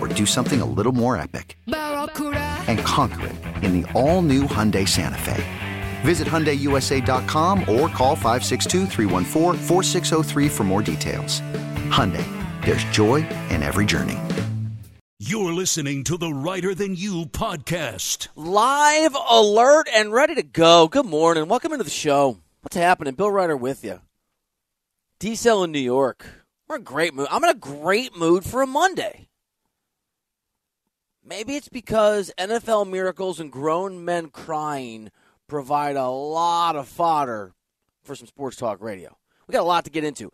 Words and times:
or 0.00 0.08
do 0.08 0.26
something 0.26 0.60
a 0.60 0.64
little 0.64 0.92
more 0.92 1.16
epic? 1.16 1.56
And 1.66 2.80
conquer 2.80 3.26
it 3.26 3.36
in 3.62 3.80
the 3.80 3.92
all-new 3.92 4.42
Hyundai 4.44 4.88
Santa 4.88 5.18
Fe. 5.18 5.44
Visit 6.02 6.26
HyundaiUSA.com 6.26 7.60
or 7.60 7.88
call 7.88 8.16
562 8.16 10.48
for 10.48 10.64
more 10.64 10.82
details. 10.82 11.40
Hyundai, 11.90 12.26
there's 12.64 12.82
joy 12.84 13.16
in 13.50 13.62
every 13.62 13.86
journey. 13.86 14.18
You're 15.22 15.52
listening 15.52 16.02
to 16.04 16.16
the 16.16 16.32
Reiter 16.32 16.74
Than 16.74 16.96
You 16.96 17.26
podcast. 17.26 18.28
Live, 18.36 19.14
alert, 19.14 19.86
and 19.94 20.14
ready 20.14 20.34
to 20.34 20.42
go. 20.42 20.88
Good 20.88 21.04
morning. 21.04 21.46
Welcome 21.46 21.72
into 21.72 21.84
the 21.84 21.90
show. 21.90 22.38
What's 22.62 22.76
happening? 22.76 23.14
Bill 23.14 23.30
Reiter 23.30 23.56
with 23.56 23.84
you. 23.84 24.00
D-Cell 25.18 25.62
in 25.64 25.72
New 25.72 25.78
York. 25.78 26.24
We're 26.68 26.76
in 26.76 26.84
great 26.84 27.12
mood. 27.12 27.28
I'm 27.30 27.44
in 27.44 27.50
a 27.50 27.54
great 27.54 28.16
mood 28.16 28.44
for 28.44 28.62
a 28.62 28.66
Monday. 28.66 29.28
Maybe 31.24 31.56
it's 31.56 31.68
because 31.68 32.32
NFL 32.38 32.90
miracles 32.90 33.40
and 33.40 33.52
grown 33.52 34.04
men 34.04 34.28
crying 34.28 35.10
provide 35.46 35.96
a 35.96 36.08
lot 36.08 36.76
of 36.76 36.88
fodder 36.88 37.54
for 38.02 38.14
some 38.14 38.26
sports 38.26 38.56
talk 38.56 38.80
radio. 38.80 39.16
We 39.46 39.52
got 39.52 39.62
a 39.62 39.64
lot 39.64 39.84
to 39.84 39.90
get 39.90 40.04
into. 40.04 40.32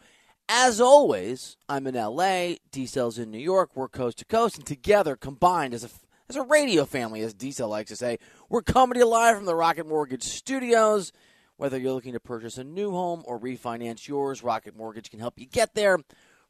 As 0.48 0.80
always, 0.80 1.56
I'm 1.68 1.86
in 1.88 1.96
LA, 1.96 2.54
D 2.70 2.86
Cell's 2.86 3.18
in 3.18 3.32
New 3.32 3.38
York, 3.38 3.70
we're 3.74 3.88
coast 3.88 4.18
to 4.18 4.24
coast, 4.24 4.56
and 4.56 4.66
together, 4.66 5.16
combined 5.16 5.74
as 5.74 5.82
a 5.82 5.88
as 6.28 6.36
a 6.36 6.42
radio 6.42 6.84
family, 6.84 7.20
as 7.22 7.34
D 7.34 7.52
Cell 7.52 7.68
likes 7.68 7.90
to 7.90 7.96
say, 7.96 8.18
we're 8.48 8.62
coming 8.62 8.94
to 8.94 9.00
you 9.00 9.08
live 9.08 9.36
from 9.36 9.46
the 9.46 9.54
Rocket 9.54 9.86
Mortgage 9.86 10.24
Studios. 10.24 11.12
Whether 11.56 11.78
you're 11.78 11.92
looking 11.92 12.12
to 12.12 12.20
purchase 12.20 12.58
a 12.58 12.64
new 12.64 12.90
home 12.90 13.22
or 13.26 13.38
refinance 13.40 14.06
yours, 14.06 14.42
Rocket 14.42 14.76
Mortgage 14.76 15.10
can 15.10 15.20
help 15.20 15.38
you 15.38 15.46
get 15.46 15.74
there. 15.74 15.98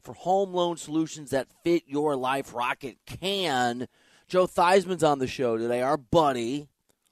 For 0.01 0.13
home 0.13 0.53
loan 0.53 0.77
solutions 0.77 1.31
that 1.31 1.47
fit 1.63 1.83
your 1.85 2.15
life, 2.15 2.53
Rocket 2.53 2.97
can. 3.05 3.87
Joe 4.27 4.45
Theismann's 4.45 5.03
on 5.03 5.19
the 5.19 5.27
show 5.27 5.57
today, 5.57 5.81
our 5.81 5.95
buddy, 5.95 6.67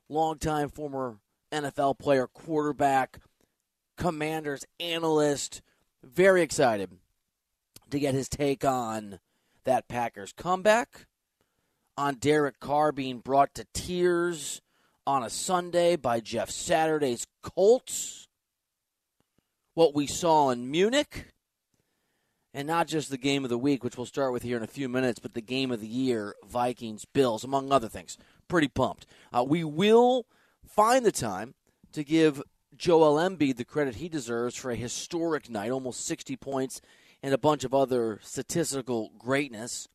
longtime 0.09 0.67
former 0.67 1.17
NFL 1.49 1.97
player, 1.97 2.27
quarterback, 2.27 3.19
commanders, 3.95 4.65
analyst. 4.81 5.61
Very 6.03 6.41
excited 6.41 6.89
to 7.89 7.99
get 7.99 8.13
his 8.13 8.27
take 8.27 8.65
on 8.65 9.19
that 9.63 9.87
Packers 9.87 10.33
comeback, 10.33 11.05
on 11.97 12.15
Derek 12.15 12.59
Carr 12.59 12.91
being 12.91 13.19
brought 13.19 13.55
to 13.55 13.65
tears 13.73 14.61
on 15.07 15.23
a 15.23 15.29
Sunday 15.29 15.95
by 15.95 16.19
Jeff 16.19 16.49
Saturday's 16.49 17.27
Colts, 17.41 18.27
what 19.73 19.95
we 19.95 20.05
saw 20.05 20.49
in 20.49 20.69
Munich, 20.69 21.27
and 22.55 22.69
not 22.69 22.87
just 22.87 23.09
the 23.09 23.17
game 23.17 23.43
of 23.43 23.49
the 23.49 23.57
week, 23.57 23.83
which 23.83 23.97
we'll 23.97 24.05
start 24.05 24.31
with 24.31 24.43
here 24.43 24.55
in 24.55 24.63
a 24.63 24.67
few 24.67 24.87
minutes, 24.87 25.19
but 25.19 25.33
the 25.33 25.41
game 25.41 25.71
of 25.71 25.81
the 25.81 25.87
year, 25.87 26.35
Vikings 26.47 27.03
Bills, 27.03 27.43
among 27.43 27.69
other 27.69 27.89
things. 27.89 28.17
Pretty 28.47 28.69
pumped. 28.69 29.05
Uh, 29.33 29.43
we 29.45 29.65
will 29.65 30.25
find 30.65 31.05
the 31.05 31.11
time 31.11 31.53
to 31.91 32.01
give 32.01 32.41
Joel 32.77 33.17
Embiid 33.17 33.57
the 33.57 33.65
credit 33.65 33.95
he 33.95 34.07
deserves 34.07 34.55
for 34.55 34.71
a 34.71 34.77
historic 34.77 35.49
night, 35.49 35.69
almost 35.69 36.05
60 36.05 36.37
points 36.37 36.79
and 37.21 37.33
a 37.33 37.37
bunch 37.37 37.65
of 37.65 37.73
other 37.73 38.19
statistical 38.23 39.11
greatness. 39.19 39.89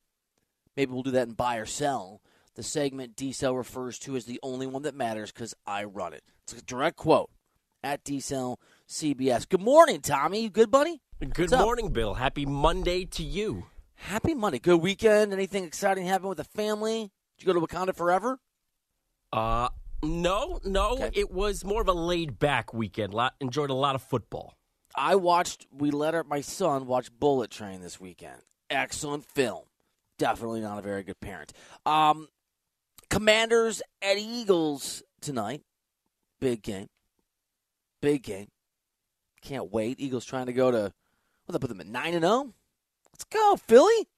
Maybe 0.76 0.92
we'll 0.92 1.02
do 1.02 1.12
that 1.12 1.28
in 1.28 1.34
buy 1.34 1.56
or 1.56 1.66
sell. 1.66 2.20
The 2.56 2.62
segment 2.62 3.16
D 3.16 3.32
Cell 3.32 3.56
refers 3.56 3.98
to 4.00 4.16
as 4.16 4.26
the 4.26 4.40
only 4.42 4.66
one 4.66 4.82
that 4.82 4.94
matters 4.94 5.32
because 5.32 5.54
I 5.66 5.84
run 5.84 6.12
it. 6.12 6.24
It's 6.42 6.52
a 6.52 6.62
direct 6.62 6.96
quote 6.96 7.30
at 7.82 8.04
D 8.04 8.20
Cell 8.20 8.60
CBS. 8.86 9.48
Good 9.48 9.62
morning, 9.62 10.02
Tommy. 10.02 10.42
You 10.42 10.50
good, 10.50 10.70
buddy? 10.70 11.00
Good 11.28 11.50
morning, 11.50 11.90
Bill. 11.90 12.14
Happy 12.14 12.46
Monday 12.46 13.04
to 13.04 13.22
you. 13.22 13.66
Happy 13.94 14.32
Monday. 14.32 14.58
Good 14.58 14.80
weekend. 14.80 15.34
Anything 15.34 15.64
exciting 15.64 16.06
happen 16.06 16.28
with 16.28 16.38
the 16.38 16.44
family? 16.44 17.12
Did 17.36 17.46
you 17.46 17.52
go 17.52 17.60
to 17.60 17.66
Wakanda 17.66 17.94
Forever? 17.94 18.38
Uh, 19.30 19.68
no, 20.02 20.60
no. 20.64 20.92
Okay. 20.92 21.10
It 21.12 21.30
was 21.30 21.62
more 21.62 21.82
of 21.82 21.88
a 21.88 21.92
laid 21.92 22.38
back 22.38 22.72
weekend. 22.72 23.12
Lot, 23.12 23.34
enjoyed 23.38 23.68
a 23.68 23.74
lot 23.74 23.94
of 23.94 24.02
football. 24.02 24.54
I 24.94 25.16
watched. 25.16 25.66
We 25.70 25.90
let 25.90 26.14
our, 26.14 26.24
my 26.24 26.40
son 26.40 26.86
watch 26.86 27.10
Bullet 27.12 27.50
Train 27.50 27.82
this 27.82 28.00
weekend. 28.00 28.40
Excellent 28.70 29.26
film. 29.26 29.64
Definitely 30.18 30.62
not 30.62 30.78
a 30.78 30.82
very 30.82 31.02
good 31.02 31.20
parent. 31.20 31.52
Um, 31.84 32.28
Commanders 33.10 33.82
at 34.00 34.16
Eagles 34.16 35.02
tonight. 35.20 35.60
Big 36.40 36.62
game. 36.62 36.88
Big 38.00 38.22
game. 38.22 38.48
Can't 39.42 39.70
wait. 39.70 40.00
Eagles 40.00 40.24
trying 40.24 40.46
to 40.46 40.54
go 40.54 40.70
to. 40.70 40.94
What 41.52 41.60
put 41.60 41.68
them 41.68 41.80
at 41.80 41.86
nine 41.86 42.14
and 42.14 42.24
zero. 42.24 42.52
Let's 43.12 43.24
go 43.24 43.56
Philly. 43.56 44.08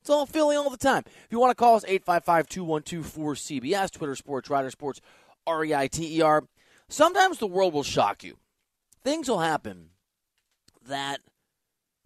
It's 0.00 0.10
all 0.10 0.26
Philly 0.26 0.56
all 0.56 0.70
the 0.70 0.78
time. 0.78 1.02
If 1.06 1.28
you 1.30 1.38
want 1.38 1.50
to 1.50 1.54
call 1.54 1.76
us 1.76 1.84
855-212-4CBS, 1.84 3.90
Twitter 3.90 4.16
Sports, 4.16 4.48
Reiter 4.48 4.70
Sports, 4.70 5.02
R-E-I-T-E-R. 5.46 6.44
Sometimes 6.88 7.38
the 7.38 7.46
world 7.46 7.74
will 7.74 7.82
shock 7.82 8.24
you. 8.24 8.38
Things 9.04 9.28
will 9.28 9.40
happen 9.40 9.90
that 10.86 11.20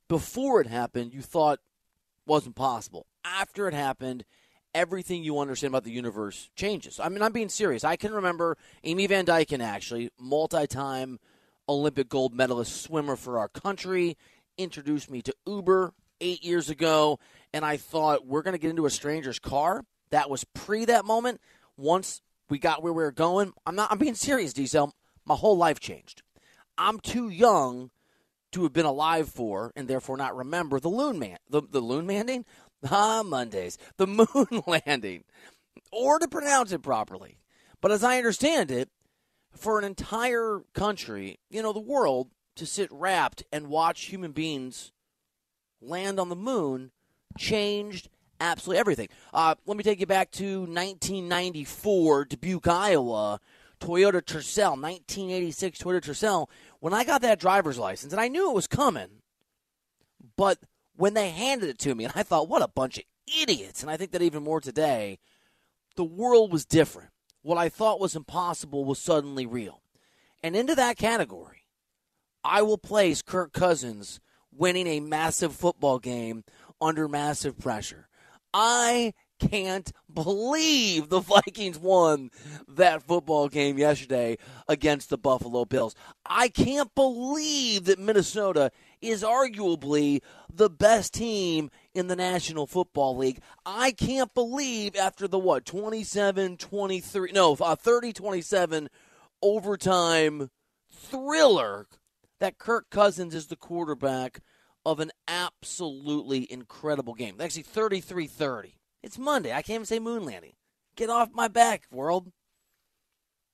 before 0.08 0.60
it 0.60 0.66
happened 0.66 1.14
you 1.14 1.22
thought 1.22 1.60
wasn't 2.26 2.56
possible. 2.56 3.06
After 3.24 3.68
it 3.68 3.74
happened, 3.74 4.24
everything 4.74 5.22
you 5.22 5.38
understand 5.38 5.72
about 5.72 5.84
the 5.84 5.92
universe 5.92 6.50
changes. 6.56 6.98
I 6.98 7.08
mean, 7.08 7.22
I'm 7.22 7.32
being 7.32 7.48
serious. 7.48 7.84
I 7.84 7.96
can 7.96 8.12
remember 8.12 8.58
Amy 8.82 9.06
Van 9.06 9.24
Dyken, 9.24 9.62
actually, 9.62 10.10
multi-time 10.18 11.20
Olympic 11.68 12.08
gold 12.08 12.34
medalist 12.34 12.82
swimmer 12.82 13.16
for 13.16 13.38
our 13.38 13.48
country, 13.48 14.16
introduced 14.58 15.10
me 15.10 15.22
to 15.22 15.34
Uber 15.46 15.92
eight 16.20 16.44
years 16.44 16.70
ago, 16.70 17.18
and 17.52 17.64
I 17.64 17.76
thought 17.76 18.26
we're 18.26 18.42
going 18.42 18.52
to 18.52 18.58
get 18.58 18.70
into 18.70 18.86
a 18.86 18.90
stranger's 18.90 19.38
car. 19.38 19.84
That 20.10 20.30
was 20.30 20.44
pre 20.54 20.84
that 20.86 21.04
moment. 21.04 21.40
Once 21.76 22.22
we 22.48 22.58
got 22.58 22.82
where 22.82 22.92
we 22.92 23.02
were 23.02 23.12
going, 23.12 23.52
I'm 23.66 23.74
not. 23.74 23.90
I'm 23.90 23.98
being 23.98 24.14
serious, 24.14 24.52
D-Cell. 24.52 24.94
My 25.24 25.34
whole 25.34 25.56
life 25.56 25.80
changed. 25.80 26.22
I'm 26.76 27.00
too 27.00 27.28
young 27.28 27.90
to 28.52 28.62
have 28.62 28.72
been 28.72 28.86
alive 28.86 29.28
for, 29.28 29.72
and 29.74 29.88
therefore 29.88 30.16
not 30.16 30.36
remember 30.36 30.78
the 30.78 30.88
loon 30.88 31.18
man, 31.18 31.38
the 31.48 31.62
the 31.68 31.80
loon 31.80 32.06
landing, 32.06 32.44
ah 32.90 33.22
Mondays, 33.24 33.78
the 33.96 34.06
moon 34.06 34.62
landing, 34.66 35.24
or 35.90 36.18
to 36.18 36.28
pronounce 36.28 36.72
it 36.72 36.82
properly. 36.82 37.38
But 37.80 37.92
as 37.92 38.04
I 38.04 38.16
understand 38.16 38.70
it, 38.70 38.88
for 39.52 39.78
an 39.78 39.84
entire 39.84 40.60
country, 40.74 41.38
you 41.50 41.62
know, 41.62 41.72
the 41.72 41.80
world, 41.80 42.30
to 42.56 42.66
sit 42.66 42.90
wrapped 42.90 43.44
and 43.52 43.68
watch 43.68 44.04
human 44.04 44.32
beings 44.32 44.92
land 45.80 46.18
on 46.18 46.28
the 46.28 46.36
moon 46.36 46.90
changed 47.38 48.08
absolutely 48.40 48.78
everything. 48.78 49.08
Uh, 49.32 49.54
let 49.66 49.76
me 49.76 49.82
take 49.82 50.00
you 50.00 50.06
back 50.06 50.30
to 50.32 50.60
1994, 50.60 52.24
Dubuque, 52.26 52.68
Iowa. 52.68 53.40
Toyota 53.80 54.22
Tercel, 54.22 54.80
1986 54.80 55.78
Toyota 55.78 56.00
Tercel. 56.00 56.48
When 56.80 56.94
I 56.94 57.04
got 57.04 57.20
that 57.22 57.38
driver's 57.38 57.78
license, 57.78 58.12
and 58.12 58.20
I 58.20 58.28
knew 58.28 58.50
it 58.50 58.54
was 58.54 58.66
coming, 58.66 59.22
but 60.36 60.58
when 60.96 61.14
they 61.14 61.30
handed 61.30 61.68
it 61.68 61.78
to 61.80 61.94
me, 61.94 62.04
and 62.04 62.12
I 62.16 62.22
thought, 62.22 62.48
what 62.48 62.62
a 62.62 62.68
bunch 62.68 62.98
of 62.98 63.04
idiots. 63.42 63.82
And 63.82 63.90
I 63.90 63.96
think 63.96 64.12
that 64.12 64.22
even 64.22 64.42
more 64.42 64.60
today, 64.60 65.18
the 65.96 66.04
world 66.04 66.52
was 66.52 66.64
different. 66.64 67.10
What 67.42 67.58
I 67.58 67.68
thought 67.68 68.00
was 68.00 68.16
impossible 68.16 68.84
was 68.84 68.98
suddenly 68.98 69.44
real. 69.44 69.82
And 70.42 70.56
into 70.56 70.74
that 70.74 70.96
category, 70.96 71.63
I 72.44 72.62
will 72.62 72.78
place 72.78 73.22
Kirk 73.22 73.52
Cousins 73.52 74.20
winning 74.52 74.86
a 74.86 75.00
massive 75.00 75.54
football 75.54 75.98
game 75.98 76.44
under 76.80 77.08
massive 77.08 77.58
pressure. 77.58 78.08
I 78.52 79.14
can't 79.40 79.90
believe 80.12 81.08
the 81.08 81.20
Vikings 81.46 81.78
won 81.78 82.30
that 82.68 83.02
football 83.02 83.48
game 83.48 83.78
yesterday 83.78 84.36
against 84.68 85.10
the 85.10 85.18
Buffalo 85.18 85.64
Bills. 85.64 85.94
I 86.24 86.48
can't 86.48 86.94
believe 86.94 87.86
that 87.86 87.98
Minnesota 87.98 88.70
is 89.00 89.22
arguably 89.22 90.20
the 90.52 90.70
best 90.70 91.14
team 91.14 91.70
in 91.94 92.06
the 92.06 92.16
National 92.16 92.66
Football 92.66 93.16
League. 93.16 93.40
I 93.66 93.90
can't 93.90 94.32
believe 94.34 94.94
after 94.96 95.26
the 95.26 95.38
what, 95.38 95.64
27 95.64 96.56
23, 96.56 97.32
no, 97.32 97.54
uh, 97.54 97.74
30 97.74 98.12
27 98.12 98.88
overtime 99.42 100.50
thriller 100.90 101.86
that 102.40 102.58
Kirk 102.58 102.90
Cousins 102.90 103.34
is 103.34 103.46
the 103.46 103.56
quarterback 103.56 104.40
of 104.84 105.00
an 105.00 105.10
absolutely 105.26 106.50
incredible 106.50 107.14
game. 107.14 107.36
Actually, 107.40 107.62
33 107.62 108.26
30. 108.26 108.74
It's 109.02 109.18
Monday. 109.18 109.52
I 109.52 109.62
can't 109.62 109.76
even 109.76 109.86
say 109.86 109.98
moon 109.98 110.24
landing. 110.24 110.54
Get 110.96 111.10
off 111.10 111.30
my 111.32 111.48
back, 111.48 111.84
world. 111.90 112.32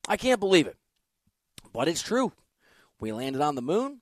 I 0.09 0.17
can't 0.17 0.41
believe 0.41 0.67
it. 0.67 0.77
But 1.73 1.89
it's 1.89 2.03
true. 2.03 2.33
We 2.99 3.13
landed 3.13 3.43
on 3.43 3.55
the 3.55 3.63
moon. 3.63 4.01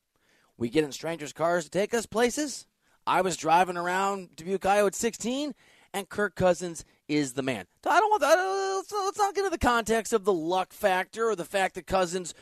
We 0.56 0.68
get 0.68 0.84
in 0.84 0.92
strangers' 0.92 1.32
cars 1.32 1.64
to 1.64 1.70
take 1.70 1.94
us 1.94 2.06
places. 2.06 2.66
I 3.06 3.20
was 3.20 3.36
driving 3.36 3.76
around 3.76 4.36
Dubuque, 4.36 4.66
Iowa 4.66 4.88
at 4.88 4.94
16, 4.94 5.54
and 5.94 6.08
Kirk 6.08 6.34
Cousins 6.34 6.84
is 7.08 7.32
the 7.32 7.42
man. 7.42 7.66
I 7.86 8.00
don't 8.00 8.10
want 8.10 8.20
that. 8.22 9.04
Let's 9.04 9.18
not 9.18 9.34
get 9.34 9.44
into 9.44 9.50
the 9.50 9.58
context 9.58 10.12
of 10.12 10.24
the 10.24 10.32
luck 10.32 10.72
factor 10.72 11.30
or 11.30 11.36
the 11.36 11.44
fact 11.44 11.76
that 11.76 11.86
Cousins 11.86 12.34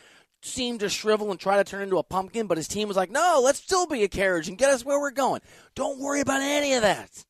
seemed 0.42 0.80
to 0.80 0.88
shrivel 0.88 1.30
and 1.30 1.40
try 1.40 1.56
to 1.56 1.64
turn 1.64 1.82
into 1.82 1.98
a 1.98 2.02
pumpkin, 2.02 2.46
but 2.46 2.56
his 2.56 2.68
team 2.68 2.88
was 2.88 2.96
like, 2.96 3.10
no, 3.10 3.40
let's 3.42 3.58
still 3.58 3.86
be 3.86 4.02
a 4.02 4.08
carriage 4.08 4.48
and 4.48 4.58
get 4.58 4.70
us 4.70 4.84
where 4.84 5.00
we're 5.00 5.10
going. 5.10 5.40
Don't 5.74 5.98
worry 5.98 6.20
about 6.20 6.40
any 6.40 6.74
of 6.74 6.82
that. 6.82 7.24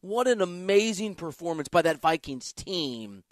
What 0.00 0.28
an 0.28 0.40
amazing 0.40 1.14
performance 1.14 1.68
by 1.68 1.82
that 1.82 2.00
Vikings 2.00 2.52
team, 2.52 3.22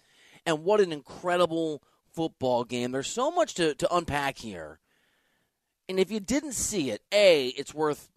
and 0.44 0.64
what 0.64 0.80
an 0.80 0.92
incredible 0.92 1.82
football 2.12 2.64
game. 2.64 2.92
There's 2.92 3.08
so 3.08 3.30
much 3.30 3.54
to, 3.54 3.74
to 3.76 3.94
unpack 3.94 4.38
here. 4.38 4.78
And 5.88 5.98
if 5.98 6.10
you 6.10 6.20
didn't 6.20 6.52
see 6.52 6.90
it, 6.90 7.00
A, 7.12 7.48
it's 7.48 7.72
worth 7.72 8.10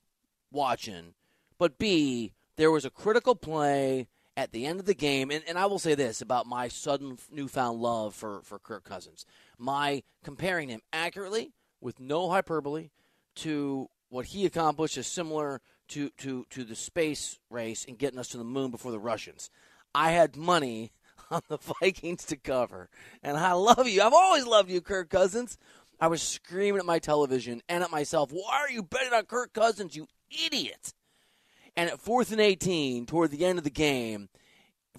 watching, 0.52 1.14
but 1.57 1.78
B, 1.78 2.34
there 2.57 2.72
was 2.72 2.84
a 2.84 2.90
critical 2.90 3.36
play 3.36 4.07
at 4.38 4.51
the 4.51 4.66
end 4.66 4.80
of 4.80 4.86
the 4.86 4.94
game. 4.94 5.31
And, 5.31 5.44
and 5.48 5.57
I 5.57 5.66
will 5.66 5.80
say 5.80 5.95
this 5.95 6.22
about 6.22 6.45
my 6.45 6.68
sudden 6.68 7.18
newfound 7.31 7.80
love 7.80 8.16
for, 8.16 8.42
for 8.44 8.60
Kirk 8.60 8.83
Cousins. 8.83 9.25
My 9.57 10.04
comparing 10.24 10.69
him 10.69 10.81
accurately, 10.94 11.54
with 11.80 12.00
no 12.00 12.30
hyperbole, 12.30 12.89
to 13.38 13.88
what 14.10 14.28
he 14.28 14.45
accomplished 14.45 14.98
is 14.98 15.07
similar 15.07 15.62
to, 15.89 16.10
to, 16.18 16.45
to 16.51 16.63
the 16.63 16.75
space 16.75 17.39
race 17.50 17.86
and 17.88 17.98
getting 17.98 18.19
us 18.19 18.30
to 18.30 18.38
the 18.38 18.44
moon 18.44 18.72
before 18.72 18.92
the 18.92 19.00
Russians. 19.00 19.50
I 19.94 20.12
had 20.12 20.36
money 20.36 20.92
on 21.31 21.42
the 21.48 21.57
Vikings 21.57 22.25
to 22.25 22.38
cover. 22.38 22.89
And 23.24 23.38
I 23.38 23.54
love 23.54 23.88
you. 23.88 24.01
I've 24.01 24.13
always 24.13 24.45
loved 24.45 24.69
you, 24.69 24.81
Kirk 24.81 25.10
Cousins. 25.10 25.57
I 26.00 26.07
was 26.07 26.22
screaming 26.22 26.80
at 26.80 26.86
my 26.86 27.00
television 27.00 27.62
and 27.69 27.83
at 27.83 27.92
myself, 27.92 28.31
Why 28.31 28.62
are 28.62 28.72
you 28.72 28.83
betting 28.83 29.13
on 29.13 29.25
Kirk 29.25 29.54
Cousins, 29.54 29.95
you 29.95 30.07
idiot? 30.45 30.94
And 31.75 31.89
at 31.89 32.00
fourth 32.00 32.31
and 32.31 32.41
18, 32.41 33.06
toward 33.06 33.31
the 33.31 33.45
end 33.45 33.57
of 33.57 33.63
the 33.63 33.69
game, 33.69 34.29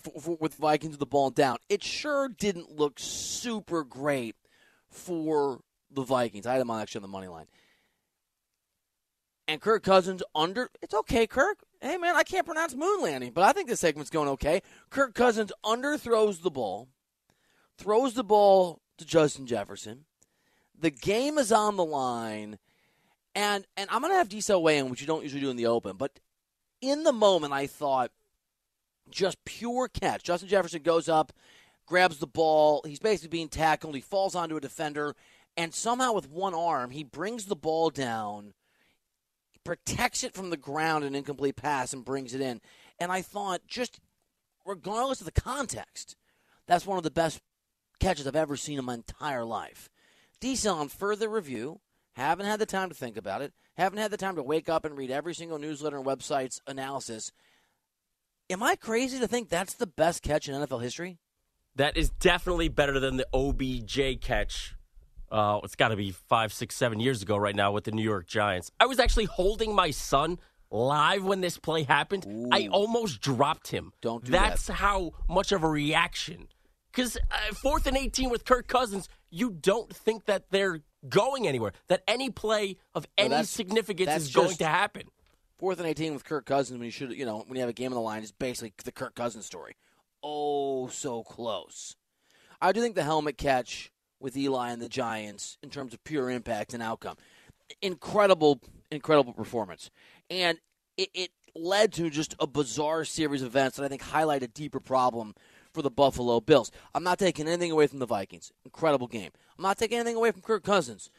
for, 0.01 0.21
for, 0.21 0.37
with 0.41 0.55
Vikings 0.55 0.93
with 0.93 1.01
the 1.01 1.07
ball 1.07 1.31
down, 1.31 1.59
it 1.69 1.85
sure 1.85 2.29
didn't 2.29 2.71
look 2.71 2.95
super 2.97 3.85
great 3.85 4.37
for 4.89 5.61
the 5.91 6.03
Vikings. 6.03 6.47
I 6.47 6.53
had 6.53 6.61
them 6.61 6.71
on 6.71 6.81
actually 6.81 7.01
on 7.01 7.03
the 7.03 7.09
money 7.09 7.29
line 7.29 7.47
and 9.49 9.61
Kirk 9.61 9.83
Cousins 9.83 10.23
under. 10.35 10.71
It's 10.81 10.95
okay, 10.95 11.27
Kirk. 11.27 11.59
Hey, 11.81 11.97
man, 11.97 12.17
I 12.17 12.23
can't 12.23 12.47
pronounce 12.47 12.75
moon 12.75 13.03
landing, 13.03 13.33
but 13.33 13.45
I 13.45 13.53
think 13.53 13.69
this 13.69 13.81
segment's 13.81 14.11
going 14.11 14.29
okay. 14.31 14.63
Kirk 14.91 15.15
Cousins 15.15 15.53
underthrows 15.65 16.43
the 16.43 16.51
ball, 16.51 16.89
throws 17.77 18.15
the 18.15 18.25
ball 18.25 18.81
to 18.99 19.05
Justin 19.05 19.47
Jefferson. 19.47 20.05
The 20.79 20.91
game 20.91 21.39
is 21.39 21.53
on 21.53 21.77
the 21.77 21.85
line, 21.85 22.59
and 23.35 23.67
and 23.77 23.91
I'm 23.91 24.01
going 24.01 24.13
to 24.13 24.17
have 24.17 24.29
D-Cell 24.29 24.63
weigh 24.63 24.79
in, 24.79 24.89
which 24.91 25.01
you 25.01 25.07
don't 25.07 25.23
usually 25.23 25.41
do 25.41 25.51
in 25.51 25.57
the 25.57 25.67
open, 25.67 25.97
but 25.97 26.19
in 26.83 27.05
the 27.05 27.13
moment, 27.13 27.55
I 27.55 27.67
thought 27.67 28.11
just 29.11 29.43
pure 29.45 29.89
catch. 29.89 30.25
Justin 30.25 30.49
Jefferson 30.49 30.83
goes 30.83 31.09
up, 31.09 31.33
grabs 31.87 32.19
the 32.19 32.27
ball. 32.27 32.83
He's 32.87 32.99
basically 32.99 33.29
being 33.29 33.49
tackled. 33.49 33.95
He 33.95 34.01
falls 34.03 34.35
onto 34.35 34.57
a 34.57 34.61
defender, 34.61 35.17
and 35.57 35.73
somehow 35.73 36.13
with 36.13 36.29
one 36.29 36.55
arm, 36.55 36.91
he 36.91 37.05
brings 37.05 37.47
the 37.47 37.57
ball 37.57 37.89
down 37.89 38.53
protects 39.65 40.25
it 40.25 40.35
from 40.35 40.51
the 40.51 40.57
ground, 40.57 41.05
an 41.05 41.15
incomplete 41.15 41.57
pass, 41.57 41.93
and 41.93 42.05
brings 42.05 42.35
it 42.35 42.41
in. 42.41 42.61
And 42.99 43.13
I 43.13 43.23
thought, 43.23 43.63
just 43.67 44.01
regardless 44.65 45.21
of 45.21 45.27
the 45.27 45.41
context, 45.41 46.17
that's 46.67 46.87
one 46.87 46.99
of 46.99 47.05
the 47.05 47.11
best 47.11 47.41
catches 48.01 48.27
I've 48.27 48.37
ever 48.37 48.57
seen 48.57 48.79
in 48.79 48.85
my 48.85 48.95
entire 48.95 49.45
life. 49.45 49.89
D-Cell, 50.41 50.79
on 50.79 50.89
further 50.89 51.29
review, 51.29 51.81
haven't 52.15 52.47
had 52.47 52.59
the 52.59 52.67
time 52.67 52.89
to 52.89 52.95
think 52.95 53.17
about 53.17 53.43
it, 53.43 53.53
haven't 53.77 53.99
had 53.99 54.11
the 54.11 54.17
time 54.17 54.37
to 54.37 54.43
wake 54.43 54.69
up 54.69 54.85
and 54.85 54.97
read 54.97 55.11
every 55.11 55.35
single 55.35 55.59
newsletter 55.59 55.97
and 55.97 56.07
website's 56.07 56.61
analysis. 56.67 57.33
Am 58.51 58.63
I 58.63 58.77
crazy 58.77 59.19
to 59.19 59.29
think 59.29 59.49
that's 59.49 59.75
the 59.75 59.87
best 59.87 60.23
catch 60.23 60.49
in 60.49 60.55
NFL 60.55 60.83
history? 60.83 61.19
That 61.75 61.97
is 61.97 62.11
definitely 62.11 62.69
better 62.69 63.01
than 63.01 63.17
the 63.17 63.27
OBJ 63.33 64.21
catch 64.21 64.75
uh, 65.33 65.61
it's 65.65 65.75
got 65.75 65.89
to 65.89 65.97
be 65.97 66.11
five, 66.11 66.53
six, 66.53 66.77
seven 66.77 67.01
years 67.01 67.23
ago 67.23 67.39
right 67.39 67.57
now 67.57 67.73
with 67.73 67.85
the 67.85 67.91
New 67.91 68.03
York 68.03 68.27
Giants. 68.27 68.71
I 68.79 68.85
was 68.85 68.99
actually 68.99 69.25
holding 69.25 69.75
my 69.75 69.91
son 69.91 70.39
live 70.71 71.25
when 71.25 71.41
this 71.41 71.57
play 71.57 71.85
happened. 71.85 72.27
Ooh. 72.29 72.51
I 72.53 72.69
almost 72.71 73.21
dropped 73.23 73.69
him. 73.69 73.93
Don't 74.03 74.23
do 74.23 74.31
That's 74.31 74.67
that. 74.67 74.75
how 74.75 75.13
much 75.29 75.51
of 75.51 75.65
a 75.65 75.69
reaction. 75.69 76.49
Because 76.93 77.17
uh, 77.17 77.55
fourth 77.55 77.87
and 77.87 77.97
18 77.97 78.29
with 78.29 78.45
Kirk 78.45 78.69
Cousins, 78.69 79.09
you 79.31 79.51
don't 79.51 79.95
think 79.95 80.27
that 80.27 80.51
they're 80.51 80.81
going 81.09 81.49
anywhere, 81.49 81.73
that 81.89 82.03
any 82.07 82.31
play 82.31 82.77
of 82.95 83.07
any 83.17 83.31
no, 83.31 83.43
significance 83.43 84.15
is 84.17 84.35
going 84.35 84.57
to 84.57 84.67
happen. 84.67 85.05
Fourth 85.59 85.79
and 85.79 85.89
18 85.89 86.13
with 86.13 86.25
Kirk 86.25 86.45
Cousins 86.45 86.79
when 86.79 86.85
you 86.85 86.91
should, 86.91 87.13
you 87.13 87.25
know, 87.25 87.45
when 87.47 87.57
you 87.57 87.61
have 87.61 87.71
a 87.71 87.73
game 87.73 87.93
on 87.93 87.95
the 87.95 88.01
line 88.01 88.23
is 88.23 88.33
basically 88.33 88.73
the 88.85 88.93
Kirk 88.93 89.15
Cousins 89.15 89.47
story. 89.47 89.77
Oh, 90.23 90.89
so 90.89 91.23
close. 91.23 91.97
I 92.61 92.73
do 92.73 92.81
think 92.81 92.95
the 92.95 93.05
helmet 93.05 93.39
catch 93.39 93.91
with 94.21 94.37
Eli 94.37 94.71
and 94.71 94.81
the 94.81 94.89
Giants 94.89 95.59
in 95.63 95.71
terms 95.71 95.95
of 95.95 96.05
pure 96.05 96.31
impact 96.31 96.75
and 96.75 96.83
outcome. 96.83 97.17
Incredible, 97.81 98.61
incredible 98.91 99.33
performance. 99.33 99.91
And 100.31 100.59
it, 100.97 101.11
it 101.15 101.31
led 101.55 101.93
to 101.95 102.11
just 102.11 102.35
a 102.39 102.47
bizarre 102.47 103.05
series 103.05 103.43
of 103.43 103.49
events 103.49 103.77
that 103.77 103.85
I 103.85 103.89
think 103.89 104.03
highlight 104.03 104.43
a 104.43 104.49
deeper 104.49 104.81
problem 104.81 105.35
for 105.73 105.83
the 105.83 105.91
Buffalo 105.91 106.41
Bills. 106.41 106.71
I'm 106.95 107.05
not 107.05 107.19
taking 107.19 107.49
anything 107.49 107.71
away 107.71 107.87
from 107.87 107.99
the 107.99 108.07
Vikings. 108.07 108.53
Incredible 108.65 109.07
game. 109.07 109.31
I'm 109.59 109.63
not 109.63 109.79
taking 109.79 109.99
anything 109.99 110.17
away 110.17 110.31
from 110.31 110.43
Kirk 110.43 110.65
Cousins 110.65 111.11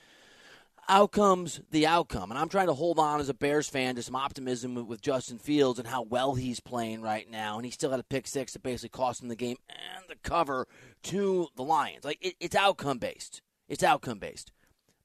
outcome's 0.88 1.62
the 1.72 1.88
outcome. 1.88 2.32
And 2.32 2.40
I'm 2.40 2.50
trying 2.50 2.68
to 2.68 2.74
hold 2.74 3.00
on 3.00 3.20
as 3.20 3.30
a 3.30 3.34
Bears 3.34 3.68
fan 3.68 3.96
to 3.96 4.04
some 4.04 4.16
optimism 4.16 4.88
with, 4.88 5.02
Justin 5.02 5.38
Fields 5.38 5.80
and 5.80 5.88
how 5.88 6.04
well 6.04 6.36
he's 6.36 6.60
playing 6.60 7.02
right 7.02 7.30
now. 7.30 7.58
And 7.58 7.66
he 7.66 7.72
still 7.72 7.92
had 7.92 8.00
a 8.00 8.04
pick 8.04 8.28
six 8.28 8.54
that 8.54 8.64
basically 8.64 8.90
cost 8.90 9.22
him 9.22 9.28
the 9.28 9.36
game 9.36 9.58
and 9.70 10.06
the 10.08 10.16
cover 10.24 10.68
to 11.04 11.48
the 11.56 11.64
Lions. 11.64 12.06
Like, 12.06 12.20
it, 12.22 12.36
it's 12.40 12.56
outcome 12.56 13.00
based. 13.00 13.42
It's 13.68 13.84
outcome 13.84 14.20
based. 14.20 14.52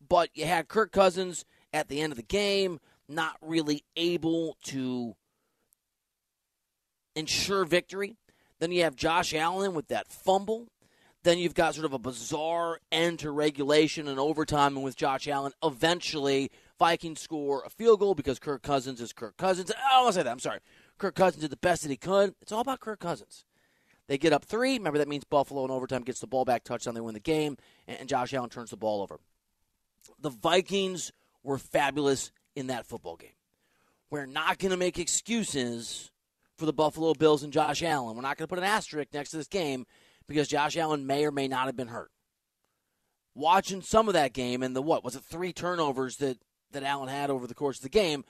But 0.07 0.31
you 0.35 0.47
had 0.47 0.69
Kirk 0.69 0.93
Cousins 0.93 1.45
at 1.73 1.89
the 1.89 2.01
end 2.01 2.13
of 2.13 2.17
the 2.17 2.23
game 2.23 2.79
not 3.09 3.37
really 3.41 3.85
able 3.97 4.57
to 4.65 5.17
ensure 7.17 7.65
victory. 7.65 8.17
Then 8.59 8.73
you 8.73 8.83
have 8.83 8.97
Josh 8.97 9.35
Allen 9.35 9.75
with 9.75 9.89
that 9.89 10.09
fumble 10.09 10.69
then 11.25 11.39
you've 11.39 11.55
got 11.55 11.75
sort 11.75 11.85
of 11.85 11.93
a 11.93 11.99
bizarre 11.99 12.79
end 12.93 13.19
to 13.21 13.31
regulation 13.31 14.09
and 14.09 14.19
overtime, 14.19 14.77
and 14.77 14.85
with 14.85 14.97
Josh 14.97 15.27
Allen, 15.27 15.53
eventually 15.63 16.51
Vikings 16.79 17.21
score 17.21 17.63
a 17.67 17.71
field 17.71 18.01
goal 18.01 18.15
because 18.15 18.39
Kirk 18.39 18.63
Cousins 18.63 19.01
is 19.01 19.13
Kirk 19.13 19.37
Cousins. 19.37 19.71
I 19.71 19.95
don't 19.95 20.05
want 20.05 20.15
to 20.15 20.21
say 20.21 20.23
that. 20.23 20.31
I'm 20.31 20.39
sorry. 20.39 20.61
Kirk 20.97 21.15
Cousins 21.15 21.43
did 21.43 21.51
the 21.51 21.57
best 21.57 21.83
that 21.83 21.91
he 21.91 21.97
could. 21.97 22.35
It's 22.41 22.53
all 22.53 22.61
about 22.61 22.81
Kirk 22.81 23.01
Cousins. 23.01 23.45
They 24.07 24.17
get 24.17 24.33
up 24.33 24.45
three. 24.45 24.79
Remember, 24.79 24.99
that 24.99 25.09
means 25.09 25.25
Buffalo 25.25 25.65
in 25.65 25.71
overtime 25.71 26.03
gets 26.03 26.21
the 26.21 26.27
ball 26.27 26.45
back, 26.45 26.65
touchdown, 26.65 26.95
they 26.95 27.01
win 27.01 27.15
the 27.15 27.21
game, 27.21 27.59
and 27.87 28.09
Josh 28.09 28.33
Allen 28.33 28.49
turns 28.49 28.71
the 28.71 28.77
ball 28.77 29.03
over. 29.03 29.19
The 30.21 30.31
Vikings 30.31 31.13
were 31.43 31.59
fabulous 31.59 32.33
in 32.57 32.69
that 32.69 32.87
football 32.87 33.17
game. 33.17 33.31
We're 34.09 34.27
not 34.27 34.59
going 34.59 34.71
to 34.71 34.79
make 34.79 34.99
excuses 34.99 36.11
for 36.59 36.67
the 36.67 36.73
Buffalo 36.73 37.15
Bills 37.15 37.43
and 37.43 37.53
Josh 37.53 37.83
Allen. 37.83 38.17
We're 38.17 38.23
not 38.23 38.37
going 38.37 38.47
to 38.47 38.51
put 38.53 38.59
an 38.59 38.65
asterisk 38.65 39.15
next 39.15 39.31
to 39.31 39.37
this 39.37 39.47
game 39.47 39.87
because 40.27 40.49
Josh 40.49 40.77
Allen 40.77 41.07
may 41.07 41.25
or 41.25 41.31
may 41.31 41.49
not 41.49 41.67
have 41.67 41.77
been 41.77 41.89
hurt. 41.89 42.11
Watching 43.35 43.81
some 43.81 44.09
of 44.09 44.15
that 44.15 44.33
game 44.33 44.63
and 44.63 44.75
the 44.75 44.83
what 44.83 45.05
was 45.05 45.15
it 45.15 45.23
three 45.23 45.53
turnovers 45.53 46.17
that 46.17 46.39
that 46.73 46.83
Allen 46.83 47.09
had 47.09 47.31
over 47.31 47.47
the 47.47 47.55
course 47.55 47.79
of 47.79 47.85
the 47.85 47.89
game, 47.89 48.25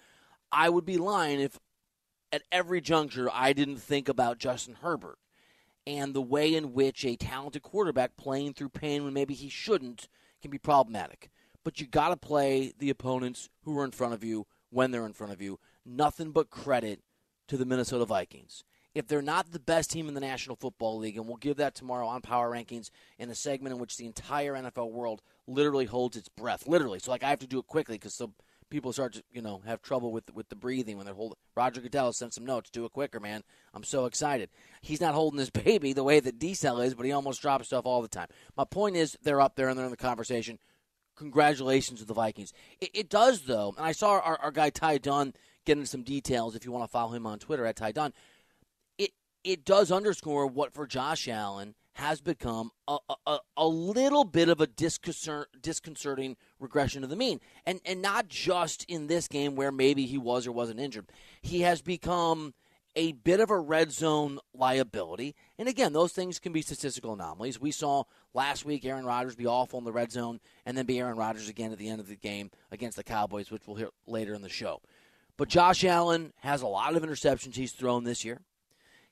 I 0.53 0.69
would 0.69 0.85
be 0.85 0.99
lying 0.99 1.41
if 1.41 1.59
at 2.31 2.43
every 2.53 2.81
juncture, 2.81 3.29
I 3.33 3.53
didn't 3.53 3.79
think 3.79 4.09
about 4.09 4.39
Justin 4.39 4.77
Herbert 4.83 5.19
and 5.87 6.13
the 6.13 6.23
way 6.23 6.55
in 6.55 6.75
which 6.75 7.05
a 7.05 7.17
talented 7.17 7.63
quarterback 7.63 8.17
playing 8.19 8.53
through 8.53 8.69
pain 8.69 9.05
when 9.05 9.15
maybe 9.15 9.33
he 9.33 9.49
shouldn't 9.49 10.09
can 10.43 10.51
be 10.51 10.59
problematic. 10.59 11.31
But 11.65 11.81
you 11.81 11.87
got 11.87 12.11
to 12.11 12.17
play 12.17 12.73
the 12.79 12.91
opponents 12.91 13.49
who 13.63 13.77
are 13.79 13.85
in 13.85 13.91
front 13.91 14.13
of 14.15 14.23
you 14.23 14.47
when 14.71 14.91
they're 14.91 15.07
in 15.07 15.15
front 15.15 15.33
of 15.33 15.41
you. 15.41 15.59
Nothing 15.87 16.31
but 16.31 16.51
credit 16.51 17.01
to 17.49 17.57
the 17.57 17.67
Minnesota 17.67 18.05
Vikings. 18.05 18.65
If 18.95 19.07
they're 19.07 19.23
not 19.23 19.53
the 19.53 19.61
best 19.61 19.91
team 19.91 20.09
in 20.09 20.15
the 20.15 20.21
National 20.21 20.57
Football 20.57 20.99
League, 20.99 21.17
and 21.17 21.27
we'll 21.27 21.37
give 21.37 21.59
that 21.59 21.75
tomorrow 21.75 22.07
on 22.07 22.21
Power 22.21 22.51
Rankings 22.51 22.91
in 23.19 23.31
a 23.31 23.35
segment 23.35 23.75
in 23.75 23.81
which 23.81 23.97
the 23.97 24.07
entire 24.07 24.55
NFL 24.55 24.91
world 24.91 25.23
literally 25.47 25.85
holds 25.85 26.17
its 26.17 26.29
breath, 26.29 26.67
literally. 26.67 26.99
So 26.99 27.11
like 27.11 27.23
I 27.23 27.31
have 27.31 27.39
to 27.41 27.47
do 27.47 27.59
it 27.59 27.67
quickly 27.67 27.97
because 27.97 28.15
so 28.15 28.33
people 28.71 28.93
start 28.93 29.15
to 29.15 29.23
you 29.33 29.43
know 29.43 29.63
have 29.67 29.83
trouble 29.83 30.13
with 30.13 30.33
with 30.35 30.49
the 30.49 30.57
breathing 30.57 30.97
when 30.97 31.07
they're 31.07 31.15
holding. 31.15 31.37
Roger 31.57 31.81
Goodell 31.81 32.13
sent 32.13 32.35
some 32.35 32.47
notes. 32.47 32.71
Do 32.71 32.85
it 32.85 32.93
quicker, 32.93 33.21
man. 33.21 33.43
I'm 33.75 33.85
so 33.85 34.07
excited. 34.07 34.51
He's 34.81 35.01
not 35.01 35.15
holding 35.15 35.39
his 35.39 35.51
baby 35.65 35.93
the 35.93 36.05
way 36.05 36.21
that 36.21 36.39
D-Cell 36.39 36.81
is, 36.81 36.95
but 36.95 37.07
he 37.07 37.13
almost 37.13 37.43
drops 37.43 37.67
stuff 37.67 37.87
all 37.87 38.03
the 38.03 38.09
time. 38.09 38.29
My 38.57 38.65
point 38.65 38.97
is, 38.97 39.17
they're 39.23 39.41
up 39.41 39.57
there 39.57 39.69
and 39.69 39.79
they're 39.79 39.87
in 39.87 39.91
the 39.91 39.97
conversation. 39.97 40.59
Congratulations 41.17 42.01
to 42.01 42.07
the 42.07 42.15
Vikings. 42.15 42.53
It, 42.81 42.91
it 42.95 43.09
does 43.09 43.43
though, 43.43 43.75
and 43.77 43.87
I 43.87 43.93
saw 43.93 44.19
our, 44.19 44.39
our 44.41 44.51
guy 44.51 44.71
Ty 44.71 44.99
Dunne 44.99 45.35
getting 45.69 45.85
some 45.85 46.03
details. 46.03 46.57
If 46.57 46.65
you 46.65 46.73
want 46.73 46.85
to 46.85 46.91
follow 46.91 47.13
him 47.13 47.27
on 47.27 47.39
Twitter 47.39 47.67
at 47.67 47.77
Ty 47.77 47.93
Dunne, 47.93 48.15
it 48.97 49.11
it 49.45 49.67
does 49.67 49.93
underscore 49.93 50.47
what 50.47 50.73
for 50.73 50.87
Josh 50.87 51.29
Allen 51.29 51.75
has 51.93 52.21
become 52.21 52.71
a, 52.87 52.97
a, 53.27 53.39
a 53.57 53.67
little 53.67 54.25
bit 54.25 54.49
of 54.49 54.61
a 54.61 54.69
disconcerting 54.69 56.37
regression 56.61 57.03
to 57.03 57.09
the 57.09 57.17
mean. 57.17 57.41
And, 57.67 57.81
and 57.85 58.01
not 58.01 58.29
just 58.29 58.85
in 58.85 59.09
this 59.09 59.27
game 59.27 59.57
where 59.57 59.73
maybe 59.73 60.07
he 60.07 60.17
was 60.17 60.47
or 60.47 60.53
wasn't 60.53 60.79
injured. 60.79 61.07
He 61.43 61.63
has 61.63 61.83
become 61.83 62.55
a 62.95 63.13
bit 63.13 63.41
of 63.41 63.51
a 63.51 63.59
red 63.59 63.91
zone 63.91 64.39
liability. 64.55 65.35
And 65.59 65.69
again, 65.69 65.93
those 65.93 66.13
things 66.13 66.39
can 66.39 66.53
be 66.53 66.63
statistical 66.63 67.15
anomalies. 67.15 67.61
We 67.61 67.73
saw 67.73 68.05
last 68.33 68.65
week 68.65 68.85
Aaron 68.85 69.05
Rodgers 69.05 69.35
be 69.35 69.47
awful 69.47 69.81
in 69.81 69.85
the 69.85 69.93
red 69.93 70.13
zone 70.13 70.39
and 70.65 70.79
then 70.79 70.87
be 70.87 71.01
Aaron 71.01 71.17
Rodgers 71.17 71.49
again 71.49 71.73
at 71.73 71.79
the 71.79 71.89
end 71.89 71.99
of 71.99 72.07
the 72.07 72.15
game 72.15 72.53
against 72.71 72.97
the 72.97 73.03
Cowboys, 73.03 73.51
which 73.51 73.63
we'll 73.67 73.77
hear 73.77 73.91
later 74.07 74.35
in 74.35 74.43
the 74.43 74.49
show. 74.49 74.81
But 75.39 75.49
Josh 75.49 75.85
Allen 75.85 76.33
has 76.41 76.63
a 76.63 76.67
lot 76.67 76.97
of 76.97 77.03
interceptions 77.03 77.55
he's 77.55 77.73
thrown 77.73 78.03
this 78.03 78.25
year. 78.25 78.41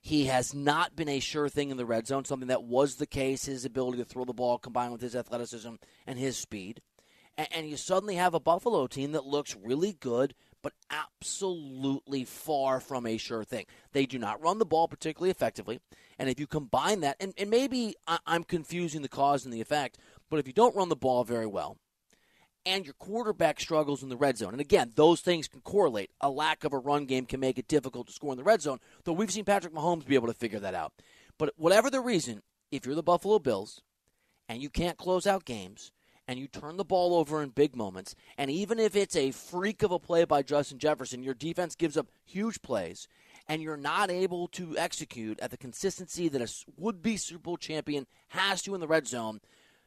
He 0.01 0.25
has 0.25 0.53
not 0.53 0.95
been 0.95 1.09
a 1.09 1.21
sure 1.21 1.47
thing 1.47 1.71
in 1.71 1.77
the 1.77 1.85
red 1.85 2.05
zone, 2.05 2.25
something 2.25 2.49
that 2.49 2.63
was 2.63 2.95
the 2.95 3.07
case, 3.07 3.45
his 3.45 3.65
ability 3.65 3.97
to 3.99 4.05
throw 4.05 4.25
the 4.25 4.33
ball 4.33 4.57
combined 4.57 4.91
with 4.91 5.01
his 5.01 5.15
athleticism 5.15 5.75
and 6.05 6.19
his 6.19 6.37
speed. 6.37 6.81
And, 7.37 7.47
and 7.51 7.69
you 7.69 7.77
suddenly 7.77 8.15
have 8.15 8.33
a 8.33 8.41
Buffalo 8.41 8.87
team 8.87 9.13
that 9.13 9.25
looks 9.25 9.55
really 9.55 9.93
good, 9.93 10.35
but 10.61 10.73
absolutely 10.91 12.25
far 12.25 12.81
from 12.81 13.05
a 13.05 13.17
sure 13.17 13.45
thing. 13.45 13.65
They 13.93 14.05
do 14.05 14.19
not 14.19 14.41
run 14.41 14.59
the 14.59 14.65
ball 14.65 14.89
particularly 14.89 15.31
effectively. 15.31 15.79
And 16.19 16.29
if 16.29 16.41
you 16.41 16.45
combine 16.45 16.99
that, 17.01 17.15
and, 17.21 17.33
and 17.37 17.49
maybe 17.49 17.95
I'm 18.25 18.43
confusing 18.43 19.01
the 19.01 19.07
cause 19.07 19.45
and 19.45 19.53
the 19.53 19.61
effect, 19.61 19.97
but 20.29 20.39
if 20.39 20.47
you 20.47 20.53
don't 20.53 20.75
run 20.75 20.89
the 20.89 20.95
ball 20.97 21.23
very 21.23 21.47
well, 21.47 21.77
and 22.67 22.85
your 22.85 22.93
quarterback 22.95 23.61
struggles 23.61 24.03
in 24.03 24.09
the 24.09 24.17
red 24.17 24.37
zone. 24.37 24.51
And 24.51 24.59
again, 24.59 24.91
those 24.95 25.21
things 25.21 25.47
can 25.47 25.61
correlate. 25.61 26.11
A 26.19 26.29
lack 26.29 26.65
of 26.65 26.73
a 26.73 26.77
run 26.77 27.05
game 27.05 27.25
can 27.25 27.39
make 27.39 27.57
it 27.57 27.69
difficult 27.69 28.07
to 28.07 28.13
score 28.13 28.33
in 28.33 28.37
the 28.37 28.43
red 28.43 28.61
zone, 28.61 28.79
though 29.05 29.13
we've 29.13 29.31
seen 29.31 29.45
Patrick 29.45 29.73
Mahomes 29.73 30.05
be 30.05 30.15
able 30.15 30.27
to 30.27 30.33
figure 30.33 30.59
that 30.59 30.75
out. 30.75 30.91
But 31.37 31.53
whatever 31.55 31.89
the 31.89 32.01
reason, 32.01 32.41
if 32.69 32.85
you're 32.85 32.95
the 32.95 33.01
Buffalo 33.03 33.39
Bills 33.39 33.81
and 34.49 34.61
you 34.61 34.69
can't 34.69 34.97
close 34.97 35.25
out 35.25 35.45
games 35.45 35.93
and 36.27 36.37
you 36.37 36.47
turn 36.47 36.75
the 36.75 36.83
ball 36.83 37.15
over 37.15 37.41
in 37.41 37.49
big 37.49 37.73
moments, 37.73 38.15
and 38.37 38.51
even 38.51 38.79
if 38.79 38.97
it's 38.97 39.15
a 39.15 39.31
freak 39.31 39.81
of 39.81 39.91
a 39.91 39.99
play 39.99 40.25
by 40.25 40.41
Justin 40.43 40.77
Jefferson, 40.77 41.23
your 41.23 41.33
defense 41.33 41.73
gives 41.73 41.95
up 41.95 42.07
huge 42.25 42.61
plays 42.61 43.07
and 43.47 43.61
you're 43.61 43.77
not 43.77 44.11
able 44.11 44.49
to 44.49 44.77
execute 44.77 45.39
at 45.39 45.51
the 45.51 45.57
consistency 45.57 46.27
that 46.27 46.41
a 46.41 46.49
would 46.77 47.01
be 47.01 47.15
Super 47.15 47.39
Bowl 47.39 47.55
champion 47.55 48.07
has 48.29 48.61
to 48.63 48.75
in 48.75 48.81
the 48.81 48.87
red 48.87 49.07
zone, 49.07 49.39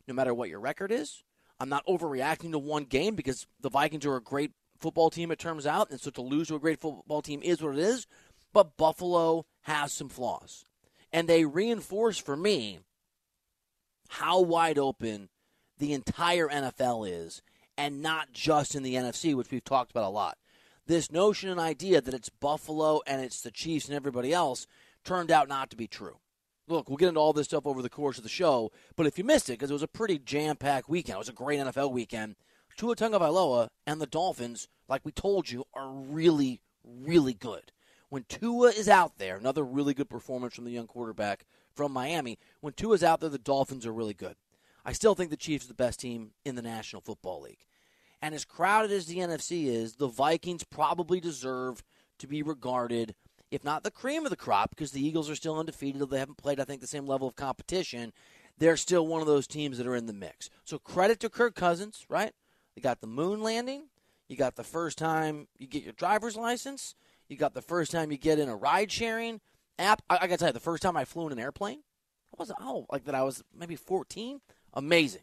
no 0.08 0.14
matter 0.14 0.32
what 0.32 0.48
your 0.48 0.60
record 0.60 0.90
is, 0.90 1.24
I'm 1.60 1.68
not 1.68 1.86
overreacting 1.86 2.52
to 2.52 2.58
one 2.58 2.84
game 2.84 3.14
because 3.14 3.46
the 3.60 3.68
Vikings 3.68 4.06
are 4.06 4.16
a 4.16 4.22
great 4.22 4.52
football 4.80 5.10
team, 5.10 5.30
it 5.30 5.38
turns 5.38 5.66
out. 5.66 5.90
And 5.90 6.00
so 6.00 6.10
to 6.10 6.22
lose 6.22 6.48
to 6.48 6.54
a 6.54 6.58
great 6.60 6.80
football 6.80 7.20
team 7.20 7.42
is 7.42 7.62
what 7.62 7.76
it 7.76 7.80
is. 7.80 8.06
But 8.54 8.78
Buffalo 8.78 9.44
has 9.62 9.92
some 9.92 10.08
flaws. 10.08 10.64
And 11.12 11.28
they 11.28 11.44
reinforce 11.44 12.16
for 12.16 12.36
me 12.36 12.78
how 14.08 14.40
wide 14.40 14.78
open 14.78 15.28
the 15.78 15.92
entire 15.92 16.48
NFL 16.48 17.08
is, 17.08 17.42
and 17.76 18.02
not 18.02 18.32
just 18.32 18.74
in 18.74 18.82
the 18.82 18.94
NFC, 18.94 19.34
which 19.34 19.50
we've 19.50 19.64
talked 19.64 19.90
about 19.90 20.04
a 20.04 20.08
lot. 20.08 20.36
This 20.86 21.12
notion 21.12 21.48
and 21.48 21.60
idea 21.60 22.00
that 22.00 22.14
it's 22.14 22.28
Buffalo 22.28 23.00
and 23.06 23.22
it's 23.22 23.40
the 23.40 23.50
Chiefs 23.50 23.86
and 23.86 23.94
everybody 23.94 24.32
else 24.32 24.66
turned 25.04 25.30
out 25.30 25.48
not 25.48 25.70
to 25.70 25.76
be 25.76 25.86
true 25.86 26.16
look, 26.70 26.88
we'll 26.88 26.96
get 26.96 27.08
into 27.08 27.20
all 27.20 27.32
this 27.32 27.46
stuff 27.46 27.66
over 27.66 27.82
the 27.82 27.90
course 27.90 28.16
of 28.16 28.22
the 28.22 28.28
show. 28.28 28.70
But 28.96 29.06
if 29.06 29.18
you 29.18 29.24
missed 29.24 29.48
it, 29.48 29.54
because 29.54 29.70
it 29.70 29.74
was 29.74 29.82
a 29.82 29.88
pretty 29.88 30.18
jam-packed 30.18 30.88
weekend, 30.88 31.16
it 31.16 31.18
was 31.18 31.28
a 31.28 31.32
great 31.32 31.60
NFL 31.60 31.92
weekend. 31.92 32.36
Tua 32.76 32.96
Tagovailoa 32.96 33.68
and 33.86 34.00
the 34.00 34.06
Dolphins, 34.06 34.68
like 34.88 35.04
we 35.04 35.12
told 35.12 35.50
you, 35.50 35.64
are 35.74 35.90
really, 35.90 36.60
really 36.84 37.34
good. 37.34 37.72
When 38.08 38.24
Tua 38.28 38.68
is 38.70 38.88
out 38.88 39.18
there, 39.18 39.36
another 39.36 39.64
really 39.64 39.94
good 39.94 40.08
performance 40.08 40.54
from 40.54 40.64
the 40.64 40.70
young 40.70 40.86
quarterback 40.86 41.46
from 41.74 41.92
Miami. 41.92 42.38
When 42.60 42.72
Tua's 42.72 43.04
out 43.04 43.20
there, 43.20 43.28
the 43.28 43.38
Dolphins 43.38 43.86
are 43.86 43.92
really 43.92 44.14
good. 44.14 44.36
I 44.84 44.92
still 44.92 45.14
think 45.14 45.30
the 45.30 45.36
Chiefs 45.36 45.66
are 45.66 45.68
the 45.68 45.74
best 45.74 46.00
team 46.00 46.30
in 46.44 46.54
the 46.54 46.62
National 46.62 47.02
Football 47.02 47.42
League. 47.42 47.66
And 48.22 48.34
as 48.34 48.44
crowded 48.44 48.90
as 48.90 49.06
the 49.06 49.18
NFC 49.18 49.66
is, 49.66 49.94
the 49.94 50.08
Vikings 50.08 50.64
probably 50.64 51.20
deserve 51.20 51.82
to 52.18 52.26
be 52.26 52.42
regarded– 52.42 53.14
if 53.50 53.64
not 53.64 53.82
the 53.82 53.90
cream 53.90 54.24
of 54.24 54.30
the 54.30 54.36
crop, 54.36 54.70
because 54.70 54.92
the 54.92 55.04
Eagles 55.04 55.28
are 55.28 55.34
still 55.34 55.58
undefeated, 55.58 56.08
they 56.08 56.18
haven't 56.18 56.38
played, 56.38 56.60
I 56.60 56.64
think, 56.64 56.80
the 56.80 56.86
same 56.86 57.06
level 57.06 57.26
of 57.26 57.36
competition, 57.36 58.12
they're 58.58 58.76
still 58.76 59.06
one 59.06 59.20
of 59.20 59.26
those 59.26 59.46
teams 59.46 59.78
that 59.78 59.86
are 59.86 59.96
in 59.96 60.06
the 60.06 60.12
mix. 60.12 60.50
So 60.64 60.78
credit 60.78 61.18
to 61.20 61.30
Kirk 61.30 61.54
Cousins, 61.54 62.04
right? 62.08 62.32
They 62.74 62.80
got 62.80 63.00
the 63.00 63.06
moon 63.06 63.42
landing. 63.42 63.88
You 64.28 64.36
got 64.36 64.54
the 64.54 64.64
first 64.64 64.98
time 64.98 65.48
you 65.58 65.66
get 65.66 65.82
your 65.82 65.94
driver's 65.94 66.36
license. 66.36 66.94
You 67.28 67.36
got 67.36 67.54
the 67.54 67.62
first 67.62 67.90
time 67.90 68.12
you 68.12 68.18
get 68.18 68.38
in 68.38 68.48
a 68.48 68.56
ride 68.56 68.92
sharing 68.92 69.40
app. 69.78 70.02
I, 70.08 70.18
I 70.22 70.26
got 70.26 70.34
to 70.34 70.36
tell 70.36 70.48
you, 70.48 70.52
the 70.52 70.60
first 70.60 70.82
time 70.82 70.96
I 70.96 71.04
flew 71.04 71.26
in 71.26 71.32
an 71.32 71.40
airplane, 71.40 71.78
I 72.32 72.36
wasn't, 72.38 72.58
oh, 72.60 72.86
like 72.92 73.04
that 73.06 73.14
I 73.14 73.22
was 73.22 73.42
maybe 73.56 73.76
14. 73.76 74.40
Amazing. 74.74 75.22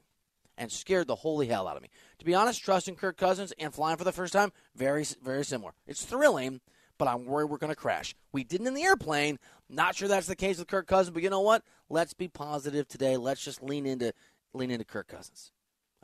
And 0.57 0.71
scared 0.71 1.07
the 1.07 1.15
holy 1.15 1.47
hell 1.47 1.67
out 1.67 1.77
of 1.77 1.83
me. 1.83 1.89
To 2.17 2.25
be 2.25 2.33
honest, 2.33 2.63
trusting 2.63 2.95
Kirk 2.95 3.15
Cousins 3.15 3.53
and 3.59 3.73
flying 3.73 3.97
for 3.97 4.03
the 4.03 4.11
first 4.11 4.33
time, 4.33 4.51
very, 4.75 5.05
very 5.23 5.45
similar. 5.45 5.73
It's 5.85 6.03
thrilling 6.03 6.61
but 6.97 7.07
I'm 7.07 7.25
worried 7.25 7.49
we're 7.49 7.57
going 7.57 7.71
to 7.71 7.75
crash. 7.75 8.15
We 8.31 8.43
didn't 8.43 8.67
in 8.67 8.73
the 8.73 8.83
airplane. 8.83 9.39
Not 9.69 9.95
sure 9.95 10.07
that's 10.07 10.27
the 10.27 10.35
case 10.35 10.57
with 10.57 10.67
Kirk 10.67 10.87
Cousins, 10.87 11.13
but 11.13 11.23
you 11.23 11.29
know 11.29 11.41
what? 11.41 11.63
Let's 11.89 12.13
be 12.13 12.27
positive 12.27 12.87
today. 12.87 13.17
Let's 13.17 13.43
just 13.43 13.61
lean 13.61 13.85
into 13.85 14.13
lean 14.53 14.71
into 14.71 14.85
Kirk 14.85 15.07
Cousins. 15.07 15.51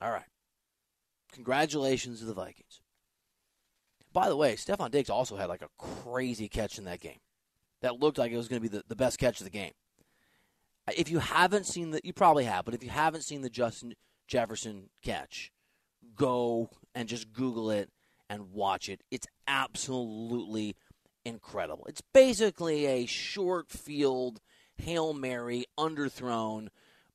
All 0.02 0.12
right. 0.12 0.26
Congratulations 1.32 2.20
to 2.20 2.26
the 2.26 2.34
Vikings. 2.34 2.82
By 4.12 4.30
the 4.30 4.36
way, 4.36 4.54
Stefon 4.54 4.92
Diggs 4.92 5.10
also 5.10 5.36
had 5.36 5.50
like 5.50 5.64
a 5.64 5.70
crazy 5.78 6.48
catch 6.48 6.78
in 6.78 6.86
that 6.86 7.02
game. 7.02 7.20
That 7.82 8.00
looked 8.00 8.18
like 8.18 8.32
it 8.32 8.38
was 8.38 8.48
going 8.48 8.62
to 8.62 8.70
be 8.70 8.78
the, 8.78 8.84
the 8.88 8.96
best 8.96 9.18
catch 9.18 9.42
of 9.42 9.46
the 9.46 9.50
game. 9.50 9.72
If 10.96 11.10
you 11.10 11.20
haven't 11.20 11.66
seen 11.66 11.92
the, 11.92 12.02
you 12.04 12.14
probably 12.14 12.44
have, 12.44 12.66
but 12.66 12.74
if 12.74 12.84
you 12.84 12.90
haven't 12.90 13.24
seen 13.24 13.42
the 13.42 13.50
Justin 13.50 13.96
Jefferson 14.28 14.90
catch, 15.02 15.52
go 16.16 16.70
and 16.94 17.10
just 17.10 17.32
Google 17.32 17.72
it 17.72 17.90
and 18.30 18.52
watch 18.52 18.90
it. 18.90 19.02
It's 19.10 19.28
absolutely 19.48 20.76
incredible. 21.26 21.86
It's 21.88 22.02
basically 22.14 22.86
a 22.86 23.06
short 23.06 23.70
field 23.70 24.42
Hail 24.78 25.14
Mary 25.14 25.66
underthrown 25.78 26.70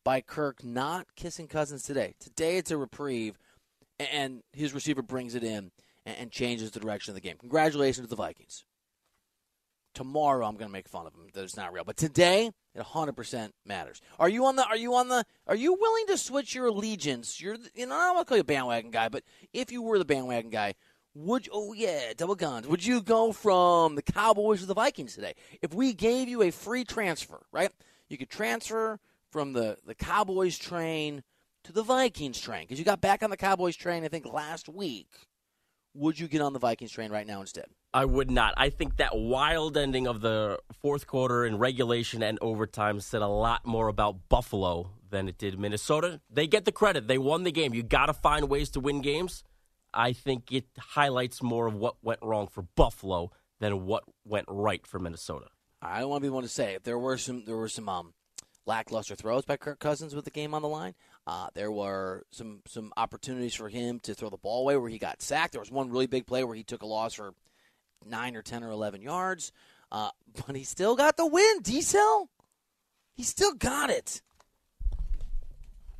by 0.05 0.21
Kirk 0.21 0.65
not 0.65 1.15
kissing 1.17 1.49
Cousins 1.49 1.83
today. 1.83 2.15
Today 2.21 2.57
it's 2.57 2.71
a 2.71 2.77
reprieve, 2.77 3.38
and 3.99 4.43
his 4.53 4.73
receiver 4.73 5.03
brings 5.03 5.35
it 5.35 5.45
in 5.45 5.71
and 6.07 6.31
changes 6.31 6.71
the 6.71 6.81
direction 6.81 7.11
of 7.11 7.15
the 7.15 7.21
game. 7.21 7.37
Congratulations 7.38 8.07
to 8.07 8.11
the 8.11 8.17
Vikings. 8.17 8.65
Tomorrow 9.95 10.47
I'm 10.47 10.55
going 10.55 10.69
to 10.69 10.73
make 10.73 10.88
fun 10.88 11.07
of 11.07 11.15
him 11.15 11.27
that 11.35 11.43
it's 11.43 11.57
not 11.57 11.73
real, 11.73 11.83
but 11.85 11.97
today 11.97 12.53
it 12.75 12.83
100% 12.83 13.50
matters. 13.67 14.00
Are 14.19 14.29
you 14.29 14.47
on 14.47 14.55
the? 14.57 14.65
Are 14.65 14.77
you 14.77 14.95
on 14.95 15.09
the? 15.09 15.25
Are 15.47 15.57
you 15.57 15.75
willing 15.75 16.07
to 16.07 16.17
switch 16.17 16.55
your 16.55 16.67
allegiance? 16.67 17.41
You're, 17.41 17.57
you 17.75 17.87
know, 17.87 17.97
I 17.97 18.07
don't 18.07 18.15
want 18.15 18.27
to 18.27 18.29
call 18.29 18.37
you 18.37 18.43
a 18.43 18.45
bandwagon 18.45 18.91
guy, 18.93 19.09
but 19.09 19.25
if 19.53 19.73
you 19.73 19.83
were 19.83 19.99
the 19.99 20.05
bandwagon 20.05 20.50
guy, 20.50 20.75
would 21.18 21.48
oh 21.52 21.72
yeah, 21.72 22.12
double 22.16 22.37
guns. 22.37 22.68
Would 22.68 22.84
you 22.84 23.02
go 23.02 23.32
from 23.32 23.96
the 23.96 24.02
Cowboys 24.02 24.60
to 24.60 24.66
the 24.66 24.75
Vikings 24.75 25.14
today? 25.14 25.34
If 25.60 25.75
we 25.75 25.92
gave 25.92 26.28
you 26.28 26.42
a 26.42 26.50
free 26.50 26.84
transfer, 26.84 27.40
right? 27.52 27.70
You 28.08 28.16
could 28.16 28.30
transfer 28.30 29.00
from 29.30 29.52
the, 29.52 29.76
the 29.84 29.94
Cowboys 29.94 30.56
train 30.56 31.22
to 31.64 31.72
the 31.72 31.82
Vikings 31.82 32.40
train 32.40 32.62
because 32.62 32.78
you 32.78 32.84
got 32.84 33.00
back 33.00 33.22
on 33.22 33.30
the 33.30 33.37
Cowboys 33.37 33.76
train, 33.76 34.04
I 34.04 34.08
think, 34.08 34.26
last 34.32 34.68
week. 34.68 35.08
Would 35.94 36.20
you 36.20 36.28
get 36.28 36.40
on 36.40 36.52
the 36.52 36.60
Vikings 36.60 36.92
train 36.92 37.10
right 37.10 37.26
now 37.26 37.40
instead? 37.40 37.66
I 37.92 38.04
would 38.04 38.30
not. 38.30 38.54
I 38.56 38.70
think 38.70 38.98
that 38.98 39.16
wild 39.16 39.76
ending 39.76 40.06
of 40.06 40.20
the 40.20 40.60
fourth 40.80 41.06
quarter 41.06 41.44
in 41.44 41.58
regulation 41.58 42.22
and 42.22 42.38
overtime 42.40 43.00
said 43.00 43.22
a 43.22 43.26
lot 43.26 43.66
more 43.66 43.88
about 43.88 44.28
Buffalo 44.28 44.92
than 45.10 45.28
it 45.28 45.38
did 45.38 45.58
Minnesota. 45.58 46.20
They 46.30 46.46
get 46.46 46.64
the 46.64 46.72
credit. 46.72 47.08
They 47.08 47.18
won 47.18 47.42
the 47.42 47.50
game. 47.50 47.75
You 47.75 47.82
got 47.82 48.06
to 48.06 48.12
find 48.12 48.48
ways 48.48 48.70
to 48.70 48.80
win 48.80 49.00
games. 49.00 49.42
I 49.92 50.12
think 50.12 50.52
it 50.52 50.66
highlights 50.78 51.42
more 51.42 51.66
of 51.66 51.75
what 51.75 51.97
went 52.02 52.21
wrong 52.23 52.47
for 52.49 52.62
Buffalo 52.62 53.30
than 53.61 53.87
what 53.87 54.04
went 54.25 54.47
right 54.49 54.87
for 54.87 54.99
Minnesota. 54.99 55.47
I 55.80 56.00
don't 56.00 56.11
want 56.11 56.23
to 56.23 56.26
be 56.26 56.30
one 56.30 56.42
to 56.42 56.49
say. 56.49 56.78
There 56.83 56.99
were 56.99 57.16
some 57.16 57.45
there 57.45 57.57
were 57.57 57.68
some 57.68 57.88
um, 57.88 58.14
lackluster 58.66 59.14
throws 59.14 59.45
by 59.45 59.57
Kirk 59.57 59.78
Cousins 59.78 60.14
with 60.14 60.25
the 60.25 60.30
game 60.30 60.54
on 60.54 60.62
the 60.62 60.68
line. 60.68 60.95
Uh, 61.26 61.49
there 61.54 61.71
were 61.71 62.25
some 62.30 62.62
some 62.66 62.92
opportunities 62.97 63.54
for 63.54 63.68
him 63.68 64.00
to 64.00 64.14
throw 64.14 64.28
the 64.28 64.37
ball 64.37 64.62
away 64.62 64.76
where 64.76 64.90
he 64.90 64.99
got 64.99 65.23
sacked. 65.23 65.52
There 65.52 65.61
was 65.61 65.71
one 65.71 65.90
really 65.90 66.07
big 66.07 66.26
play 66.26 66.45
where 66.45 66.57
he 66.57 66.64
took 66.64 66.83
a 66.83 66.87
loss 66.87 67.14
for 67.14 67.35
nine 68.04 68.37
or 68.37 68.42
ten 68.42 68.62
or 68.62 68.71
eleven 68.71 69.02
yards, 69.02 69.52
uh, 69.90 70.11
but 70.47 70.57
he 70.57 70.64
still 70.64 70.97
got 70.97 71.16
the 71.16 71.26
win. 71.26 71.61
D-Cell, 71.62 72.28
he 73.14 73.23
still 73.23 73.54
got 73.54 73.90
it. 73.90 74.21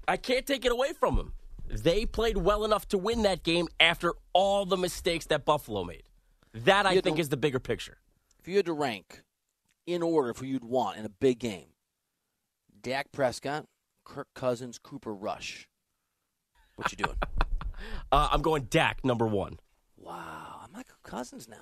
I 0.07 0.17
can't 0.17 0.47
take 0.47 0.65
it 0.65 0.73
away 0.73 0.93
from 0.93 1.17
him. 1.17 1.33
They 1.69 2.07
played 2.07 2.39
well 2.39 2.65
enough 2.65 2.89
to 2.89 2.99
win 2.99 3.23
that 3.23 3.43
game 3.43 3.69
after 3.79 4.15
all 4.33 4.65
the 4.67 4.77
mistakes 4.77 5.27
that 5.27 5.45
Buffalo 5.45 5.85
made. 5.85 6.05
That 6.55 6.87
I 6.87 7.01
think 7.01 7.17
to, 7.17 7.21
is 7.21 7.29
the 7.29 7.37
bigger 7.37 7.61
picture. 7.61 7.99
If 8.41 8.49
you 8.49 8.57
had 8.57 8.67
to 8.67 8.73
rank 8.73 9.23
in 9.87 10.03
order 10.03 10.35
for 10.35 10.45
you'd 10.45 10.65
want 10.65 10.99
in 10.99 11.05
a 11.05 11.11
big 11.11 11.39
game, 11.39 11.69
Dak 12.81 13.13
Prescott, 13.13 13.67
Kirk 14.05 14.29
Cousins, 14.35 14.79
Cooper 14.79 15.15
Rush. 15.15 15.69
What 16.77 16.91
you 16.91 16.97
doing? 16.97 17.17
uh, 18.13 18.29
I'm 18.33 18.43
going 18.43 18.65
Dak 18.65 19.05
number 19.05 19.27
one. 19.27 19.59
Wow, 19.97 20.61
I'm 20.65 20.73
like 20.73 20.87
Cousins 21.03 21.49
now. 21.49 21.57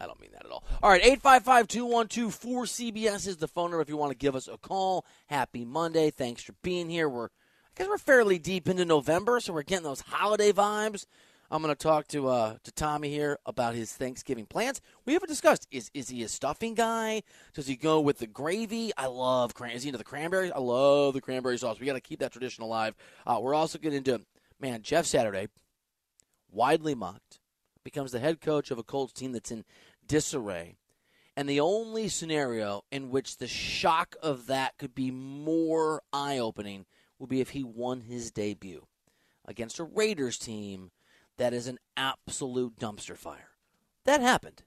I 0.00 0.06
don't 0.06 0.20
mean 0.20 0.30
that 0.32 0.46
at 0.46 0.52
all. 0.52 0.62
All 0.82 0.90
right, 0.90 1.02
855 1.02 1.66
212 1.68 2.40
4CBS 2.40 3.26
is 3.26 3.36
the 3.38 3.48
phone 3.48 3.70
number 3.70 3.82
if 3.82 3.88
you 3.88 3.96
want 3.96 4.12
to 4.12 4.16
give 4.16 4.36
us 4.36 4.46
a 4.46 4.56
call. 4.56 5.04
Happy 5.26 5.64
Monday. 5.64 6.10
Thanks 6.10 6.42
for 6.42 6.54
being 6.62 6.88
here. 6.88 7.08
We're, 7.08 7.28
Guess 7.78 7.86
we're 7.86 7.98
fairly 7.98 8.40
deep 8.40 8.68
into 8.68 8.84
November, 8.84 9.38
so 9.38 9.52
we're 9.52 9.62
getting 9.62 9.84
those 9.84 10.00
holiday 10.00 10.50
vibes. 10.50 11.06
I'm 11.48 11.62
going 11.62 11.72
to 11.72 11.80
talk 11.80 12.08
to 12.08 12.26
uh, 12.26 12.56
to 12.64 12.72
Tommy 12.72 13.08
here 13.08 13.38
about 13.46 13.76
his 13.76 13.92
Thanksgiving 13.92 14.46
plans. 14.46 14.80
We 15.06 15.12
haven't 15.12 15.28
discussed 15.28 15.68
is 15.70 15.88
is 15.94 16.08
he 16.08 16.24
a 16.24 16.28
stuffing 16.28 16.74
guy? 16.74 17.22
Does 17.54 17.68
he 17.68 17.76
go 17.76 18.00
with 18.00 18.18
the 18.18 18.26
gravy? 18.26 18.90
I 18.96 19.06
love 19.06 19.54
cran. 19.54 19.76
Is 19.76 19.84
he 19.84 19.90
into 19.90 19.98
the 19.98 20.02
cranberries? 20.02 20.50
I 20.50 20.58
love 20.58 21.14
the 21.14 21.20
cranberry 21.20 21.56
sauce. 21.56 21.78
We 21.78 21.86
got 21.86 21.92
to 21.92 22.00
keep 22.00 22.18
that 22.18 22.32
tradition 22.32 22.64
alive. 22.64 22.96
Uh, 23.24 23.38
we're 23.40 23.54
also 23.54 23.78
getting 23.78 23.98
into 23.98 24.22
man 24.58 24.82
Jeff 24.82 25.06
Saturday, 25.06 25.46
widely 26.50 26.96
mocked, 26.96 27.38
becomes 27.84 28.10
the 28.10 28.18
head 28.18 28.40
coach 28.40 28.72
of 28.72 28.78
a 28.78 28.82
Colts 28.82 29.12
team 29.12 29.30
that's 29.30 29.52
in 29.52 29.64
disarray. 30.04 30.78
And 31.36 31.48
the 31.48 31.60
only 31.60 32.08
scenario 32.08 32.82
in 32.90 33.10
which 33.10 33.36
the 33.36 33.46
shock 33.46 34.16
of 34.20 34.48
that 34.48 34.76
could 34.78 34.96
be 34.96 35.12
more 35.12 36.02
eye 36.12 36.38
opening 36.38 36.84
will 37.18 37.26
be 37.26 37.40
if 37.40 37.50
he 37.50 37.64
won 37.64 38.02
his 38.02 38.30
debut 38.30 38.86
against 39.44 39.78
a 39.78 39.84
Raiders 39.84 40.38
team 40.38 40.90
that 41.36 41.52
is 41.52 41.66
an 41.66 41.78
absolute 41.96 42.76
dumpster 42.78 43.16
fire. 43.16 43.50
That 44.04 44.20
happened, 44.20 44.62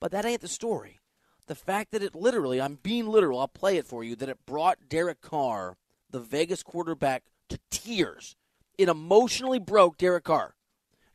but 0.00 0.10
that 0.12 0.24
ain't 0.24 0.40
the 0.40 0.48
story. 0.48 1.00
The 1.46 1.54
fact 1.54 1.92
that 1.92 2.02
it 2.02 2.14
literally, 2.14 2.60
I'm 2.60 2.78
being 2.82 3.06
literal, 3.06 3.38
I'll 3.38 3.48
play 3.48 3.76
it 3.76 3.86
for 3.86 4.02
you, 4.02 4.16
that 4.16 4.28
it 4.28 4.46
brought 4.46 4.88
Derek 4.88 5.20
Carr, 5.20 5.76
the 6.10 6.20
Vegas 6.20 6.62
quarterback, 6.62 7.24
to 7.48 7.58
tears. 7.70 8.36
It 8.76 8.88
emotionally 8.88 9.60
broke 9.60 9.96
Derek 9.96 10.24
Carr. 10.24 10.54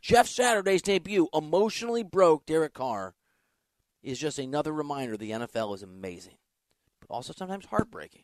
Jeff 0.01 0.27
Saturday's 0.27 0.81
debut 0.81 1.27
emotionally 1.33 2.03
broke 2.03 2.45
Derek 2.45 2.74
Carr 2.74 3.13
is 4.01 4.17
just 4.17 4.39
another 4.39 4.71
reminder 4.71 5.15
the 5.15 5.31
NFL 5.31 5.75
is 5.75 5.83
amazing, 5.83 6.38
but 7.00 7.13
also 7.13 7.33
sometimes 7.33 7.65
heartbreaking. 7.65 8.24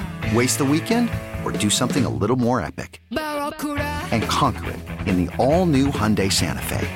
Waste 0.33 0.59
the 0.59 0.65
weekend 0.65 1.09
or 1.43 1.51
do 1.51 1.69
something 1.69 2.05
a 2.05 2.09
little 2.09 2.37
more 2.37 2.61
epic? 2.61 3.01
And 3.09 4.23
conquer 4.23 4.71
it 4.71 4.79
in 5.05 5.25
the 5.25 5.35
all-new 5.35 5.87
Hyundai 5.87 6.31
Santa 6.31 6.61
Fe. 6.61 6.87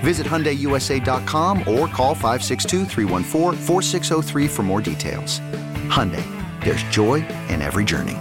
Visit 0.00 0.24
HyundaiUSA.com 0.26 1.58
or 1.60 1.88
call 1.88 2.14
562 2.14 2.86
for 4.48 4.62
more 4.62 4.80
details. 4.80 5.40
Hyundai, 5.88 6.24
there's 6.62 6.84
joy 6.84 7.26
in 7.48 7.60
every 7.60 7.84
journey. 7.84 8.16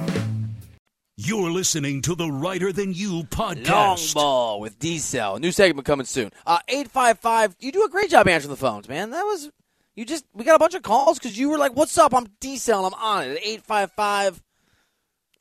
You're 1.17 1.51
listening 1.51 2.01
to 2.01 2.15
the 2.15 2.31
Reiter 2.31 2.73
Than 2.73 2.91
You 2.91 3.23
podcast. 3.25 4.15
Long 4.15 4.23
ball 4.23 4.59
with 4.61 4.79
D-Cell. 4.79 5.37
New 5.37 5.51
segment 5.51 5.85
coming 5.85 6.07
soon. 6.07 6.31
Uh, 6.45 6.57
855, 6.67 7.55
you 7.59 7.71
do 7.71 7.83
a 7.83 7.89
great 7.89 8.09
job 8.09 8.27
answering 8.27 8.49
the 8.49 8.57
phones, 8.57 8.89
man. 8.89 9.11
That 9.11 9.23
was, 9.23 9.51
you 9.95 10.05
just, 10.05 10.25
we 10.33 10.43
got 10.43 10.55
a 10.55 10.59
bunch 10.59 10.73
of 10.73 10.81
calls 10.81 11.19
because 11.19 11.37
you 11.37 11.49
were 11.49 11.59
like, 11.59 11.75
what's 11.75 11.97
up? 11.99 12.15
I'm 12.15 12.25
D-Cell. 12.39 12.83
I'm 12.85 12.95
on 12.95 13.25
it 13.25 13.37
at 13.37 13.43
855- 13.67 14.41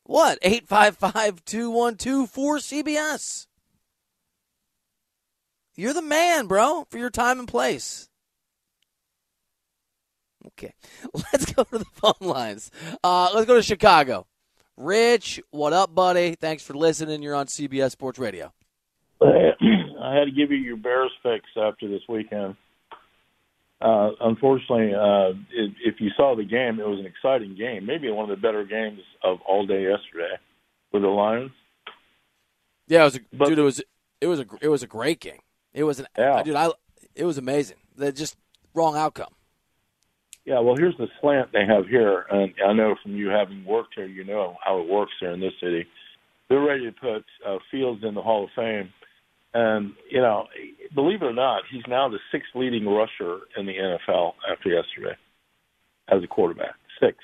what? 0.04 0.38
855 0.42 1.44
212 1.44 2.32
4CBS. 2.32 3.46
You're 5.76 5.92
the 5.92 6.02
man, 6.02 6.46
bro, 6.46 6.86
for 6.88 6.98
your 6.98 7.10
time 7.10 7.38
and 7.38 7.48
place. 7.48 8.08
Okay. 10.46 10.72
Let's 11.14 11.52
go 11.52 11.64
to 11.64 11.78
the 11.78 11.84
phone 11.84 12.28
lines. 12.28 12.70
Uh, 13.02 13.30
let's 13.34 13.46
go 13.46 13.54
to 13.54 13.62
Chicago. 13.62 14.26
Rich, 14.76 15.40
what 15.50 15.72
up, 15.72 15.94
buddy? 15.94 16.34
Thanks 16.34 16.62
for 16.62 16.74
listening. 16.74 17.22
You're 17.22 17.34
on 17.34 17.46
CBS 17.46 17.92
Sports 17.92 18.18
Radio. 18.18 18.52
I 19.22 20.14
had 20.14 20.24
to 20.24 20.32
give 20.36 20.50
you 20.50 20.58
your 20.58 20.76
Bears 20.76 21.12
fix 21.22 21.44
after 21.56 21.88
this 21.88 22.02
weekend. 22.08 22.56
Uh, 23.84 24.12
unfortunately, 24.22 24.94
uh, 24.94 25.36
it, 25.52 25.72
if 25.84 26.00
you 26.00 26.08
saw 26.16 26.34
the 26.34 26.44
game, 26.44 26.80
it 26.80 26.88
was 26.88 26.98
an 26.98 27.04
exciting 27.04 27.54
game. 27.54 27.84
Maybe 27.84 28.10
one 28.10 28.30
of 28.30 28.34
the 28.34 28.40
better 28.40 28.64
games 28.64 29.00
of 29.22 29.40
all 29.46 29.66
day 29.66 29.82
yesterday 29.82 30.38
with 30.90 31.02
the 31.02 31.08
Lions. 31.08 31.50
Yeah, 32.88 33.02
it 33.02 33.04
was. 33.04 33.16
A, 33.16 33.20
but, 33.34 33.48
dude, 33.48 33.58
it 33.58 33.62
was. 33.62 33.82
It 34.22 34.26
was 34.26 34.40
a. 34.40 34.46
It 34.62 34.68
was 34.68 34.82
a 34.82 34.86
great 34.86 35.20
game. 35.20 35.40
It 35.74 35.84
was 35.84 36.00
an. 36.00 36.06
Yeah. 36.16 36.42
Dude, 36.42 36.56
I. 36.56 36.70
It 37.14 37.24
was 37.24 37.36
amazing. 37.36 37.76
They 37.94 38.10
just 38.10 38.36
wrong 38.72 38.96
outcome. 38.96 39.34
Yeah, 40.46 40.60
well, 40.60 40.76
here's 40.76 40.96
the 40.96 41.08
slant 41.20 41.52
they 41.52 41.66
have 41.66 41.86
here, 41.86 42.26
and 42.30 42.52
I 42.66 42.72
know 42.72 42.96
from 43.02 43.16
you 43.16 43.28
having 43.28 43.64
worked 43.66 43.94
here, 43.94 44.06
you 44.06 44.24
know 44.24 44.56
how 44.64 44.78
it 44.80 44.88
works 44.88 45.12
here 45.20 45.30
in 45.30 45.40
this 45.40 45.54
city. 45.60 45.86
they're 46.48 46.60
ready 46.60 46.84
to 46.84 46.92
put 46.92 47.24
uh, 47.46 47.58
Fields 47.70 48.02
in 48.02 48.14
the 48.14 48.22
Hall 48.22 48.44
of 48.44 48.50
Fame. 48.56 48.90
And 49.54 49.92
you 50.10 50.20
know, 50.20 50.46
believe 50.94 51.22
it 51.22 51.26
or 51.26 51.32
not, 51.32 51.62
he's 51.70 51.84
now 51.88 52.08
the 52.08 52.18
sixth 52.32 52.50
leading 52.54 52.86
rusher 52.86 53.40
in 53.56 53.66
the 53.66 53.74
NFL 53.74 54.34
after 54.50 54.68
yesterday 54.68 55.16
as 56.08 56.22
a 56.22 56.26
quarterback. 56.26 56.74
Six. 57.00 57.16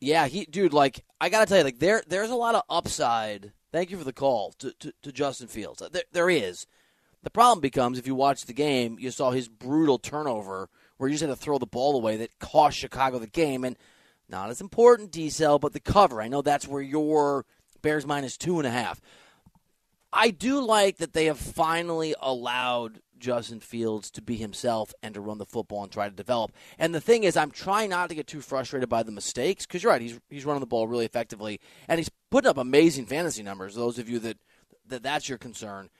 Yeah, 0.00 0.26
he, 0.28 0.44
dude. 0.44 0.72
Like, 0.72 1.04
I 1.20 1.28
gotta 1.28 1.46
tell 1.46 1.58
you, 1.58 1.64
like, 1.64 1.78
there, 1.78 2.02
there's 2.06 2.30
a 2.30 2.36
lot 2.36 2.54
of 2.54 2.62
upside. 2.68 3.52
Thank 3.72 3.90
you 3.90 3.98
for 3.98 4.04
the 4.04 4.12
call 4.12 4.52
to, 4.58 4.72
to, 4.80 4.92
to 5.02 5.12
Justin 5.12 5.48
Fields. 5.48 5.82
There, 5.90 6.02
there 6.12 6.30
is. 6.30 6.66
The 7.22 7.30
problem 7.30 7.60
becomes 7.60 7.98
if 7.98 8.06
you 8.06 8.14
watch 8.14 8.44
the 8.44 8.52
game, 8.52 8.96
you 9.00 9.10
saw 9.10 9.32
his 9.32 9.48
brutal 9.48 9.98
turnover 9.98 10.68
where 10.96 11.08
you 11.08 11.14
just 11.14 11.22
had 11.22 11.30
to 11.30 11.36
throw 11.36 11.58
the 11.58 11.66
ball 11.66 11.96
away 11.96 12.16
that 12.18 12.38
cost 12.38 12.78
Chicago 12.78 13.18
the 13.18 13.26
game, 13.26 13.64
and 13.64 13.76
not 14.28 14.50
as 14.50 14.60
important, 14.60 15.10
D 15.10 15.30
but 15.38 15.72
the 15.72 15.80
cover. 15.80 16.20
I 16.20 16.28
know 16.28 16.42
that's 16.42 16.68
where 16.68 16.82
your 16.82 17.44
Bears 17.82 18.06
minus 18.06 18.36
two 18.36 18.58
and 18.58 18.66
a 18.66 18.70
half. 18.70 19.00
I 20.12 20.30
do 20.30 20.60
like 20.60 20.98
that 20.98 21.12
they 21.12 21.26
have 21.26 21.38
finally 21.38 22.14
allowed 22.20 23.00
Justin 23.18 23.60
Fields 23.60 24.10
to 24.12 24.22
be 24.22 24.36
himself 24.36 24.94
and 25.02 25.14
to 25.14 25.20
run 25.20 25.38
the 25.38 25.44
football 25.44 25.82
and 25.82 25.92
try 25.92 26.08
to 26.08 26.14
develop. 26.14 26.52
And 26.78 26.94
the 26.94 27.00
thing 27.00 27.24
is, 27.24 27.36
I'm 27.36 27.50
trying 27.50 27.90
not 27.90 28.08
to 28.08 28.14
get 28.14 28.26
too 28.26 28.40
frustrated 28.40 28.88
by 28.88 29.02
the 29.02 29.12
mistakes 29.12 29.66
because 29.66 29.82
you're 29.82 29.92
right. 29.92 30.00
He's 30.00 30.18
he's 30.30 30.44
running 30.44 30.60
the 30.60 30.66
ball 30.66 30.86
really 30.86 31.04
effectively 31.04 31.60
and 31.88 31.98
he's 31.98 32.10
putting 32.30 32.48
up 32.48 32.58
amazing 32.58 33.06
fantasy 33.06 33.42
numbers. 33.42 33.74
Those 33.74 33.98
of 33.98 34.08
you 34.08 34.18
that 34.20 34.38
that 34.86 35.02
that's 35.02 35.28
your 35.28 35.38
concern, 35.38 35.90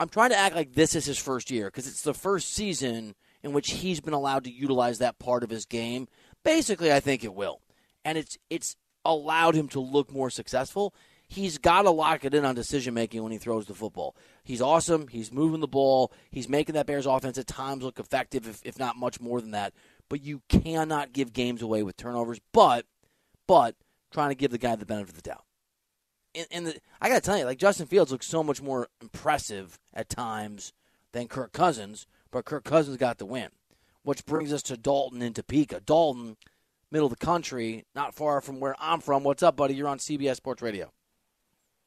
I'm 0.00 0.08
trying 0.08 0.30
to 0.30 0.38
act 0.38 0.56
like 0.56 0.72
this 0.72 0.94
is 0.94 1.04
his 1.04 1.18
first 1.18 1.50
year 1.50 1.66
because 1.66 1.86
it's 1.86 2.02
the 2.02 2.14
first 2.14 2.52
season 2.52 3.14
in 3.42 3.52
which 3.52 3.70
he's 3.70 4.00
been 4.00 4.14
allowed 4.14 4.44
to 4.44 4.50
utilize 4.50 4.98
that 4.98 5.18
part 5.18 5.44
of 5.44 5.50
his 5.50 5.66
game. 5.66 6.08
Basically, 6.42 6.92
I 6.92 7.00
think 7.00 7.22
it 7.24 7.34
will, 7.34 7.60
and 8.04 8.18
it's 8.18 8.38
it's 8.50 8.76
allowed 9.04 9.54
him 9.54 9.68
to 9.68 9.80
look 9.80 10.10
more 10.10 10.30
successful 10.30 10.94
he's 11.34 11.58
got 11.58 11.82
to 11.82 11.90
lock 11.90 12.24
it 12.24 12.34
in 12.34 12.44
on 12.44 12.54
decision 12.54 12.94
making 12.94 13.22
when 13.22 13.32
he 13.32 13.38
throws 13.38 13.66
the 13.66 13.74
football. 13.74 14.16
He's 14.44 14.62
awesome. 14.62 15.08
He's 15.08 15.32
moving 15.32 15.60
the 15.60 15.66
ball. 15.66 16.12
He's 16.30 16.48
making 16.48 16.74
that 16.74 16.86
Bears 16.86 17.06
offense 17.06 17.38
at 17.38 17.46
times 17.46 17.82
look 17.82 17.98
effective, 17.98 18.48
if, 18.48 18.60
if 18.64 18.78
not 18.78 18.96
much 18.96 19.20
more 19.20 19.40
than 19.40 19.50
that. 19.50 19.74
But 20.08 20.22
you 20.22 20.42
cannot 20.48 21.12
give 21.12 21.32
games 21.32 21.60
away 21.60 21.82
with 21.82 21.96
turnovers. 21.96 22.40
But, 22.52 22.86
but 23.46 23.74
trying 24.12 24.30
to 24.30 24.34
give 24.36 24.52
the 24.52 24.58
guy 24.58 24.76
the 24.76 24.86
benefit 24.86 25.10
of 25.10 25.22
the 25.22 25.28
doubt. 25.28 25.44
And, 26.34 26.46
and 26.50 26.66
the, 26.68 26.80
I 27.00 27.08
got 27.08 27.16
to 27.16 27.20
tell 27.20 27.38
you, 27.38 27.44
like 27.44 27.58
Justin 27.58 27.86
Fields 27.86 28.12
looks 28.12 28.26
so 28.26 28.42
much 28.42 28.62
more 28.62 28.88
impressive 29.02 29.78
at 29.92 30.08
times 30.08 30.72
than 31.12 31.28
Kirk 31.28 31.52
Cousins. 31.52 32.06
But 32.30 32.44
Kirk 32.44 32.64
Cousins 32.64 32.96
got 32.96 33.18
the 33.18 33.26
win, 33.26 33.48
which 34.02 34.24
brings 34.24 34.52
us 34.52 34.62
to 34.64 34.76
Dalton 34.76 35.22
and 35.22 35.34
Topeka. 35.34 35.80
Dalton, 35.80 36.36
middle 36.90 37.06
of 37.06 37.18
the 37.18 37.24
country, 37.24 37.84
not 37.94 38.14
far 38.14 38.40
from 38.40 38.60
where 38.60 38.76
I'm 38.78 39.00
from. 39.00 39.24
What's 39.24 39.42
up, 39.42 39.56
buddy? 39.56 39.74
You're 39.74 39.88
on 39.88 39.98
CBS 39.98 40.36
Sports 40.36 40.62
Radio. 40.62 40.92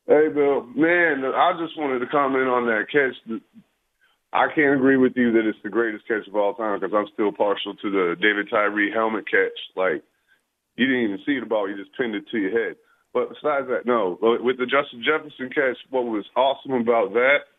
Hey, 0.08 0.30
Bill. 0.34 0.64
Man, 0.74 1.26
I 1.36 1.52
just 1.60 1.78
wanted 1.78 2.00
to 2.00 2.08
comment 2.08 2.48
on 2.48 2.66
that 2.68 2.88
catch. 2.88 3.42
I 4.32 4.48
can't 4.56 4.76
agree 4.76 4.96
with 4.96 5.14
you 5.18 5.34
that 5.34 5.46
it's 5.46 5.60
the 5.64 5.70
greatest 5.70 6.08
catch 6.08 6.26
of 6.28 6.36
all 6.36 6.54
time 6.54 6.80
because 6.80 6.96
I'm 6.96 7.12
still 7.14 7.34
partial 7.34 7.76
to 7.76 7.92
the 7.92 8.16
David 8.16 8.48
Tyree 8.50 8.92
helmet 8.92 9.26
catch. 9.30 9.60
Like, 9.76 10.04
you 10.78 10.88
didn't 10.88 11.04
even 11.04 11.20
see 11.26 11.40
the 11.40 11.46
ball, 11.46 11.70
you 11.70 11.76
just 11.76 11.96
pinned 11.98 12.16
it 12.16 12.24
to 12.32 12.38
your 12.38 12.52
head. 12.52 12.78
But 13.14 13.30
besides 13.30 13.68
that, 13.68 13.86
no. 13.86 14.18
With 14.22 14.58
the 14.60 14.66
Justin 14.66 15.04
Jefferson 15.04 15.50
catch, 15.50 15.76
what 15.90 16.06
was 16.06 16.24
awesome 16.38 16.74
about 16.74 17.12
that 17.12 17.52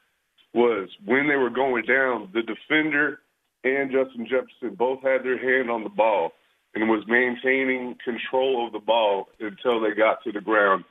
was 0.54 0.88
when 1.04 1.28
they 1.28 1.36
were 1.36 1.50
going 1.50 1.84
down, 1.84 2.30
the 2.32 2.40
defender 2.40 3.20
and 3.64 3.92
Justin 3.92 4.24
Jefferson 4.24 4.74
both 4.74 5.02
had 5.02 5.20
their 5.20 5.36
hand 5.36 5.70
on 5.70 5.84
the 5.84 5.90
ball 5.92 6.32
and 6.74 6.88
was 6.88 7.04
maintaining 7.08 7.96
control 8.02 8.64
of 8.64 8.72
the 8.72 8.78
ball 8.78 9.28
until 9.38 9.80
they 9.80 9.92
got 9.92 10.24
to 10.24 10.32
the 10.32 10.40
ground 10.40 10.84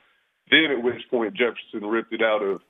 then 0.50 0.70
at 0.70 0.82
which 0.82 1.02
point 1.10 1.34
Jefferson 1.34 1.88
ripped 1.88 2.12
it 2.12 2.22
out 2.22 2.42
of 2.42 2.60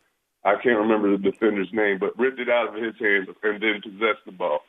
I 0.44 0.54
can't 0.54 0.78
remember 0.78 1.10
the 1.10 1.30
defender's 1.30 1.68
name, 1.72 1.98
but 1.98 2.18
ripped 2.18 2.38
it 2.38 2.48
out 2.48 2.68
of 2.68 2.74
his 2.74 2.94
hands 3.00 3.28
and 3.42 3.62
then 3.62 3.82
possessed 3.82 4.24
the 4.24 4.32
ball. 4.32 4.60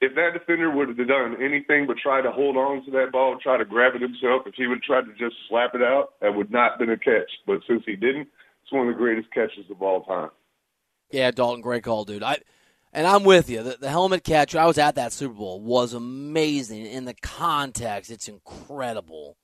If 0.00 0.14
that 0.14 0.32
defender 0.34 0.70
would 0.70 0.88
have 0.88 1.08
done 1.08 1.36
anything 1.40 1.86
but 1.86 1.96
try 1.96 2.20
to 2.20 2.30
hold 2.30 2.56
on 2.56 2.84
to 2.84 2.90
that 2.92 3.12
ball, 3.12 3.38
try 3.42 3.56
to 3.56 3.64
grab 3.64 3.94
it 3.94 4.02
himself, 4.02 4.42
if 4.46 4.54
he 4.54 4.66
would 4.66 4.78
have 4.78 4.82
tried 4.82 5.04
to 5.06 5.12
just 5.18 5.36
slap 5.48 5.74
it 5.74 5.82
out, 5.82 6.14
that 6.20 6.34
would 6.34 6.50
not 6.50 6.72
have 6.72 6.78
been 6.80 6.90
a 6.90 6.98
catch. 6.98 7.30
But 7.46 7.60
since 7.66 7.82
he 7.86 7.96
didn't, 7.96 8.28
it's 8.62 8.72
one 8.72 8.88
of 8.88 8.94
the 8.94 8.98
greatest 8.98 9.32
catches 9.32 9.70
of 9.70 9.80
all 9.80 10.02
time. 10.04 10.30
Yeah, 11.10 11.30
Dalton, 11.30 11.62
great 11.62 11.84
call, 11.84 12.04
dude. 12.04 12.22
I 12.22 12.38
and 12.92 13.06
I'm 13.06 13.24
with 13.24 13.48
you. 13.48 13.62
The, 13.62 13.76
the 13.80 13.90
helmet 13.90 14.24
catch, 14.24 14.54
I 14.54 14.66
was 14.66 14.78
at 14.78 14.96
that 14.96 15.12
Super 15.12 15.34
Bowl, 15.34 15.60
was 15.60 15.92
amazing. 15.92 16.86
In 16.86 17.04
the 17.04 17.14
context, 17.14 18.10
it's 18.10 18.28
incredible. 18.28 19.36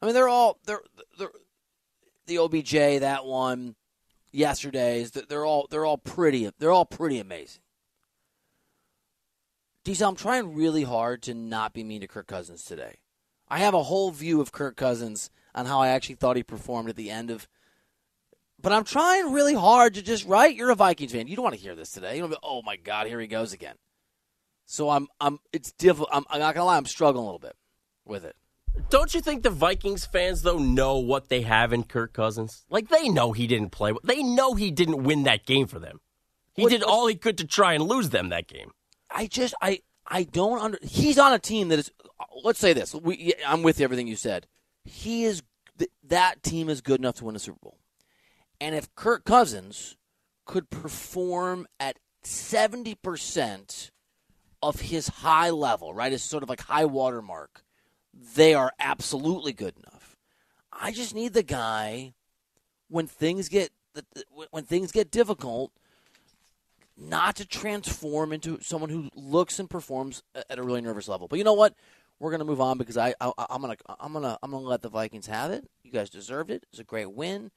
I 0.00 0.06
mean, 0.06 0.14
they're 0.14 0.28
all 0.28 0.58
they're 0.66 0.82
they're 1.18 1.30
the 2.30 2.38
OBJ, 2.38 3.00
that 3.00 3.26
one, 3.26 3.74
yesterday's. 4.32 5.10
They're 5.10 5.44
all 5.44 5.66
they're 5.70 5.84
all 5.84 5.98
pretty 5.98 6.50
they're 6.58 6.72
all 6.72 6.86
pretty 6.86 7.18
amazing. 7.18 7.62
D-Cell, 9.84 10.10
I'm 10.10 10.16
trying 10.16 10.54
really 10.54 10.84
hard 10.84 11.22
to 11.22 11.34
not 11.34 11.72
be 11.72 11.82
mean 11.82 12.02
to 12.02 12.06
Kirk 12.06 12.26
Cousins 12.26 12.64
today. 12.64 12.98
I 13.48 13.58
have 13.58 13.72
a 13.74 13.82
whole 13.82 14.10
view 14.10 14.40
of 14.40 14.52
Kirk 14.52 14.76
Cousins 14.76 15.30
on 15.54 15.66
how 15.66 15.80
I 15.80 15.88
actually 15.88 16.16
thought 16.16 16.36
he 16.36 16.42
performed 16.42 16.90
at 16.90 16.96
the 16.96 17.10
end 17.10 17.30
of. 17.30 17.48
But 18.60 18.72
I'm 18.72 18.84
trying 18.84 19.32
really 19.32 19.54
hard 19.54 19.94
to 19.94 20.02
just 20.02 20.26
right. 20.26 20.54
You're 20.54 20.70
a 20.70 20.74
Vikings 20.74 21.12
fan. 21.12 21.26
You 21.26 21.34
don't 21.34 21.42
want 21.42 21.56
to 21.56 21.60
hear 21.60 21.74
this 21.74 21.90
today. 21.90 22.14
You 22.14 22.20
don't. 22.22 22.30
Be, 22.30 22.36
oh 22.42 22.62
my 22.62 22.76
God, 22.76 23.06
here 23.06 23.18
he 23.18 23.26
goes 23.26 23.52
again. 23.52 23.76
So 24.66 24.90
I'm. 24.90 25.08
I'm. 25.20 25.40
It's 25.52 25.72
difficult. 25.72 26.10
I'm, 26.12 26.24
I'm 26.30 26.40
not 26.40 26.54
gonna 26.54 26.66
lie. 26.66 26.76
I'm 26.76 26.86
struggling 26.86 27.22
a 27.22 27.26
little 27.26 27.38
bit 27.38 27.56
with 28.04 28.24
it. 28.24 28.36
Don't 28.88 29.14
you 29.14 29.20
think 29.20 29.42
the 29.42 29.50
Vikings 29.50 30.04
fans 30.04 30.42
though 30.42 30.58
know 30.58 30.98
what 30.98 31.28
they 31.28 31.42
have 31.42 31.72
in 31.72 31.84
Kirk 31.84 32.12
Cousins? 32.12 32.64
Like 32.70 32.88
they 32.88 33.08
know 33.08 33.32
he 33.32 33.46
didn't 33.46 33.70
play. 33.70 33.92
They 34.04 34.22
know 34.22 34.54
he 34.54 34.70
didn't 34.70 35.02
win 35.02 35.24
that 35.24 35.46
game 35.46 35.66
for 35.66 35.78
them. 35.78 36.00
He 36.54 36.62
what, 36.62 36.70
did 36.70 36.82
all 36.82 37.06
he 37.06 37.14
could 37.14 37.38
to 37.38 37.46
try 37.46 37.74
and 37.74 37.84
lose 37.84 38.10
them 38.10 38.28
that 38.28 38.48
game. 38.48 38.72
I 39.10 39.26
just 39.26 39.54
I 39.60 39.80
I 40.06 40.24
don't 40.24 40.60
under. 40.60 40.78
He's 40.82 41.18
on 41.18 41.32
a 41.32 41.38
team 41.38 41.68
that 41.68 41.78
is. 41.78 41.90
Let's 42.42 42.58
say 42.58 42.72
this. 42.72 42.94
We, 42.94 43.32
I'm 43.46 43.62
with 43.62 43.80
everything 43.80 44.06
you 44.06 44.16
said. 44.16 44.46
He 44.84 45.24
is 45.24 45.42
that 46.04 46.42
team 46.42 46.68
is 46.68 46.80
good 46.80 47.00
enough 47.00 47.16
to 47.16 47.24
win 47.24 47.36
a 47.36 47.38
Super 47.38 47.58
Bowl. 47.62 47.78
And 48.60 48.74
if 48.74 48.94
Kirk 48.94 49.24
Cousins 49.24 49.96
could 50.44 50.68
perform 50.68 51.66
at 51.78 51.98
70% 52.24 53.90
of 54.62 54.80
his 54.80 55.08
high 55.08 55.50
level, 55.50 55.94
right? 55.94 56.12
His 56.12 56.22
sort 56.22 56.42
of 56.42 56.48
like 56.48 56.60
high 56.60 56.84
water 56.84 57.22
mark, 57.22 57.64
they 58.14 58.54
are 58.54 58.72
absolutely 58.78 59.52
good 59.52 59.74
enough. 59.76 60.16
I 60.72 60.92
just 60.92 61.14
need 61.14 61.32
the 61.32 61.42
guy 61.42 62.14
when 62.88 63.06
things 63.06 63.48
get 63.48 63.70
when 64.50 64.64
things 64.64 64.92
get 64.92 65.10
difficult 65.10 65.72
not 66.96 67.36
to 67.36 67.46
transform 67.46 68.32
into 68.32 68.60
someone 68.60 68.90
who 68.90 69.08
looks 69.14 69.58
and 69.58 69.68
performs 69.68 70.22
at 70.34 70.58
a 70.58 70.62
really 70.62 70.80
nervous 70.80 71.08
level. 71.08 71.28
But 71.28 71.38
you 71.38 71.44
know 71.44 71.54
what? 71.54 71.74
We're 72.18 72.30
gonna 72.30 72.44
move 72.44 72.60
on 72.60 72.76
because 72.76 72.98
I, 72.98 73.14
I 73.20 73.32
am 73.50 73.62
gonna 73.62 73.76
I'm 73.98 74.12
gonna 74.12 74.38
I'm 74.42 74.50
gonna 74.50 74.64
let 74.64 74.82
the 74.82 74.90
Vikings 74.90 75.26
have 75.26 75.50
it. 75.50 75.68
You 75.82 75.90
guys 75.90 76.10
deserved 76.10 76.50
it. 76.50 76.64
It's 76.70 76.80
a 76.80 76.84
great 76.84 77.12
win. 77.12 77.50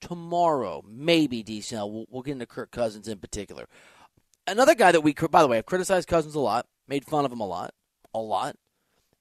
Tomorrow, 0.00 0.84
maybe 0.86 1.42
D-Cell. 1.42 1.90
We'll, 1.90 2.06
we'll 2.10 2.22
get 2.22 2.32
into 2.32 2.46
Kirk 2.46 2.70
Cousins 2.70 3.08
in 3.08 3.18
particular. 3.18 3.66
Another 4.46 4.74
guy 4.74 4.92
that 4.92 5.00
we, 5.00 5.14
by 5.14 5.40
the 5.40 5.48
way, 5.48 5.58
I've 5.58 5.66
criticized 5.66 6.08
Cousins 6.08 6.34
a 6.34 6.40
lot, 6.40 6.66
made 6.86 7.06
fun 7.06 7.24
of 7.24 7.32
him 7.32 7.40
a 7.40 7.46
lot, 7.46 7.72
a 8.12 8.18
lot 8.18 8.56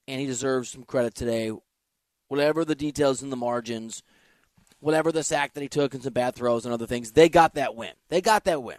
and 0.07 0.19
he 0.19 0.25
deserves 0.25 0.69
some 0.69 0.83
credit 0.83 1.15
today. 1.15 1.51
Whatever 2.27 2.65
the 2.65 2.75
details 2.75 3.21
in 3.21 3.29
the 3.29 3.35
margins, 3.35 4.03
whatever 4.79 5.11
the 5.11 5.23
sack 5.23 5.53
that 5.53 5.61
he 5.61 5.69
took 5.69 5.93
and 5.93 6.03
some 6.03 6.13
bad 6.13 6.35
throws 6.35 6.65
and 6.65 6.73
other 6.73 6.87
things, 6.87 7.11
they 7.11 7.29
got 7.29 7.55
that 7.55 7.75
win. 7.75 7.91
They 8.09 8.21
got 8.21 8.43
that 8.45 8.63
win. 8.63 8.77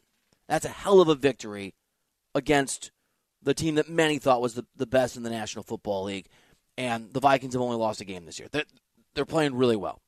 That's 0.49 0.65
a 0.65 0.71
hell 0.71 1.01
of 1.01 1.09
a 1.09 1.15
victory 1.15 1.75
against 2.35 2.91
the 3.43 3.55
team 3.55 3.77
that 3.77 3.89
many 3.89 4.19
thought 4.19 4.43
was 4.43 4.55
the, 4.55 4.67
the 4.77 4.87
best 4.87 5.17
in 5.17 5.23
the 5.23 5.31
National 5.31 5.63
Football 5.63 6.05
League. 6.05 6.27
And 6.77 7.13
the 7.13 7.21
Vikings 7.21 7.55
have 7.55 7.63
only 7.63 7.77
lost 7.77 8.01
a 8.01 8.05
game 8.05 8.27
this 8.27 8.39
year. 8.39 8.49
They're, 8.51 8.65
they're 9.15 9.25
playing 9.25 9.55
really 9.55 9.77
well. 9.77 10.01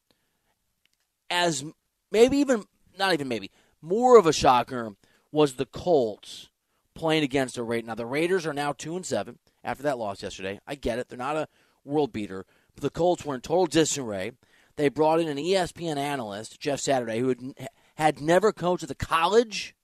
As 1.31 1.65
maybe 2.11 2.39
even, 2.39 2.65
not 2.99 3.13
even 3.15 3.29
maybe, 3.29 3.51
more 3.81 4.19
of 4.19 4.27
a 4.27 4.33
shocker 4.33 4.97
was 5.31 5.55
the 5.55 5.67
Colts 5.67 6.51
playing 6.95 7.23
against 7.23 7.55
the 7.55 7.63
Raiders. 7.63 7.87
Now, 7.87 7.95
the 7.95 8.07
Raiders 8.07 8.47
are 8.47 8.53
now 8.53 8.73
2 8.73 8.97
and 8.97 9.07
7 9.07 9.39
after 9.67 9.83
that 9.83 9.99
loss 9.99 10.23
yesterday. 10.23 10.61
I 10.67 10.77
get 10.77 10.99
it. 10.99 11.09
They're 11.09 11.19
not 11.19 11.37
a 11.37 11.49
world 11.85 12.13
beater. 12.13 12.47
But 12.75 12.83
the 12.83 12.91
Colts 12.91 13.25
were 13.25 13.35
in 13.35 13.41
total 13.43 13.67
disarray. 13.67 14.33
They 14.77 14.89
brought 14.89 15.21
in 15.21 15.29
an 15.29 15.39
ESPN 15.39 15.97
analyst, 15.97 16.61
Jeff 16.61 16.81
Saturday, 16.81 17.19
who 17.19 17.29
had, 17.29 17.69
had 17.97 18.21
never 18.21 18.53
coached 18.53 18.85
at 18.85 18.89
the 18.89 18.95
college 18.95 19.75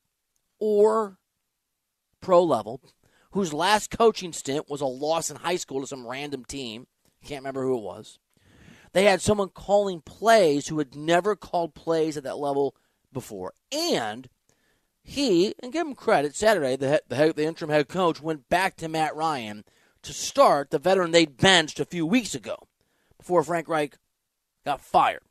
or 0.59 1.19
pro 2.21 2.45
level, 2.45 2.81
whose 3.33 3.53
last 3.53 3.91
coaching 3.91 4.33
stint 4.33 4.71
was 4.71 4.81
a 4.81 4.87
loss 4.87 5.31
in 5.31 5.37
high 5.37 5.57
school 5.57 5.81
to 5.81 5.87
some 5.87 6.07
random 6.07 6.45
team. 6.45 6.87
Can't 7.25 7.41
remember 7.41 7.65
who 7.65 7.79
it 7.79 7.83
was. 7.83 8.19
They 8.93 9.05
had 9.05 9.23
someone 9.23 9.49
calling 9.49 10.03
plays 10.03 10.69
who 10.69 10.79
had 10.79 10.95
never 10.95 11.35
called 11.35 11.75
plays 11.75 12.17
at 12.17 12.25
that 12.25 12.39
level 12.39 12.77
before. 13.13 13.55
And 13.73 14.29
he, 15.03 15.55
and 15.63 15.73
give 15.73 15.87
him 15.87 15.95
credit, 15.95 16.37
Saturday, 16.37 16.77
the, 16.77 17.03
the, 17.09 17.33
the 17.35 17.45
interim 17.45 17.71
head 17.71 17.89
coach 17.89 18.21
went 18.21 18.49
back 18.49 18.77
to 18.77 18.89
Matt 18.89 19.17
Ryan 19.17 19.65
to 20.03 20.13
start 20.13 20.71
the 20.71 20.79
veteran 20.79 21.11
they'd 21.11 21.37
benched 21.37 21.81
a 21.81 21.85
few 21.85 22.07
weeks 22.07 22.35
ago 22.35 22.57
before 23.19 23.43
Frank 23.43 23.69
Reich 23.69 23.99
got 24.65 24.81
fired. 24.81 25.23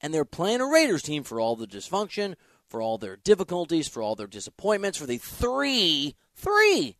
And 0.00 0.12
they're 0.12 0.24
playing 0.24 0.60
a 0.60 0.66
Raiders 0.66 1.02
team 1.02 1.22
for 1.22 1.40
all 1.40 1.56
the 1.56 1.66
dysfunction, 1.66 2.34
for 2.66 2.82
all 2.82 2.98
their 2.98 3.16
difficulties, 3.16 3.88
for 3.88 4.02
all 4.02 4.16
their 4.16 4.26
disappointments, 4.26 4.98
for 4.98 5.06
the 5.06 5.18
three, 5.18 6.14
three, 6.34 6.96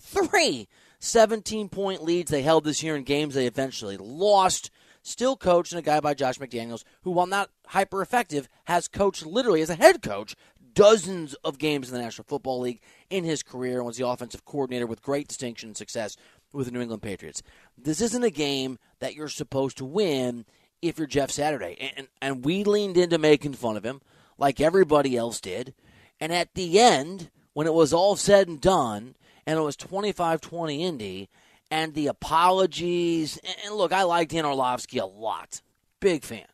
three 0.00 0.68
17 0.98 1.68
point 1.68 2.02
leads 2.02 2.30
they 2.30 2.42
held 2.42 2.64
this 2.64 2.82
year 2.82 2.96
in 2.96 3.04
games 3.04 3.34
they 3.34 3.46
eventually 3.46 3.96
lost. 3.96 4.70
Still 5.06 5.36
coached 5.36 5.70
and 5.70 5.78
a 5.78 5.82
guy 5.82 6.00
by 6.00 6.14
Josh 6.14 6.40
McDaniels, 6.40 6.82
who, 7.02 7.12
while 7.12 7.28
not 7.28 7.50
hyper 7.68 8.02
effective, 8.02 8.48
has 8.64 8.88
coached 8.88 9.24
literally 9.24 9.62
as 9.62 9.70
a 9.70 9.76
head 9.76 10.02
coach 10.02 10.34
dozens 10.74 11.34
of 11.44 11.58
games 11.58 11.88
in 11.88 11.94
the 11.94 12.02
National 12.02 12.24
Football 12.24 12.58
League 12.58 12.80
in 13.08 13.22
his 13.22 13.44
career 13.44 13.76
and 13.76 13.86
was 13.86 13.98
the 13.98 14.08
offensive 14.08 14.44
coordinator 14.44 14.84
with 14.84 15.02
great 15.02 15.28
distinction 15.28 15.68
and 15.68 15.76
success 15.76 16.16
with 16.52 16.66
the 16.66 16.72
New 16.72 16.80
England 16.80 17.02
Patriots. 17.02 17.40
This 17.78 18.00
isn't 18.00 18.24
a 18.24 18.30
game 18.30 18.80
that 18.98 19.14
you're 19.14 19.28
supposed 19.28 19.78
to 19.78 19.84
win 19.84 20.44
if 20.82 20.98
you're 20.98 21.06
Jeff 21.06 21.30
Saturday. 21.30 21.92
And, 21.96 22.08
and 22.20 22.44
we 22.44 22.64
leaned 22.64 22.96
into 22.96 23.16
making 23.16 23.52
fun 23.52 23.76
of 23.76 23.86
him 23.86 24.00
like 24.38 24.60
everybody 24.60 25.16
else 25.16 25.40
did. 25.40 25.72
And 26.18 26.32
at 26.32 26.52
the 26.54 26.80
end, 26.80 27.30
when 27.52 27.68
it 27.68 27.74
was 27.74 27.92
all 27.92 28.16
said 28.16 28.48
and 28.48 28.60
done, 28.60 29.14
and 29.46 29.56
it 29.56 29.62
was 29.62 29.76
25 29.76 30.40
20 30.40 30.84
Indy, 30.84 31.28
and 31.70 31.94
the 31.94 32.06
apologies. 32.06 33.38
And 33.64 33.74
look, 33.74 33.92
I 33.92 34.04
like 34.04 34.28
Dan 34.28 34.44
Orlovsky 34.44 34.98
a 34.98 35.06
lot. 35.06 35.60
Big 36.00 36.24
fan. 36.24 36.46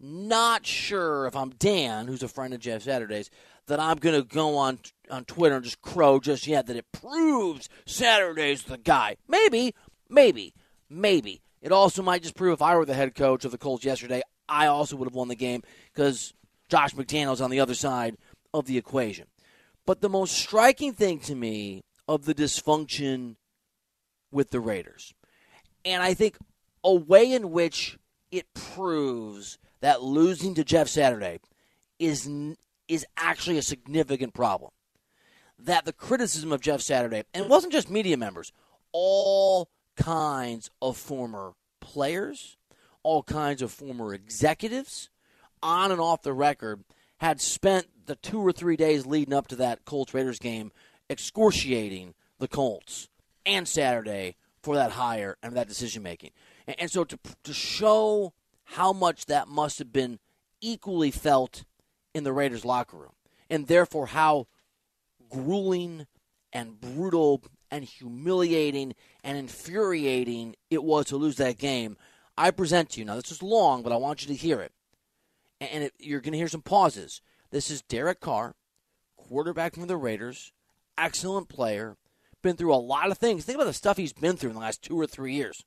Not 0.00 0.66
sure 0.66 1.26
if 1.26 1.36
I'm 1.36 1.50
Dan, 1.50 2.06
who's 2.06 2.22
a 2.22 2.28
friend 2.28 2.52
of 2.52 2.60
Jeff 2.60 2.82
Saturday's, 2.82 3.30
that 3.66 3.80
I'm 3.80 3.96
going 3.96 4.20
to 4.20 4.26
go 4.26 4.56
on 4.56 4.78
on 5.10 5.24
Twitter 5.24 5.56
and 5.56 5.64
just 5.64 5.82
crow 5.82 6.18
just 6.18 6.46
yet 6.46 6.66
that 6.66 6.76
it 6.76 6.90
proves 6.92 7.68
Saturday's 7.86 8.64
the 8.64 8.78
guy. 8.78 9.16
Maybe, 9.28 9.74
maybe, 10.08 10.54
maybe. 10.88 11.42
It 11.60 11.72
also 11.72 12.02
might 12.02 12.22
just 12.22 12.36
prove 12.36 12.54
if 12.54 12.62
I 12.62 12.76
were 12.76 12.84
the 12.84 12.94
head 12.94 13.14
coach 13.14 13.44
of 13.44 13.50
the 13.50 13.58
Colts 13.58 13.84
yesterday, 13.84 14.22
I 14.48 14.66
also 14.66 14.96
would 14.96 15.08
have 15.08 15.14
won 15.14 15.28
the 15.28 15.36
game 15.36 15.62
because 15.92 16.34
Josh 16.68 16.94
McDaniels 16.94 17.42
on 17.42 17.50
the 17.50 17.60
other 17.60 17.74
side 17.74 18.16
of 18.52 18.66
the 18.66 18.76
equation. 18.76 19.26
But 19.86 20.00
the 20.00 20.08
most 20.08 20.36
striking 20.36 20.92
thing 20.92 21.20
to 21.20 21.34
me 21.34 21.84
of 22.06 22.24
the 22.24 22.34
dysfunction 22.34 23.36
with 24.34 24.50
the 24.50 24.60
Raiders, 24.60 25.14
and 25.84 26.02
I 26.02 26.12
think 26.12 26.36
a 26.82 26.92
way 26.92 27.32
in 27.32 27.50
which 27.50 27.98
it 28.30 28.52
proves 28.52 29.58
that 29.80 30.02
losing 30.02 30.54
to 30.54 30.64
Jeff 30.64 30.88
Saturday 30.88 31.40
is 31.98 32.28
is 32.88 33.06
actually 33.16 33.58
a 33.58 33.62
significant 33.62 34.34
problem. 34.34 34.70
That 35.58 35.84
the 35.84 35.92
criticism 35.92 36.52
of 36.52 36.60
Jeff 36.60 36.80
Saturday, 36.80 37.22
and 37.32 37.44
it 37.44 37.50
wasn't 37.50 37.72
just 37.72 37.88
media 37.88 38.16
members, 38.16 38.52
all 38.92 39.70
kinds 39.96 40.70
of 40.82 40.96
former 40.96 41.52
players, 41.80 42.56
all 43.02 43.22
kinds 43.22 43.62
of 43.62 43.70
former 43.70 44.12
executives, 44.12 45.10
on 45.62 45.92
and 45.92 46.00
off 46.00 46.22
the 46.22 46.32
record, 46.32 46.84
had 47.18 47.40
spent 47.40 47.86
the 48.06 48.16
two 48.16 48.40
or 48.40 48.52
three 48.52 48.76
days 48.76 49.06
leading 49.06 49.32
up 49.32 49.46
to 49.48 49.56
that 49.56 49.84
Colts 49.84 50.12
Raiders 50.12 50.38
game 50.38 50.72
excoriating 51.08 52.14
the 52.38 52.48
Colts 52.48 53.08
and 53.46 53.66
Saturday 53.68 54.36
for 54.62 54.74
that 54.76 54.92
hire 54.92 55.36
and 55.42 55.56
that 55.56 55.68
decision 55.68 56.02
making. 56.02 56.30
And, 56.66 56.76
and 56.80 56.90
so 56.90 57.04
to, 57.04 57.18
to 57.44 57.52
show 57.52 58.32
how 58.64 58.92
much 58.92 59.26
that 59.26 59.48
must 59.48 59.78
have 59.78 59.92
been 59.92 60.18
equally 60.60 61.10
felt 61.10 61.64
in 62.14 62.24
the 62.24 62.32
Raiders 62.32 62.64
locker 62.64 62.96
room, 62.96 63.12
and 63.50 63.66
therefore 63.66 64.06
how 64.06 64.46
grueling 65.28 66.06
and 66.52 66.80
brutal 66.80 67.42
and 67.70 67.84
humiliating 67.84 68.94
and 69.22 69.36
infuriating 69.36 70.54
it 70.70 70.82
was 70.82 71.06
to 71.06 71.16
lose 71.16 71.36
that 71.36 71.58
game. 71.58 71.96
I 72.38 72.50
present 72.50 72.90
to 72.90 73.00
you 73.00 73.04
now. 73.04 73.16
This 73.16 73.32
is 73.32 73.42
long, 73.42 73.82
but 73.82 73.92
I 73.92 73.96
want 73.96 74.22
you 74.22 74.28
to 74.28 74.34
hear 74.34 74.60
it, 74.60 74.72
and 75.60 75.84
it, 75.84 75.92
you're 75.98 76.20
going 76.20 76.32
to 76.32 76.38
hear 76.38 76.48
some 76.48 76.62
pauses. 76.62 77.20
This 77.50 77.70
is 77.70 77.82
Derek 77.82 78.20
Carr, 78.20 78.54
quarterback 79.16 79.74
from 79.74 79.86
the 79.86 79.96
Raiders, 79.96 80.52
excellent 80.96 81.48
player, 81.48 81.96
been 82.44 82.56
through 82.56 82.72
a 82.72 82.76
lot 82.76 83.10
of 83.10 83.18
things. 83.18 83.44
Think 83.44 83.56
about 83.56 83.64
the 83.64 83.72
stuff 83.72 83.96
he's 83.96 84.12
been 84.12 84.36
through 84.36 84.50
in 84.50 84.54
the 84.54 84.60
last 84.60 84.82
two 84.82 85.00
or 85.00 85.06
three 85.06 85.34
years. 85.34 85.64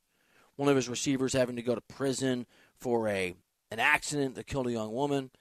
One 0.55 0.69
of 0.69 0.77
his 0.77 0.87
receivers 0.87 1.33
having 1.33 1.57
to 1.57 1.61
go 1.61 1.75
to 1.75 1.81
prison 1.81 2.45
for 2.77 3.09
a 3.09 3.35
an 3.69 3.79
accident 3.79 4.35
that 4.35 4.47
killed 4.47 4.67
a 4.67 4.71
young 4.71 4.93
woman. 4.93 5.31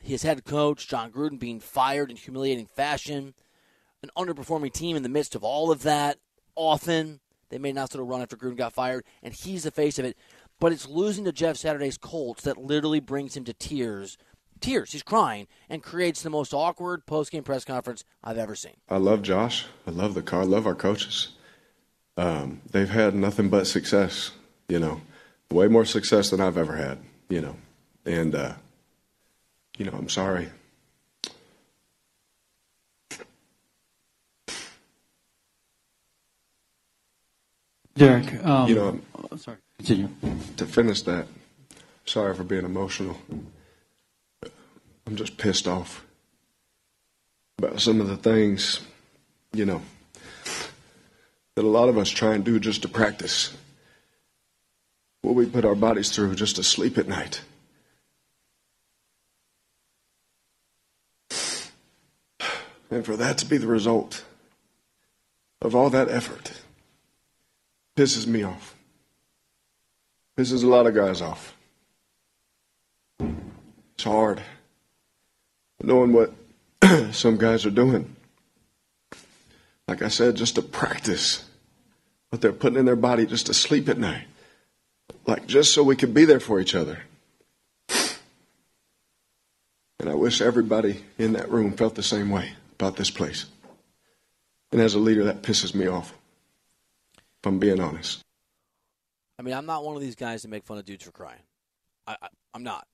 His 0.00 0.24
head 0.24 0.44
coach, 0.44 0.88
Jon 0.88 1.12
Gruden, 1.12 1.38
being 1.38 1.60
fired 1.60 2.10
in 2.10 2.16
humiliating 2.16 2.66
fashion. 2.66 3.34
An 4.02 4.10
underperforming 4.16 4.72
team 4.72 4.96
in 4.96 5.04
the 5.04 5.08
midst 5.08 5.36
of 5.36 5.44
all 5.44 5.70
of 5.70 5.82
that. 5.84 6.18
Often 6.56 7.20
they 7.50 7.58
made 7.58 7.76
not 7.76 7.92
sort 7.92 8.02
of 8.02 8.08
run 8.08 8.22
after 8.22 8.36
Gruden 8.36 8.56
got 8.56 8.72
fired, 8.72 9.04
and 9.22 9.32
he's 9.32 9.62
the 9.62 9.70
face 9.70 9.98
of 9.98 10.04
it. 10.04 10.16
But 10.58 10.72
it's 10.72 10.88
losing 10.88 11.24
to 11.24 11.32
Jeff 11.32 11.56
Saturday's 11.56 11.98
Colts 11.98 12.42
that 12.42 12.58
literally 12.58 13.00
brings 13.00 13.36
him 13.36 13.44
to 13.44 13.52
tears. 13.52 14.18
Tears. 14.60 14.92
He's 14.92 15.02
crying 15.02 15.46
and 15.68 15.82
creates 15.82 16.22
the 16.22 16.30
most 16.30 16.54
awkward 16.54 17.06
post 17.06 17.32
game 17.32 17.42
press 17.42 17.64
conference 17.64 18.04
I've 18.22 18.38
ever 18.38 18.54
seen. 18.54 18.76
I 18.88 18.98
love 18.98 19.22
Josh. 19.22 19.66
I 19.86 19.90
love 19.90 20.14
the 20.14 20.22
car. 20.22 20.42
I 20.42 20.44
love 20.44 20.66
our 20.66 20.74
coaches. 20.74 21.28
Um, 22.16 22.60
they've 22.70 22.90
had 22.90 23.14
nothing 23.14 23.48
but 23.48 23.66
success, 23.66 24.32
you 24.68 24.78
know 24.78 25.00
way 25.52 25.68
more 25.68 25.84
success 25.84 26.30
than 26.30 26.40
I've 26.40 26.56
ever 26.56 26.76
had, 26.76 26.98
you 27.28 27.40
know. 27.40 27.56
And, 28.06 28.34
uh, 28.34 28.54
you 29.76 29.84
know, 29.84 29.92
I'm 29.92 30.08
sorry. 30.08 30.48
Derek, 37.96 38.44
um, 38.46 38.68
you 38.68 38.74
know, 38.76 39.00
oh, 39.30 39.36
sorry, 39.36 39.58
continue. 39.76 40.08
To 40.56 40.64
finish 40.64 41.02
that, 41.02 41.26
sorry 42.06 42.34
for 42.34 42.44
being 42.44 42.64
emotional. 42.64 43.18
I'm 45.10 45.16
just 45.16 45.36
pissed 45.36 45.66
off 45.66 46.06
about 47.58 47.80
some 47.80 48.00
of 48.00 48.06
the 48.06 48.16
things, 48.16 48.78
you 49.52 49.64
know, 49.64 49.82
that 51.56 51.64
a 51.64 51.68
lot 51.68 51.88
of 51.88 51.98
us 51.98 52.08
try 52.08 52.32
and 52.36 52.44
do 52.44 52.60
just 52.60 52.82
to 52.82 52.88
practice 52.88 53.52
what 55.22 55.34
we 55.34 55.46
put 55.46 55.64
our 55.64 55.74
bodies 55.74 56.10
through 56.10 56.36
just 56.36 56.56
to 56.56 56.62
sleep 56.62 56.96
at 56.96 57.08
night. 57.08 57.42
And 62.88 63.04
for 63.04 63.16
that 63.16 63.38
to 63.38 63.46
be 63.46 63.58
the 63.58 63.66
result 63.66 64.24
of 65.60 65.74
all 65.74 65.90
that 65.90 66.08
effort 66.08 66.52
pisses 67.96 68.28
me 68.28 68.44
off. 68.44 68.76
Pisses 70.38 70.62
a 70.62 70.68
lot 70.68 70.86
of 70.86 70.94
guys 70.94 71.20
off. 71.20 71.56
It's 73.18 74.04
hard 74.04 74.40
knowing 75.82 76.12
what 76.12 76.32
some 77.12 77.36
guys 77.36 77.66
are 77.66 77.70
doing. 77.70 78.16
Like 79.88 80.02
I 80.02 80.08
said, 80.08 80.36
just 80.36 80.54
to 80.54 80.62
practice 80.62 81.44
what 82.30 82.40
they're 82.40 82.52
putting 82.52 82.78
in 82.78 82.84
their 82.84 82.96
body 82.96 83.26
just 83.26 83.46
to 83.46 83.54
sleep 83.54 83.88
at 83.88 83.98
night 83.98 84.24
like 85.26 85.46
just 85.46 85.72
so 85.72 85.82
we 85.82 85.96
could 85.96 86.14
be 86.14 86.24
there 86.24 86.40
for 86.40 86.60
each 86.60 86.74
other. 86.74 87.00
And 89.98 90.08
I 90.08 90.14
wish 90.14 90.40
everybody 90.40 91.04
in 91.18 91.34
that 91.34 91.50
room 91.50 91.72
felt 91.72 91.94
the 91.94 92.02
same 92.02 92.30
way 92.30 92.52
about 92.72 92.96
this 92.96 93.10
place. 93.10 93.44
And 94.72 94.80
as 94.80 94.94
a 94.94 94.98
leader, 94.98 95.24
that 95.24 95.42
pisses 95.42 95.74
me 95.74 95.88
off, 95.88 96.14
if 97.18 97.46
I'm 97.46 97.58
being 97.58 97.80
honest. 97.80 98.22
I 99.38 99.42
mean, 99.42 99.52
I'm 99.52 99.66
not 99.66 99.84
one 99.84 99.96
of 99.96 100.00
these 100.00 100.14
guys 100.14 100.42
to 100.42 100.48
make 100.48 100.64
fun 100.64 100.78
of 100.78 100.86
dudes 100.86 101.04
for 101.04 101.12
crying. 101.12 101.42
I, 102.06 102.16
I, 102.22 102.28
I'm 102.54 102.62
not. 102.62 102.86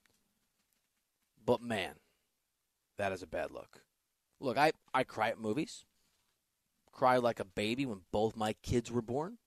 But 1.45 1.63
man, 1.63 1.93
that 2.99 3.13
is 3.13 3.23
a 3.23 3.27
bad 3.27 3.51
look. 3.51 3.83
Look, 4.41 4.59
I, 4.59 4.73
I 4.93 5.05
cry 5.05 5.29
at 5.29 5.41
movies. 5.41 5.85
Cry 6.93 7.17
like 7.19 7.41
a 7.41 7.45
baby 7.45 7.87
when 7.87 8.01
both 8.13 8.37
my 8.37 8.55
kids 8.63 8.91
were 8.91 9.03
born. 9.03 9.39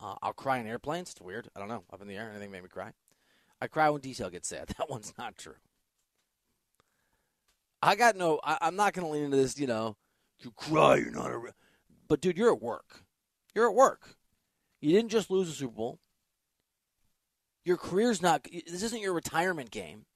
Uh, 0.00 0.14
I'll 0.22 0.32
cry 0.32 0.58
in 0.58 0.66
airplanes. 0.66 1.10
It's 1.12 1.20
weird. 1.20 1.48
I 1.56 1.60
don't 1.60 1.68
know. 1.68 1.84
Up 1.92 2.02
in 2.02 2.08
the 2.08 2.16
air, 2.16 2.30
anything 2.30 2.50
made 2.50 2.62
me 2.62 2.68
cry. 2.68 2.92
I 3.60 3.66
cry 3.66 3.88
when 3.90 4.00
detail 4.00 4.30
gets 4.30 4.48
sad. 4.48 4.68
That 4.78 4.90
one's 4.90 5.14
not 5.18 5.36
true. 5.38 5.56
I 7.82 7.94
got 7.94 8.16
no. 8.16 8.40
I, 8.42 8.58
am 8.62 8.76
not 8.76 8.92
going 8.92 9.06
to 9.06 9.12
lean 9.12 9.24
into 9.24 9.36
this. 9.36 9.58
You 9.58 9.66
know, 9.66 9.96
you 10.40 10.50
cry. 10.50 10.96
You're 10.96 11.10
not 11.10 11.30
a. 11.30 11.40
But 12.08 12.20
dude, 12.20 12.36
you're 12.36 12.52
at 12.52 12.62
work. 12.62 13.04
You're 13.54 13.68
at 13.68 13.74
work. 13.74 14.16
You 14.80 14.92
didn't 14.92 15.10
just 15.10 15.30
lose 15.30 15.48
a 15.48 15.52
Super 15.52 15.74
Bowl. 15.74 15.98
Your 17.64 17.76
career's 17.76 18.22
not. 18.22 18.46
This 18.50 18.82
isn't 18.82 19.02
your 19.02 19.12
retirement 19.12 19.70
game. 19.70 20.06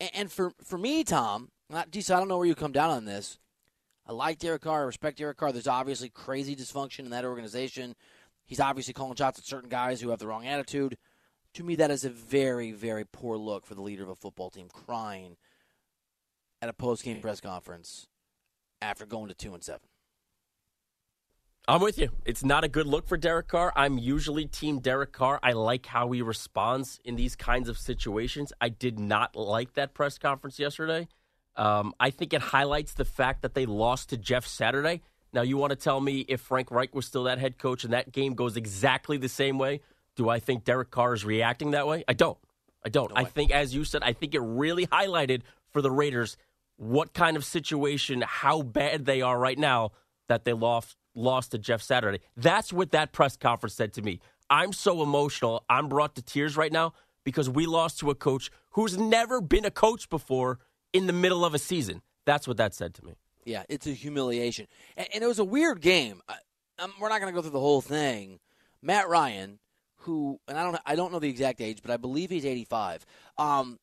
And, 0.00 0.30
for 0.30 0.52
for 0.62 0.78
me, 0.78 1.02
Tom, 1.02 1.50
not 1.68 1.88
I 1.94 2.00
don't 2.00 2.28
know 2.28 2.38
where 2.38 2.46
you 2.46 2.54
come 2.54 2.72
down 2.72 2.90
on 2.90 3.04
this. 3.04 3.38
I 4.06 4.12
like 4.12 4.38
Derek 4.38 4.62
Carr. 4.62 4.82
I 4.82 4.84
respect 4.84 5.18
Derek 5.18 5.36
Carr. 5.36 5.52
There's 5.52 5.66
obviously 5.66 6.08
crazy 6.08 6.56
dysfunction 6.56 7.00
in 7.00 7.10
that 7.10 7.24
organization. 7.24 7.94
He's 8.46 8.60
obviously 8.60 8.94
calling 8.94 9.16
shots 9.16 9.38
at 9.38 9.44
certain 9.44 9.68
guys 9.68 10.00
who 10.00 10.08
have 10.10 10.18
the 10.18 10.26
wrong 10.26 10.46
attitude. 10.46 10.96
To 11.54 11.64
me, 11.64 11.76
that 11.76 11.90
is 11.90 12.04
a 12.04 12.10
very, 12.10 12.72
very 12.72 13.04
poor 13.04 13.36
look 13.36 13.66
for 13.66 13.74
the 13.74 13.82
leader 13.82 14.02
of 14.04 14.08
a 14.08 14.14
football 14.14 14.50
team 14.50 14.68
crying 14.72 15.36
at 16.62 16.68
a 16.68 16.72
post 16.72 17.04
game 17.04 17.20
press 17.20 17.40
conference 17.40 18.06
after 18.80 19.04
going 19.04 19.28
to 19.28 19.34
two 19.34 19.52
and 19.52 19.62
seven. 19.62 19.87
I'm 21.68 21.82
with 21.82 21.98
you. 21.98 22.08
It's 22.24 22.42
not 22.42 22.64
a 22.64 22.68
good 22.68 22.86
look 22.86 23.06
for 23.06 23.18
Derek 23.18 23.48
Carr. 23.48 23.74
I'm 23.76 23.98
usually 23.98 24.46
team 24.46 24.78
Derek 24.78 25.12
Carr. 25.12 25.38
I 25.42 25.52
like 25.52 25.84
how 25.84 26.10
he 26.12 26.22
responds 26.22 26.98
in 27.04 27.14
these 27.14 27.36
kinds 27.36 27.68
of 27.68 27.76
situations. 27.76 28.54
I 28.58 28.70
did 28.70 28.98
not 28.98 29.36
like 29.36 29.74
that 29.74 29.92
press 29.92 30.16
conference 30.16 30.58
yesterday. 30.58 31.08
Um, 31.56 31.92
I 32.00 32.08
think 32.08 32.32
it 32.32 32.40
highlights 32.40 32.94
the 32.94 33.04
fact 33.04 33.42
that 33.42 33.52
they 33.52 33.66
lost 33.66 34.08
to 34.08 34.16
Jeff 34.16 34.46
Saturday. 34.46 35.02
Now, 35.34 35.42
you 35.42 35.58
want 35.58 35.72
to 35.72 35.76
tell 35.76 36.00
me 36.00 36.20
if 36.20 36.40
Frank 36.40 36.70
Reich 36.70 36.94
was 36.94 37.04
still 37.04 37.24
that 37.24 37.38
head 37.38 37.58
coach 37.58 37.84
and 37.84 37.92
that 37.92 38.12
game 38.12 38.32
goes 38.32 38.56
exactly 38.56 39.18
the 39.18 39.28
same 39.28 39.58
way? 39.58 39.82
Do 40.16 40.30
I 40.30 40.38
think 40.38 40.64
Derek 40.64 40.90
Carr 40.90 41.12
is 41.12 41.22
reacting 41.22 41.72
that 41.72 41.86
way? 41.86 42.02
I 42.08 42.14
don't. 42.14 42.38
I 42.82 42.88
don't. 42.88 43.12
I 43.14 43.24
think, 43.24 43.50
as 43.50 43.74
you 43.74 43.84
said, 43.84 44.02
I 44.02 44.14
think 44.14 44.34
it 44.34 44.40
really 44.40 44.86
highlighted 44.86 45.42
for 45.68 45.82
the 45.82 45.90
Raiders 45.90 46.38
what 46.78 47.12
kind 47.12 47.36
of 47.36 47.44
situation, 47.44 48.24
how 48.26 48.62
bad 48.62 49.04
they 49.04 49.20
are 49.20 49.38
right 49.38 49.58
now 49.58 49.92
that 50.28 50.46
they 50.46 50.54
lost 50.54 50.96
lost 51.14 51.52
to 51.52 51.58
Jeff 51.58 51.82
Saturday. 51.82 52.20
That's 52.36 52.72
what 52.72 52.92
that 52.92 53.12
press 53.12 53.36
conference 53.36 53.74
said 53.74 53.92
to 53.94 54.02
me. 54.02 54.20
I'm 54.50 54.72
so 54.72 55.02
emotional. 55.02 55.64
I'm 55.68 55.88
brought 55.88 56.14
to 56.16 56.22
tears 56.22 56.56
right 56.56 56.72
now 56.72 56.92
because 57.24 57.50
we 57.50 57.66
lost 57.66 57.98
to 58.00 58.10
a 58.10 58.14
coach 58.14 58.50
who's 58.70 58.96
never 58.96 59.40
been 59.40 59.64
a 59.64 59.70
coach 59.70 60.08
before 60.08 60.58
in 60.92 61.06
the 61.06 61.12
middle 61.12 61.44
of 61.44 61.54
a 61.54 61.58
season. 61.58 62.02
That's 62.24 62.48
what 62.48 62.56
that 62.56 62.74
said 62.74 62.94
to 62.94 63.04
me. 63.04 63.16
Yeah, 63.44 63.64
it's 63.68 63.86
a 63.86 63.92
humiliation, 63.92 64.66
and, 64.96 65.08
and 65.14 65.24
it 65.24 65.26
was 65.26 65.38
a 65.38 65.44
weird 65.44 65.80
game. 65.80 66.20
I, 66.28 66.36
we're 67.00 67.08
not 67.08 67.20
going 67.20 67.32
to 67.32 67.36
go 67.36 67.42
through 67.42 67.52
the 67.52 67.60
whole 67.60 67.80
thing. 67.80 68.38
Matt 68.82 69.08
Ryan, 69.08 69.58
who 70.00 70.38
and 70.46 70.58
I 70.58 70.62
don't 70.62 70.78
I 70.86 70.94
don't 70.96 71.12
know 71.12 71.18
the 71.18 71.28
exact 71.28 71.60
age, 71.60 71.80
but 71.82 71.90
I 71.90 71.96
believe 71.96 72.30
he's 72.30 72.44
85. 72.44 73.04
Um, 73.36 73.78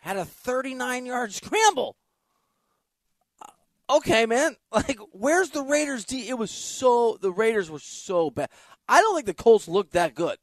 had 0.00 0.16
a 0.16 0.24
39 0.24 1.06
yard 1.06 1.32
scramble. 1.34 1.96
Okay, 3.90 4.26
man. 4.26 4.56
Like, 4.72 5.00
where's 5.10 5.50
the 5.50 5.62
Raiders? 5.62 6.04
D? 6.04 6.28
It 6.28 6.38
was 6.38 6.52
so 6.52 7.18
the 7.20 7.32
Raiders 7.32 7.68
were 7.68 7.80
so 7.80 8.30
bad. 8.30 8.50
I 8.88 9.00
don't 9.00 9.16
think 9.16 9.26
the 9.26 9.34
Colts 9.34 9.66
looked 9.66 9.92
that 9.94 10.14
good. 10.14 10.38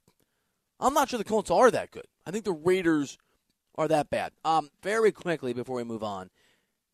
I'm 0.81 0.93
not 0.93 1.09
sure 1.09 1.17
the 1.17 1.23
Colts 1.23 1.49
are 1.49 1.71
that 1.71 1.91
good. 1.91 2.05
I 2.25 2.31
think 2.31 2.43
the 2.43 2.51
Raiders 2.51 3.17
are 3.75 3.87
that 3.87 4.09
bad. 4.09 4.33
Um, 4.43 4.69
very 4.83 5.13
quickly 5.13 5.53
before 5.53 5.77
we 5.77 5.85
move 5.85 6.03
on, 6.03 6.29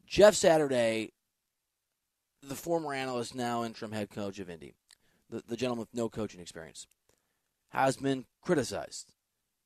Jeff 0.06 0.36
Saturday, 0.36 1.12
the 2.44 2.56
former 2.56 2.94
analyst, 2.94 3.34
now 3.34 3.64
interim 3.64 3.92
head 3.92 4.12
coach 4.12 4.38
of 4.38 4.50
Indy, 4.50 4.74
the, 5.30 5.44
the 5.48 5.58
gentleman 5.58 5.80
with 5.82 5.94
no 5.96 6.08
coaching 6.08 6.40
experience, 6.40 6.86
has 7.70 7.98
been 7.98 8.26
criticized. 8.44 9.12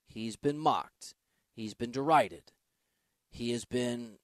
He's 0.06 0.38
been 0.38 0.58
mocked. 0.58 1.15
He's 1.54 1.73
been 1.73 1.91
derided. 1.91 2.54
He 3.30 3.52
has 3.52 3.65
been 3.65 4.19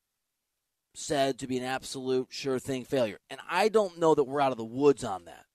said 0.94 1.40
to 1.40 1.48
be 1.48 1.58
an 1.58 1.64
absolute 1.64 2.28
sure 2.30 2.60
thing 2.60 2.86
failure. 2.86 3.20
And 3.30 3.40
I 3.50 3.70
don't 3.70 4.00
know 4.00 4.16
that 4.16 4.26
we're 4.26 4.42
out 4.42 4.52
of 4.52 4.58
the 4.58 4.64
woods 4.64 5.04
on 5.04 5.26
that. 5.26 5.46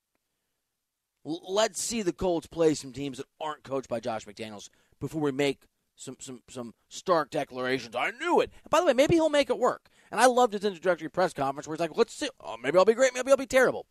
Let's 1.25 1.83
see 1.83 2.03
the 2.03 2.13
Colts 2.13 2.47
play 2.47 2.75
some 2.75 2.93
teams 2.93 3.19
that 3.19 3.27
aren't 3.41 3.63
coached 3.63 3.89
by 3.89 4.01
Josh 4.01 4.25
McDaniels 4.25 4.71
before 5.01 5.21
we 5.21 5.33
make 5.33 5.67
some 5.95 6.17
some 6.21 6.43
some 6.49 6.75
stark 6.89 7.31
declarations. 7.31 7.95
I 7.95 8.13
knew 8.13 8.41
it. 8.41 8.51
And 8.65 8.71
by 8.71 8.81
the 8.81 8.87
way, 8.87 8.93
maybe 8.93 9.15
he'll 9.17 9.29
make 9.29 9.51
it 9.51 9.59
work. 9.59 9.89
And 10.11 10.21
I 10.21 10.27
loved 10.27 10.55
his 10.55 10.65
introductory 10.65 11.11
press 11.11 11.35
conference 11.35 11.67
where 11.67 11.75
he's 11.75 11.81
like, 11.81 11.97
"Let's 11.97 12.15
see. 12.15 12.31
Oh, 12.41 12.57
maybe 12.57 12.79
I'll 12.79 12.85
be 12.85 12.95
great. 12.95 13.13
Maybe 13.15 13.31
I'll 13.31 13.37
be 13.37 13.47
terrible." 13.47 13.87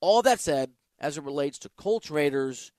All 0.00 0.20
that 0.22 0.40
said, 0.40 0.72
as 0.98 1.16
it 1.16 1.24
relates 1.24 1.58
to 1.60 1.70
Colts 1.70 2.10
Raiders 2.10 2.72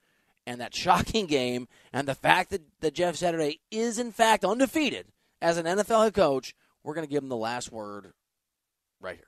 and 0.45 0.61
that 0.61 0.75
shocking 0.75 1.25
game, 1.25 1.67
and 1.91 2.07
the 2.07 2.15
fact 2.15 2.51
that, 2.51 2.61
that 2.81 2.93
Jeff 2.93 3.15
Saturday 3.15 3.61
is 3.71 3.97
in 3.97 4.11
fact 4.11 4.45
undefeated 4.45 5.07
as 5.41 5.57
an 5.57 5.65
NFL 5.65 6.03
head 6.03 6.13
coach, 6.13 6.53
we're 6.85 6.93
going 6.93 7.05
to 7.05 7.11
give 7.11 7.21
them 7.21 7.29
the 7.29 7.35
last 7.35 7.71
word 7.71 8.13
right 9.01 9.15
here. 9.15 9.25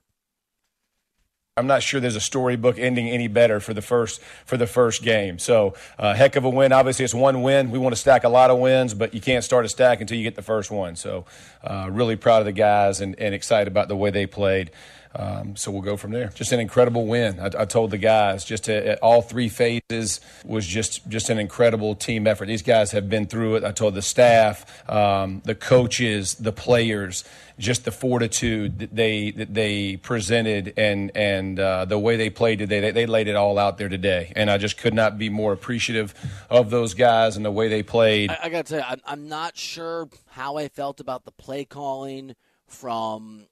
I'm 1.58 1.66
not 1.66 1.82
sure 1.82 2.00
there's 2.00 2.16
a 2.16 2.22
storybook 2.22 2.78
ending 2.78 3.10
any 3.10 3.28
better 3.28 3.60
for 3.60 3.74
the 3.74 3.82
first 3.82 4.22
for 4.46 4.58
the 4.58 4.68
first 4.68 5.02
game. 5.02 5.40
So, 5.40 5.74
uh, 5.98 6.14
heck 6.14 6.36
of 6.36 6.46
a 6.46 6.50
win. 6.52 6.72
Obviously, 6.72 7.04
it's 7.04 7.16
one 7.16 7.42
win. 7.42 7.72
We 7.72 7.80
want 7.80 7.96
to 7.96 8.00
stack 8.00 8.26
a 8.26 8.30
lot 8.30 8.52
of 8.52 8.60
wins, 8.60 8.94
but 8.94 9.16
you 9.16 9.22
can't 9.22 9.44
start 9.44 9.66
a 9.66 9.70
stack 9.70 10.00
until 10.00 10.20
you 10.20 10.24
get 10.24 10.36
the 10.36 10.44
first 10.44 10.70
one. 10.70 10.96
So, 10.96 11.26
uh, 11.64 11.90
really 11.92 12.16
proud 12.16 12.42
of 12.42 12.46
the 12.46 12.52
guys 12.52 13.02
and, 13.02 13.20
and 13.20 13.34
excited 13.34 13.68
about 13.68 13.88
the 13.88 13.96
way 13.96 14.12
they 14.12 14.28
played. 14.28 14.70
Um, 15.16 15.56
so 15.56 15.72
we'll 15.72 15.82
go 15.82 15.98
from 15.98 16.12
there. 16.12 16.28
Just 16.36 16.52
an 16.52 16.60
incredible 16.60 17.06
win. 17.06 17.40
I, 17.40 17.50
I 17.60 17.66
told 17.66 17.92
the 17.92 17.98
guys 17.98 18.46
just 18.46 18.66
to, 18.66 18.88
at 18.88 19.00
all 19.00 19.22
three 19.22 19.50
phases 19.50 20.22
was 20.46 20.66
just 20.66 21.08
just 21.08 21.30
an 21.30 21.40
incredible 21.40 21.96
team 21.96 22.28
effort. 22.28 22.46
These 22.46 22.62
guys 22.62 22.92
have 22.92 23.10
been 23.10 23.26
through 23.26 23.56
it. 23.56 23.64
I 23.64 23.72
told 23.72 23.96
the 23.96 24.02
staff, 24.02 24.90
um, 24.90 25.42
the 25.46 25.56
coaches, 25.56 26.36
the 26.36 26.52
players, 26.52 27.24
just 27.58 27.86
the 27.86 27.92
fortitude 27.92 28.80
that 28.80 28.96
they 28.96 29.32
that 29.32 29.54
they 29.54 29.98
presented 29.98 30.74
and 30.78 31.12
and 31.16 31.60
uh, 31.60 31.86
the 31.86 31.98
way 31.98 32.16
they 32.16 32.30
played 32.30 32.60
today. 32.60 32.80
They, 32.80 32.92
they 32.92 33.06
laid 33.06 33.28
it 33.28 33.36
all 33.36 33.58
out 33.58 33.78
there 33.78 33.90
today, 33.90 34.32
and 34.36 34.52
I 34.52 34.58
just 34.58 34.78
could 34.78 34.94
not 34.94 35.18
be 35.18 35.30
more 35.30 35.54
appreciative 35.54 36.14
of 36.50 36.70
those 36.70 36.94
guys 36.94 37.38
and 37.38 37.46
the 37.46 37.52
way 37.52 37.68
they 37.68 37.84
played. 37.84 38.30
I, 38.32 38.40
I 38.44 38.50
got 38.50 38.68
to 38.68 38.76
you, 38.76 38.82
I'm, 38.82 39.02
I'm 39.06 39.28
not 39.30 39.58
sure 39.58 40.10
how 40.28 40.58
I 40.58 40.68
felt 40.68 41.00
about 41.00 41.26
the 41.26 41.32
play 41.32 41.66
calling 41.66 42.36
from 42.68 43.48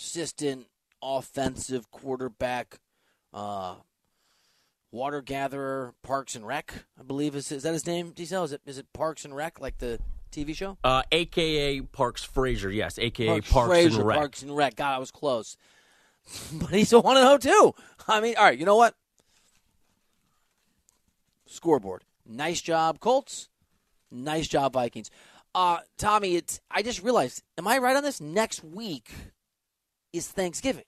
assistant 0.00 0.66
offensive 1.02 1.90
quarterback, 1.90 2.78
uh, 3.32 3.76
water 4.90 5.20
gatherer, 5.20 5.94
Parks 6.02 6.34
and 6.34 6.46
Rec. 6.46 6.72
I 6.98 7.02
believe 7.02 7.34
is 7.34 7.52
is 7.52 7.62
that 7.62 7.72
his 7.72 7.86
name? 7.86 8.12
D-Cell? 8.12 8.44
Is 8.44 8.52
it 8.52 8.62
is 8.66 8.78
it 8.78 8.86
Parks 8.92 9.24
and 9.24 9.36
Rec 9.36 9.60
like 9.60 9.78
the 9.78 9.98
TV 10.32 10.54
show? 10.54 10.78
Uh, 10.82 11.02
AKA 11.12 11.82
Parks 11.82 12.24
Frazier, 12.24 12.70
yes. 12.70 12.98
AKA 12.98 13.28
Parks, 13.28 13.50
Parks, 13.50 13.68
Frazier, 13.68 13.98
and 13.98 14.06
Rec. 14.06 14.18
Parks 14.18 14.42
and 14.42 14.56
Rec. 14.56 14.76
God, 14.76 14.94
I 14.94 14.98
was 14.98 15.10
close. 15.10 15.56
but 16.52 16.70
he's 16.70 16.92
a 16.92 17.00
one 17.00 17.16
and 17.16 17.26
zero 17.26 17.38
too. 17.38 17.74
I 18.08 18.20
mean, 18.20 18.34
all 18.36 18.44
right. 18.44 18.58
You 18.58 18.64
know 18.64 18.76
what? 18.76 18.94
Scoreboard. 21.46 22.04
Nice 22.26 22.60
job, 22.60 23.00
Colts. 23.00 23.48
Nice 24.10 24.48
job, 24.48 24.72
Vikings. 24.72 25.10
Uh, 25.54 25.78
Tommy, 25.98 26.36
it's. 26.36 26.60
I 26.70 26.82
just 26.82 27.02
realized. 27.02 27.42
Am 27.58 27.66
I 27.66 27.78
right 27.78 27.96
on 27.96 28.04
this? 28.04 28.20
Next 28.20 28.62
week 28.62 29.10
is 30.12 30.28
Thanksgiving. 30.28 30.84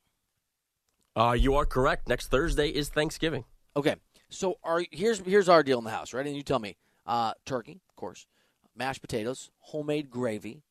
Uh, 1.15 1.37
you 1.39 1.55
are 1.55 1.67
correct. 1.67 2.09
Next 2.09 2.29
Thursday 2.29 2.69
is 2.69 2.89
Thanksgiving. 2.89 3.45
Okay, 3.77 3.97
so 4.29 4.59
our 4.63 4.83
here's 4.91 5.21
here's 5.21 5.49
our 5.49 5.63
deal 5.63 5.79
in 5.79 5.85
the 5.85 5.91
house, 5.91 6.13
right? 6.13 6.27
And 6.27 6.37
you 6.37 6.43
tell 6.43 6.59
me, 6.59 6.77
uh, 7.07 7.33
turkey, 7.45 7.81
of 7.89 7.97
course, 7.97 8.27
mashed 8.75 9.01
potatoes, 9.01 9.51
homemade 9.59 10.11
gravy, 10.11 10.63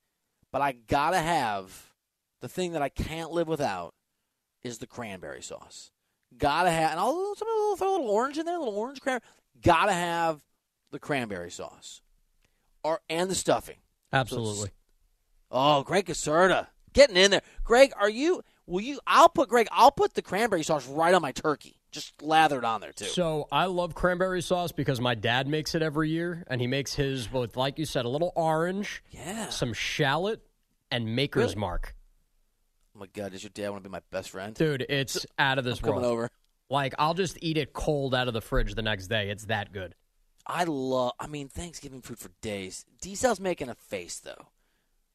but 0.52 0.62
I 0.62 0.74
gotta 0.74 1.20
have 1.20 1.94
the 2.42 2.50
thing 2.50 2.74
that 2.74 2.82
I 2.82 2.90
can't 2.90 3.32
live 3.32 3.48
without 3.48 3.94
is 4.64 4.80
the 4.80 4.88
cranberry 4.88 5.42
sauce. 5.42 5.92
Gotta 6.38 6.72
have, 6.72 6.92
and 6.92 7.00
I'll 7.00 7.36
throw 7.36 7.90
a 7.90 7.92
little 7.92 8.10
orange 8.10 8.38
in 8.38 8.46
there, 8.46 8.56
a 8.56 8.60
little 8.60 8.78
orange 8.78 9.02
cranberry. 9.02 9.28
Gotta 9.62 9.94
have 9.94 10.42
the 10.92 11.00
cranberry 11.00 11.52
sauce, 11.52 12.02
or 12.84 13.02
and 13.10 13.30
the 13.30 13.36
stuffing. 13.36 13.78
Absolutely. 14.14 14.72
Oh, 15.52 15.84
great 15.84 16.06
Caserta 16.06 16.68
getting 16.94 17.18
in 17.18 17.32
there. 17.32 17.42
Greg, 17.64 17.92
are 18.00 18.10
you? 18.10 18.44
Will 18.68 18.82
you? 18.82 19.00
I'll 19.06 19.30
put 19.30 19.50
Greg. 19.50 19.68
I'll 19.72 19.92
put 19.92 20.14
the 20.14 20.22
cranberry 20.22 20.64
sauce 20.64 20.88
right 20.88 21.14
on 21.14 21.22
my 21.22 21.32
turkey, 21.32 21.76
just 21.92 22.22
lathered 22.22 22.64
on 22.64 22.80
there 22.82 22.94
too. 22.94 23.06
So 23.06 23.48
I 23.52 23.66
love 23.66 23.96
cranberry 23.96 24.42
sauce 24.42 24.72
because 24.72 25.02
my 25.02 25.16
dad 25.16 25.48
makes 25.48 25.76
it 25.76 25.82
every 25.82 26.10
year, 26.10 26.44
and 26.48 26.62
he 26.62 26.68
makes 26.68 26.94
his 26.94 27.32
with, 27.32 27.58
like 27.58 27.78
you 27.80 27.86
said, 27.86 28.06
a 28.06 28.10
little 28.10 28.32
orange, 28.36 29.04
yeah, 29.10 29.50
some 29.50 29.74
shallot, 29.74 30.42
and 30.90 31.16
Maker's 31.16 31.52
Really? 31.52 31.56
Mark. 31.56 31.96
Oh 32.96 33.00
my 33.00 33.08
God, 33.14 33.32
does 33.32 33.44
your 33.44 33.52
dad 33.54 33.70
want 33.72 33.84
to 33.84 33.90
be 33.90 33.92
my 33.92 34.02
best 34.12 34.30
friend? 34.30 34.54
Dude, 34.56 34.86
it's 34.88 35.26
out 35.40 35.58
of 35.58 35.64
this 35.64 35.80
I'm 35.80 35.86
coming 35.86 36.02
world. 36.02 36.14
over. 36.14 36.30
Like 36.70 36.94
I'll 37.00 37.14
just 37.14 37.38
eat 37.42 37.58
it 37.58 37.74
cold 37.74 38.16
out 38.16 38.28
of 38.28 38.34
the 38.34 38.42
fridge 38.42 38.76
the 38.76 38.82
next 38.82 39.08
day. 39.08 39.30
It's 39.30 39.46
that 39.46 39.74
good. 39.74 39.96
I 40.48 40.64
love. 40.64 41.14
I 41.20 41.28
mean, 41.28 41.50
Thanksgiving 41.50 42.02
food 42.02 42.20
for 42.20 42.30
days. 42.42 42.86
D 43.02 43.16
making 43.40 43.70
a 43.70 43.76
face 43.76 44.20
though. 44.20 44.48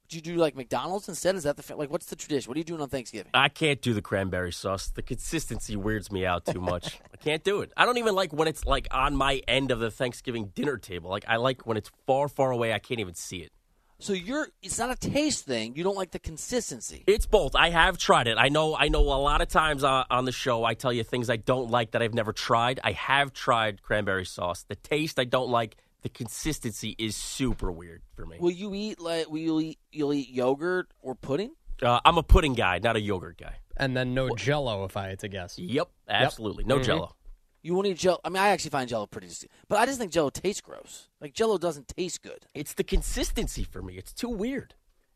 Would 0.06 0.14
you 0.14 0.20
do 0.20 0.36
like 0.36 0.54
McDonald's 0.54 1.08
instead? 1.08 1.34
Is 1.34 1.42
that 1.42 1.56
the 1.56 1.74
like? 1.74 1.90
What's 1.90 2.06
the 2.06 2.14
tradition? 2.14 2.48
What 2.48 2.56
are 2.56 2.60
you 2.60 2.64
doing 2.64 2.80
on 2.80 2.88
Thanksgiving? 2.88 3.32
I 3.34 3.48
can't 3.48 3.82
do 3.82 3.92
the 3.92 4.00
cranberry 4.00 4.52
sauce. 4.52 4.88
The 4.88 5.02
consistency 5.02 5.74
weirds 5.74 6.12
me 6.12 6.24
out 6.24 6.46
too 6.46 6.60
much. 6.60 7.00
I 7.12 7.16
can't 7.16 7.42
do 7.42 7.60
it. 7.62 7.72
I 7.76 7.84
don't 7.86 7.98
even 7.98 8.14
like 8.14 8.32
when 8.32 8.46
it's 8.46 8.64
like 8.64 8.86
on 8.92 9.16
my 9.16 9.42
end 9.48 9.72
of 9.72 9.80
the 9.80 9.90
Thanksgiving 9.90 10.52
dinner 10.54 10.76
table. 10.76 11.10
Like 11.10 11.24
I 11.26 11.36
like 11.36 11.66
when 11.66 11.76
it's 11.76 11.90
far, 12.06 12.28
far 12.28 12.52
away. 12.52 12.72
I 12.72 12.78
can't 12.78 13.00
even 13.00 13.14
see 13.14 13.38
it. 13.38 13.50
So 13.98 14.12
you're. 14.12 14.46
It's 14.62 14.78
not 14.78 14.92
a 14.92 14.96
taste 14.96 15.44
thing. 15.44 15.74
You 15.74 15.82
don't 15.82 15.96
like 15.96 16.12
the 16.12 16.20
consistency. 16.20 17.02
It's 17.08 17.26
both. 17.26 17.56
I 17.56 17.70
have 17.70 17.98
tried 17.98 18.28
it. 18.28 18.38
I 18.38 18.48
know. 18.48 18.76
I 18.76 18.86
know. 18.86 19.00
A 19.00 19.18
lot 19.18 19.40
of 19.40 19.48
times 19.48 19.82
on, 19.82 20.04
on 20.08 20.24
the 20.24 20.30
show, 20.30 20.62
I 20.62 20.74
tell 20.74 20.92
you 20.92 21.02
things 21.02 21.28
I 21.28 21.36
don't 21.36 21.68
like 21.72 21.90
that 21.92 22.02
I've 22.02 22.14
never 22.14 22.32
tried. 22.32 22.78
I 22.84 22.92
have 22.92 23.32
tried 23.32 23.82
cranberry 23.82 24.24
sauce. 24.24 24.64
The 24.68 24.76
taste 24.76 25.18
I 25.18 25.24
don't 25.24 25.50
like. 25.50 25.76
The 26.06 26.10
consistency 26.10 26.94
is 27.00 27.16
super 27.16 27.72
weird 27.72 28.00
for 28.14 28.24
me. 28.26 28.36
Will 28.38 28.52
you 28.52 28.72
eat 28.76 29.00
like? 29.00 29.28
Will 29.28 29.40
you 29.40 29.58
eat? 29.58 29.78
You'll 29.90 30.12
eat 30.12 30.28
yogurt 30.30 30.86
or 31.02 31.16
pudding? 31.16 31.56
Uh, 31.82 31.98
I'm 32.04 32.16
a 32.16 32.22
pudding 32.22 32.52
guy, 32.54 32.78
not 32.78 32.94
a 32.94 33.00
yogurt 33.00 33.38
guy. 33.38 33.56
And 33.76 33.96
then 33.96 34.14
no 34.14 34.30
Jello, 34.36 34.84
if 34.84 34.96
I 34.96 35.08
had 35.08 35.18
to 35.18 35.28
guess. 35.28 35.58
Yep, 35.58 35.88
absolutely. 36.08 36.62
No 36.62 36.78
Mhm. 36.78 36.84
Jello. 36.84 37.16
You 37.64 37.74
won't 37.74 37.88
eat 37.88 37.98
Jello. 37.98 38.20
I 38.24 38.28
mean, 38.28 38.40
I 38.40 38.50
actually 38.50 38.70
find 38.70 38.88
Jello 38.88 39.08
pretty. 39.08 39.26
dis- 39.26 39.46
But 39.68 39.80
I 39.80 39.86
just 39.86 39.98
think 39.98 40.12
Jello 40.12 40.30
tastes 40.30 40.60
gross. 40.60 41.08
Like 41.20 41.34
Jello 41.34 41.58
doesn't 41.58 41.88
taste 41.88 42.22
good. 42.22 42.46
It's 42.54 42.74
the 42.74 42.84
consistency 42.84 43.64
for 43.64 43.82
me. 43.82 43.96
It's 43.96 44.12
too 44.12 44.28
weird. 44.28 44.74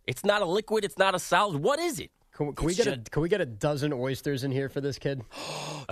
It's 0.08 0.24
not 0.24 0.42
a 0.42 0.44
liquid. 0.44 0.84
It's 0.84 0.98
not 0.98 1.14
a 1.14 1.20
solid. 1.20 1.62
What 1.62 1.78
is 1.78 2.00
it? 2.00 2.10
Can, 2.32 2.48
we- 2.48 2.52
can 2.54 2.66
we 2.66 2.72
It's 2.72 2.82
get 2.84 2.98
a 3.06 3.10
can 3.10 3.22
we 3.22 3.28
get 3.28 3.40
a 3.40 3.46
dozen 3.46 3.92
oysters 3.92 4.42
in 4.42 4.50
here 4.50 4.68
for 4.68 4.80
this 4.80 4.98
kid? 4.98 5.22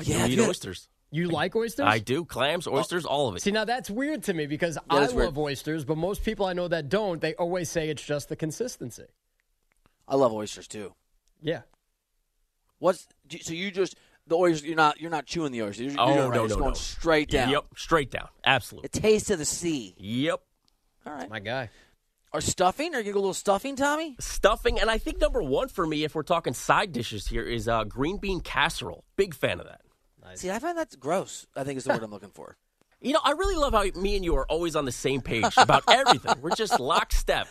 Yeah, 0.03 0.18
can 0.22 0.30
eat 0.32 0.38
yeah. 0.38 0.49
oysters. 0.49 0.88
You 1.11 1.28
like 1.28 1.56
oysters? 1.56 1.86
I 1.86 1.98
do. 2.00 2.24
Clams, 2.24 2.66
oysters, 2.66 3.06
all 3.06 3.28
of 3.28 3.36
it. 3.36 3.42
See, 3.42 3.50
now 3.50 3.64
that's 3.64 3.88
weird 3.88 4.24
to 4.24 4.34
me 4.34 4.46
because 4.46 4.74
That 4.74 4.84
I 4.90 5.02
is 5.04 5.14
weird. 5.14 5.26
love 5.28 5.38
oysters, 5.38 5.84
but 5.84 5.96
most 5.96 6.22
people 6.22 6.44
I 6.44 6.52
know 6.52 6.68
that 6.68 6.88
don't, 6.90 7.20
they 7.20 7.34
always 7.34 7.70
say 7.70 7.88
it's 7.88 8.04
just 8.04 8.28
the 8.28 8.36
consistency. 8.36 9.04
I 10.06 10.16
love 10.16 10.32
oysters 10.32 10.68
too. 10.68 10.92
Yeah. 11.42 11.62
What's 12.78 13.06
so 13.40 13.52
you 13.54 13.70
just 13.70 13.96
the 14.26 14.36
oysters? 14.36 14.64
You're 14.66 14.76
not 14.76 15.00
you're 15.00 15.11
not 15.11 15.26
chewing 15.26 15.52
the 15.52 15.62
oysters. 15.62 15.86
You're, 15.86 15.92
you're 15.92 16.00
Oh, 16.24 16.28
right. 16.28 16.34
no, 16.34 16.44
It's 16.44 16.52
no, 16.54 16.59
going 16.59 16.70
no. 16.70 16.74
straight 16.74 17.28
down. 17.30 17.50
Yep, 17.50 17.64
straight 17.76 18.11
down. 18.11 18.28
Absolutely. 18.44 18.88
The 18.92 19.00
taste 19.00 19.30
of 19.30 19.38
the 19.38 19.44
sea. 19.44 19.94
Yep. 19.98 20.40
All 21.06 21.12
right. 21.12 21.30
My 21.30 21.40
guy. 21.40 21.70
Or 22.32 22.42
stuffing? 22.42 22.94
Are 22.94 22.98
you 22.98 23.04
gonna 23.04 23.14
go 23.14 23.18
a 23.20 23.22
little 23.22 23.34
stuffing, 23.34 23.74
Tommy? 23.74 24.14
Stuffing, 24.20 24.78
and 24.78 24.90
I 24.90 24.98
think 24.98 25.18
number 25.18 25.42
one 25.42 25.68
for 25.68 25.86
me, 25.86 26.04
if 26.04 26.14
we're 26.14 26.22
talking 26.22 26.52
side 26.52 26.92
dishes 26.92 27.26
here, 27.26 27.42
is 27.42 27.66
uh, 27.68 27.84
green 27.84 28.18
bean 28.18 28.40
casserole. 28.40 29.04
Big 29.16 29.34
fan 29.34 29.61
of 29.61 29.66
that. 29.66 29.80
See, 30.37 30.51
I 30.51 30.59
find 30.59 30.76
that's 30.76 30.97
gross. 30.97 31.47
I 31.57 31.64
think 31.64 31.79
is 31.79 31.85
the 31.85 31.91
word 31.93 32.03
I'm 32.03 32.11
looking 32.11 32.31
for. 32.31 32.57
You 33.01 33.12
know, 33.12 33.20
I 33.22 33.31
really 33.31 33.55
love 33.55 33.74
how 33.74 33.85
me 34.01 34.16
and 34.16 34.24
you 34.24 34.35
are 34.35 34.47
always 34.51 34.74
on 34.74 34.85
the 34.85 34.91
same 34.91 35.20
page 35.20 35.45
about 35.57 35.85
everything. 35.89 36.35
We're 36.43 36.57
just 36.57 36.81
lockstep. 36.81 37.47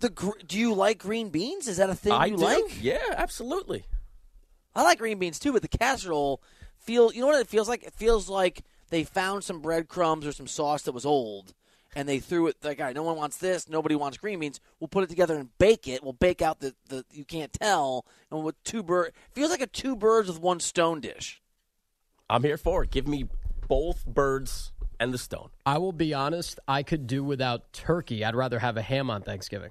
The 0.00 0.10
gr- 0.10 0.36
do 0.46 0.58
you 0.58 0.74
like 0.74 0.98
green 0.98 1.30
beans? 1.30 1.68
Is 1.68 1.78
that 1.78 1.88
a 1.88 1.94
thing 1.94 2.12
I 2.12 2.26
you 2.26 2.36
do. 2.36 2.42
like? 2.42 2.82
Yeah, 2.82 2.98
absolutely. 3.16 3.86
I 4.74 4.82
like 4.82 4.98
green 4.98 5.18
beans 5.18 5.38
too, 5.38 5.54
but 5.54 5.62
the 5.62 5.68
casserole 5.68 6.42
feel. 6.76 7.14
You 7.14 7.22
know 7.22 7.28
what 7.28 7.40
it 7.40 7.46
feels 7.48 7.66
like? 7.66 7.82
It 7.82 7.94
feels 7.94 8.28
like 8.28 8.62
they 8.90 9.02
found 9.02 9.42
some 9.42 9.62
breadcrumbs 9.62 10.26
or 10.26 10.32
some 10.32 10.46
sauce 10.46 10.82
that 10.82 10.92
was 10.92 11.06
old, 11.06 11.54
and 11.96 12.06
they 12.06 12.18
threw 12.18 12.48
it. 12.48 12.56
Like, 12.62 12.78
all 12.78 12.84
right, 12.84 12.94
no 12.94 13.02
one 13.02 13.16
wants 13.16 13.38
this. 13.38 13.70
Nobody 13.70 13.94
wants 13.94 14.18
green 14.18 14.38
beans. 14.38 14.60
We'll 14.80 14.88
put 14.88 15.04
it 15.04 15.08
together 15.08 15.36
and 15.38 15.48
bake 15.56 15.88
it. 15.88 16.02
We'll 16.02 16.12
bake 16.12 16.42
out 16.42 16.60
the 16.60 16.74
the 16.90 17.06
you 17.10 17.24
can't 17.24 17.54
tell, 17.54 18.04
and 18.30 18.44
with 18.44 18.62
two 18.64 18.82
bird 18.82 19.12
feels 19.32 19.50
like 19.50 19.62
a 19.62 19.66
two 19.66 19.96
birds 19.96 20.28
with 20.28 20.40
one 20.42 20.60
stone 20.60 21.00
dish. 21.00 21.40
I'm 22.30 22.42
here 22.42 22.56
for 22.56 22.84
it. 22.84 22.90
Give 22.90 23.08
me 23.08 23.28
both 23.68 24.06
birds 24.06 24.72
and 24.98 25.12
the 25.12 25.18
stone. 25.18 25.50
I 25.66 25.78
will 25.78 25.92
be 25.92 26.14
honest, 26.14 26.60
I 26.68 26.82
could 26.82 27.06
do 27.06 27.24
without 27.24 27.72
turkey. 27.72 28.24
I'd 28.24 28.36
rather 28.36 28.58
have 28.58 28.76
a 28.76 28.82
ham 28.82 29.10
on 29.10 29.22
Thanksgiving. 29.22 29.70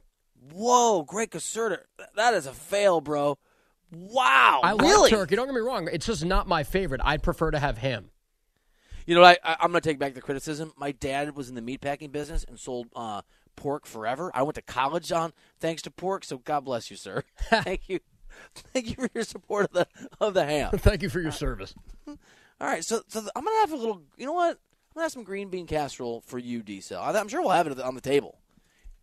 Whoa, 0.53 1.03
great 1.03 1.31
caserta. 1.31 1.79
That 2.15 2.33
is 2.33 2.47
a 2.47 2.53
fail, 2.53 3.01
bro. 3.01 3.37
Wow, 3.91 4.61
I 4.63 4.71
really? 4.71 5.09
love 5.09 5.09
turkey. 5.09 5.35
Don't 5.35 5.47
get 5.47 5.55
me 5.55 5.61
wrong. 5.61 5.89
It's 5.91 6.05
just 6.05 6.25
not 6.25 6.47
my 6.47 6.63
favorite. 6.63 7.01
I'd 7.03 7.23
prefer 7.23 7.51
to 7.51 7.59
have 7.59 7.77
ham. 7.77 8.09
You 9.05 9.15
know, 9.15 9.21
what? 9.21 9.39
I, 9.43 9.53
I, 9.53 9.57
I'm 9.61 9.71
going 9.71 9.81
to 9.81 9.89
take 9.89 9.97
back 9.97 10.13
the 10.13 10.21
criticism. 10.21 10.73
My 10.77 10.91
dad 10.91 11.35
was 11.35 11.49
in 11.49 11.55
the 11.55 11.61
meatpacking 11.61 12.11
business 12.11 12.45
and 12.47 12.59
sold 12.59 12.87
uh, 12.95 13.21
pork 13.55 13.85
forever. 13.85 14.31
I 14.33 14.43
went 14.43 14.55
to 14.55 14.61
college 14.61 15.11
on 15.11 15.33
thanks 15.59 15.81
to 15.83 15.91
pork, 15.91 16.23
so 16.23 16.37
God 16.37 16.65
bless 16.65 16.91
you, 16.91 16.97
sir. 16.97 17.23
Thank 17.49 17.89
you, 17.89 17.99
thank 18.53 18.89
you 18.89 18.95
for 18.95 19.09
your 19.13 19.23
support 19.23 19.65
of 19.65 19.71
the 19.71 19.87
of 20.21 20.33
the 20.33 20.45
ham. 20.45 20.71
Thank 20.77 21.01
you 21.01 21.09
for 21.09 21.19
your 21.19 21.31
service. 21.31 21.73
All 22.61 22.67
right, 22.67 22.83
so 22.83 23.01
so 23.07 23.19
I'm 23.35 23.43
going 23.43 23.55
to 23.55 23.61
have 23.61 23.71
a 23.71 23.77
little. 23.77 24.01
You 24.17 24.25
know 24.25 24.33
what? 24.33 24.57
I'm 24.57 24.95
going 24.95 25.01
to 25.01 25.01
have 25.01 25.11
some 25.11 25.23
green 25.23 25.49
bean 25.49 25.67
casserole 25.67 26.21
for 26.25 26.37
you, 26.37 26.61
D-Cell. 26.61 27.01
I'm 27.01 27.27
sure 27.27 27.41
we'll 27.41 27.51
have 27.51 27.67
it 27.67 27.79
on 27.79 27.95
the 27.95 28.01
table, 28.01 28.39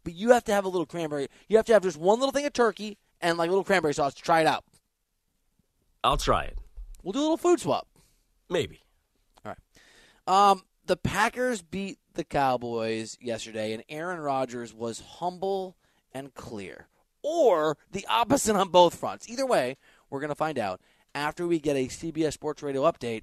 but 0.04 0.14
you 0.14 0.32
have 0.32 0.44
to 0.44 0.52
have 0.52 0.64
a 0.64 0.68
little 0.68 0.84
cranberry. 0.84 1.28
You 1.48 1.56
have 1.56 1.66
to 1.66 1.72
have 1.72 1.82
just 1.82 1.96
one 1.96 2.18
little 2.18 2.32
thing 2.32 2.44
of 2.44 2.52
turkey 2.52 2.98
and 3.20 3.38
like 3.38 3.48
a 3.48 3.50
little 3.50 3.64
cranberry 3.64 3.94
sauce 3.94 4.14
to 4.14 4.22
try 4.22 4.40
it 4.40 4.46
out. 4.46 4.64
I'll 6.04 6.16
try 6.16 6.44
it. 6.44 6.58
We'll 7.02 7.12
do 7.12 7.20
a 7.20 7.22
little 7.22 7.36
food 7.36 7.60
swap. 7.60 7.88
Maybe. 8.50 8.80
All 9.44 9.52
right. 9.52 10.50
Um, 10.50 10.62
the 10.86 10.96
Packers 10.96 11.62
beat 11.62 11.98
the 12.14 12.24
Cowboys 12.24 13.16
yesterday, 13.20 13.72
and 13.72 13.82
Aaron 13.88 14.20
Rodgers 14.20 14.74
was 14.74 15.00
humble 15.00 15.76
and 16.12 16.34
clear, 16.34 16.88
or 17.22 17.76
the 17.90 18.06
opposite 18.08 18.56
on 18.56 18.68
both 18.68 18.94
fronts. 18.94 19.28
Either 19.28 19.46
way, 19.46 19.76
we're 20.10 20.20
going 20.20 20.28
to 20.28 20.34
find 20.34 20.58
out 20.58 20.80
after 21.14 21.46
we 21.46 21.58
get 21.58 21.76
a 21.76 21.86
CBS 21.86 22.34
Sports 22.34 22.62
Radio 22.62 22.82
update 22.82 23.22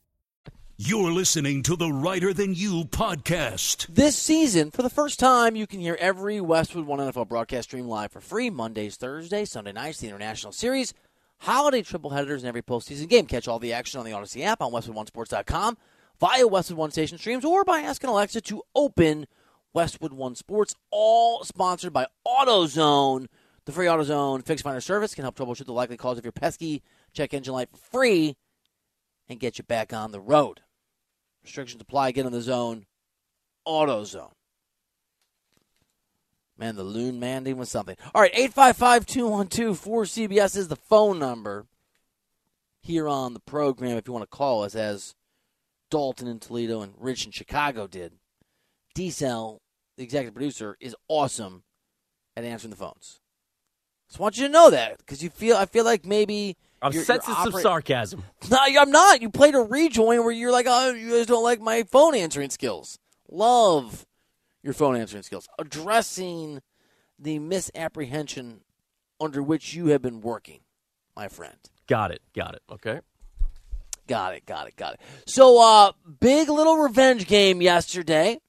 You're 0.83 1.11
listening 1.11 1.61
to 1.63 1.75
the 1.75 1.91
Reiter 1.91 2.33
Than 2.33 2.55
You 2.55 2.85
podcast. 2.85 3.85
This 3.85 4.17
season, 4.17 4.71
for 4.71 4.81
the 4.81 4.89
first 4.89 5.19
time, 5.19 5.55
you 5.55 5.67
can 5.67 5.79
hear 5.79 5.95
every 5.99 6.41
Westwood 6.41 6.87
One 6.87 6.97
NFL 6.97 7.27
broadcast 7.27 7.69
stream 7.69 7.87
live 7.87 8.11
for 8.11 8.19
free 8.19 8.49
Mondays, 8.49 8.95
Thursdays, 8.95 9.51
Sunday 9.51 9.73
nights, 9.73 9.99
the 9.99 10.07
International 10.07 10.51
Series, 10.51 10.95
holiday 11.41 11.83
triple 11.83 12.09
headers, 12.09 12.41
and 12.41 12.47
every 12.47 12.63
postseason 12.63 13.07
game. 13.07 13.27
Catch 13.27 13.47
all 13.47 13.59
the 13.59 13.73
action 13.73 13.99
on 13.99 14.07
the 14.07 14.11
Audacy 14.11 14.41
app 14.41 14.59
on 14.59 14.71
WestwoodOneSports.com 14.71 15.77
via 16.19 16.47
Westwood 16.47 16.79
One 16.79 16.89
station 16.89 17.19
streams 17.19 17.45
or 17.45 17.63
by 17.63 17.81
asking 17.81 18.09
Alexa 18.09 18.41
to 18.41 18.63
open 18.73 19.27
Westwood 19.73 20.13
One 20.13 20.33
Sports. 20.33 20.73
All 20.89 21.43
sponsored 21.43 21.93
by 21.93 22.07
AutoZone. 22.25 23.27
The 23.65 23.71
free 23.71 23.85
AutoZone 23.85 24.43
Fix 24.43 24.63
Finder 24.63 24.81
service 24.81 25.13
can 25.13 25.25
help 25.25 25.35
troubleshoot 25.35 25.67
the 25.67 25.73
likely 25.73 25.97
cause 25.97 26.17
of 26.17 26.25
your 26.25 26.31
pesky 26.31 26.81
check 27.13 27.35
engine 27.35 27.53
light 27.53 27.69
for 27.69 27.77
free 27.77 28.35
and 29.29 29.39
get 29.39 29.59
you 29.59 29.63
back 29.63 29.93
on 29.93 30.11
the 30.11 30.19
road. 30.19 30.61
Restrictions 31.43 31.81
apply. 31.81 32.11
Get 32.11 32.25
in 32.25 32.31
the 32.31 32.41
zone. 32.41 32.85
AutoZone. 33.67 34.31
Man, 36.57 36.75
the 36.75 36.83
loon 36.83 37.19
manding 37.19 37.57
was 37.57 37.69
something. 37.69 37.95
All 38.13 38.21
right, 38.21 38.31
855 38.33 39.05
212 39.05 39.83
4CBS 39.83 40.55
is 40.55 40.67
the 40.67 40.75
phone 40.75 41.17
number 41.17 41.65
here 42.81 43.07
on 43.07 43.33
the 43.33 43.39
program 43.39 43.97
if 43.97 44.07
you 44.07 44.13
want 44.13 44.29
to 44.29 44.37
call 44.37 44.63
us, 44.63 44.75
as 44.75 45.15
Dalton 45.89 46.27
in 46.27 46.39
Toledo 46.39 46.81
and 46.81 46.93
Rich 46.97 47.25
in 47.25 47.31
Chicago 47.31 47.87
did. 47.87 48.13
D-Cell, 48.93 49.61
the 49.97 50.03
executive 50.03 50.35
producer, 50.35 50.77
is 50.79 50.95
awesome 51.07 51.63
at 52.35 52.43
answering 52.43 52.71
the 52.71 52.77
phones. 52.77 53.21
Just 54.07 54.19
want 54.19 54.37
you 54.37 54.45
to 54.47 54.51
know 54.51 54.69
that 54.69 54.97
because 54.97 55.23
you 55.23 55.29
feel 55.29 55.55
I 55.55 55.65
feel 55.65 55.85
like 55.85 56.05
maybe 56.05 56.57
I'm 56.81 56.93
you're, 56.93 57.03
sensing 57.03 57.33
you're 57.33 57.43
some 57.43 57.47
operate- 57.49 57.63
sarcasm. 57.63 58.23
No, 58.49 58.57
I'm 58.59 58.91
not. 58.91 59.21
You 59.21 59.29
played 59.29 59.55
a 59.55 59.59
rejoin 59.59 60.23
where 60.23 60.31
you're 60.31 60.51
like, 60.51 60.65
oh, 60.67 60.93
you 60.93 61.11
guys 61.11 61.27
don't 61.27 61.43
like 61.43 61.61
my 61.61 61.83
phone 61.83 62.15
answering 62.15 62.49
skills. 62.49 62.97
Love 63.29 64.05
your 64.63 64.73
phone 64.73 64.95
answering 64.95 65.23
skills. 65.23 65.47
Addressing 65.59 66.61
the 67.19 67.39
misapprehension 67.39 68.61
under 69.19 69.43
which 69.43 69.73
you 69.73 69.87
have 69.87 70.01
been 70.01 70.21
working, 70.21 70.61
my 71.15 71.27
friend. 71.27 71.55
Got 71.87 72.11
it. 72.11 72.21
Got 72.35 72.55
it. 72.55 72.61
Okay. 72.71 72.99
Got 74.07 74.33
it, 74.33 74.45
got 74.45 74.67
it, 74.67 74.75
got 74.75 74.95
it. 74.95 74.99
So, 75.25 75.61
uh, 75.63 75.91
big 76.19 76.49
little 76.49 76.77
revenge 76.77 77.27
game 77.27 77.61
yesterday. 77.61 78.41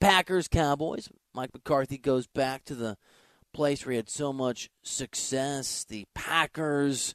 Packers, 0.00 0.46
Cowboys. 0.46 1.08
Mike 1.34 1.50
McCarthy 1.52 1.98
goes 1.98 2.26
back 2.28 2.64
to 2.66 2.74
the 2.74 2.96
place 3.52 3.84
where 3.84 3.92
he 3.92 3.96
had 3.96 4.10
so 4.10 4.32
much 4.32 4.70
success. 4.82 5.84
The 5.88 6.04
Packers, 6.14 7.14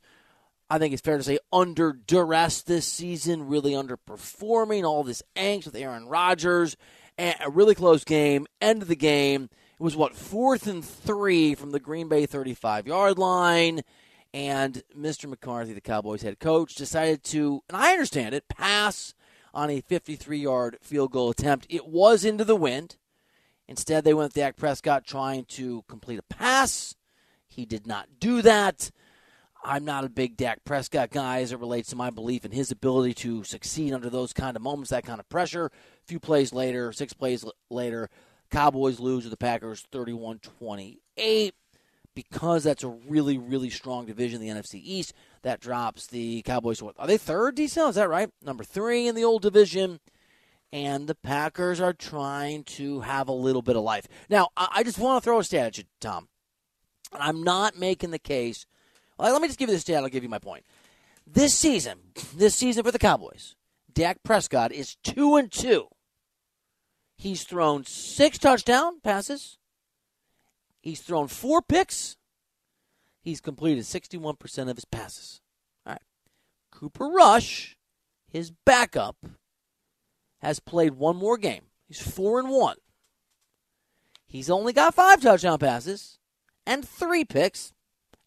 I 0.69 0.77
think 0.77 0.93
it's 0.93 1.01
fair 1.01 1.17
to 1.17 1.23
say, 1.23 1.39
under 1.51 1.93
duress 1.93 2.61
this 2.61 2.85
season, 2.85 3.47
really 3.47 3.71
underperforming. 3.71 4.83
All 4.83 5.03
this 5.03 5.23
angst 5.35 5.65
with 5.65 5.75
Aaron 5.75 6.07
Rodgers. 6.07 6.77
And 7.17 7.35
a 7.41 7.49
really 7.49 7.75
close 7.75 8.03
game. 8.03 8.47
End 8.61 8.81
of 8.81 8.87
the 8.87 8.95
game. 8.95 9.49
It 9.79 9.83
was, 9.83 9.95
what, 9.95 10.15
fourth 10.15 10.67
and 10.67 10.85
three 10.85 11.55
from 11.55 11.71
the 11.71 11.79
Green 11.79 12.07
Bay 12.07 12.25
35 12.25 12.87
yard 12.87 13.17
line. 13.17 13.81
And 14.33 14.83
Mr. 14.97 15.27
McCarthy, 15.27 15.73
the 15.73 15.81
Cowboys 15.81 16.21
head 16.21 16.39
coach, 16.39 16.75
decided 16.75 17.23
to, 17.25 17.63
and 17.67 17.75
I 17.75 17.91
understand 17.91 18.35
it, 18.35 18.47
pass 18.47 19.15
on 19.53 19.69
a 19.71 19.81
53 19.81 20.37
yard 20.37 20.77
field 20.81 21.11
goal 21.11 21.31
attempt. 21.31 21.65
It 21.69 21.87
was 21.87 22.23
into 22.23 22.45
the 22.45 22.55
wind. 22.55 22.97
Instead, 23.67 24.03
they 24.03 24.13
went 24.13 24.29
with 24.29 24.33
Dak 24.35 24.55
Prescott 24.55 25.05
trying 25.05 25.45
to 25.45 25.83
complete 25.87 26.19
a 26.19 26.23
pass. 26.23 26.95
He 27.47 27.65
did 27.65 27.87
not 27.87 28.07
do 28.19 28.41
that. 28.41 28.91
I'm 29.63 29.83
not 29.83 30.05
a 30.05 30.09
big 30.09 30.37
Dak 30.37 30.63
Prescott 30.63 31.09
guy 31.09 31.41
as 31.41 31.51
it 31.51 31.59
relates 31.59 31.89
to 31.89 31.95
my 31.95 32.09
belief 32.09 32.45
in 32.45 32.51
his 32.51 32.71
ability 32.71 33.13
to 33.15 33.43
succeed 33.43 33.93
under 33.93 34.09
those 34.09 34.31
kind 34.31 34.55
of 34.55 34.63
moments, 34.63 34.91
that 34.91 35.05
kind 35.05 35.19
of 35.19 35.27
pressure. 35.27 35.65
A 35.65 36.07
few 36.07 36.19
plays 36.19 36.53
later, 36.53 36.93
six 36.93 37.13
plays 37.13 37.43
later, 37.69 38.09
Cowboys 38.49 38.99
lose 38.99 39.23
to 39.23 39.29
the 39.29 39.37
Packers 39.37 39.85
31 39.91 40.39
28 40.39 41.53
because 42.15 42.63
that's 42.63 42.83
a 42.83 42.87
really, 42.87 43.37
really 43.37 43.69
strong 43.69 44.05
division, 44.05 44.41
the 44.41 44.47
NFC 44.47 44.81
East. 44.83 45.13
That 45.43 45.61
drops 45.61 46.07
the 46.07 46.41
Cowboys. 46.41 46.81
are 46.81 47.07
they 47.07 47.17
third? 47.17 47.55
D-Cell, 47.55 47.89
is 47.89 47.95
that 47.95 48.09
right? 48.09 48.29
Number 48.41 48.63
three 48.63 49.07
in 49.07 49.15
the 49.15 49.23
old 49.23 49.41
division, 49.41 49.99
and 50.73 51.07
the 51.07 51.15
Packers 51.15 51.79
are 51.79 51.93
trying 51.93 52.63
to 52.63 53.01
have 53.01 53.27
a 53.27 53.33
little 53.33 53.61
bit 53.61 53.75
of 53.75 53.83
life. 53.83 54.07
Now, 54.29 54.49
I, 54.57 54.67
I 54.75 54.83
just 54.83 54.99
want 54.99 55.21
to 55.21 55.25
throw 55.25 55.39
a 55.39 55.43
stat 55.43 55.67
at 55.67 55.77
you, 55.77 55.83
Tom. 55.99 56.27
I'm 57.13 57.43
not 57.43 57.77
making 57.77 58.11
the 58.11 58.19
case. 58.19 58.65
Let 59.19 59.41
me 59.41 59.47
just 59.47 59.59
give 59.59 59.69
you 59.69 59.75
this 59.75 59.81
stat. 59.81 60.03
I'll 60.03 60.09
give 60.09 60.23
you 60.23 60.29
my 60.29 60.39
point. 60.39 60.65
This 61.27 61.53
season, 61.53 61.99
this 62.35 62.55
season 62.55 62.83
for 62.83 62.91
the 62.91 62.99
Cowboys, 62.99 63.55
Dak 63.91 64.23
Prescott 64.23 64.71
is 64.71 64.95
two 65.03 65.35
and 65.35 65.51
two. 65.51 65.87
He's 67.17 67.43
thrown 67.43 67.83
six 67.85 68.37
touchdown 68.37 69.01
passes. 69.01 69.57
He's 70.81 71.01
thrown 71.01 71.27
four 71.27 71.61
picks. 71.61 72.15
He's 73.21 73.41
completed 73.41 73.83
61% 73.83 74.69
of 74.69 74.77
his 74.77 74.85
passes. 74.85 75.41
All 75.85 75.93
right. 75.93 76.01
Cooper 76.71 77.07
Rush, 77.07 77.77
his 78.27 78.51
backup, 78.65 79.17
has 80.41 80.59
played 80.59 80.93
one 80.93 81.17
more 81.17 81.37
game. 81.37 81.63
He's 81.87 82.01
4 82.01 82.39
and 82.39 82.49
1. 82.49 82.77
He's 84.27 84.49
only 84.49 84.73
got 84.73 84.93
5 84.93 85.21
touchdown 85.21 85.57
passes 85.57 86.19
and 86.65 86.87
3 86.87 87.25
picks 87.25 87.73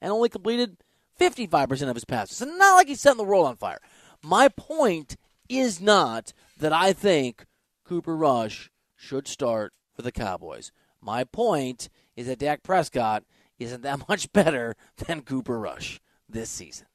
and 0.00 0.12
only 0.12 0.28
completed 0.28 0.81
55% 1.20 1.88
of 1.88 1.94
his 1.94 2.04
passes. 2.04 2.40
Not 2.40 2.74
like 2.74 2.88
he's 2.88 3.00
setting 3.00 3.18
the 3.18 3.24
world 3.24 3.46
on 3.46 3.56
fire. 3.56 3.80
My 4.22 4.48
point 4.48 5.16
is 5.48 5.80
not 5.80 6.32
that 6.58 6.72
I 6.72 6.92
think 6.92 7.46
Cooper 7.84 8.16
Rush 8.16 8.70
should 8.96 9.26
start 9.26 9.72
for 9.94 10.02
the 10.02 10.12
Cowboys. 10.12 10.72
My 11.00 11.24
point 11.24 11.88
is 12.16 12.26
that 12.26 12.38
Dak 12.38 12.62
Prescott 12.62 13.24
isn't 13.58 13.82
that 13.82 14.06
much 14.08 14.32
better 14.32 14.76
than 14.96 15.22
Cooper 15.22 15.58
Rush 15.58 16.00
this 16.28 16.50
season. 16.50 16.86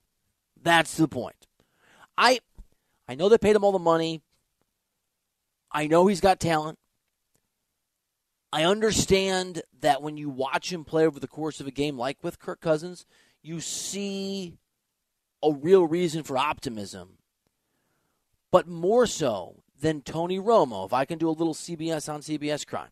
That's 0.61 0.97
the 0.97 1.07
point. 1.07 1.47
I 2.17 2.39
I 3.07 3.15
know 3.15 3.29
they 3.29 3.37
paid 3.37 3.55
him 3.55 3.63
all 3.63 3.71
the 3.71 3.79
money. 3.79 4.21
I 5.71 5.87
know 5.87 6.07
he's 6.07 6.21
got 6.21 6.39
talent. 6.39 6.79
I 8.51 8.63
understand 8.63 9.61
that 9.81 10.01
when 10.01 10.17
you 10.17 10.29
watch 10.29 10.71
him 10.71 10.83
play 10.83 11.05
over 11.05 11.19
the 11.19 11.27
course 11.27 11.59
of 11.59 11.67
a 11.67 11.71
game 11.71 11.97
like 11.97 12.23
with 12.23 12.39
Kirk 12.39 12.61
Cousins, 12.61 13.05
you 13.47 13.61
see 13.61 14.57
a 15.41 15.51
real 15.51 15.87
reason 15.87 16.23
for 16.23 16.37
optimism. 16.37 17.17
But 18.51 18.67
more 18.67 19.05
so 19.05 19.63
than 19.79 20.01
Tony 20.01 20.39
Romo, 20.39 20.85
if 20.85 20.93
I 20.93 21.05
can 21.05 21.17
do 21.17 21.29
a 21.29 21.31
little 21.31 21.53
CBS 21.53 22.11
on 22.11 22.21
CBS 22.21 22.65
crime. 22.65 22.89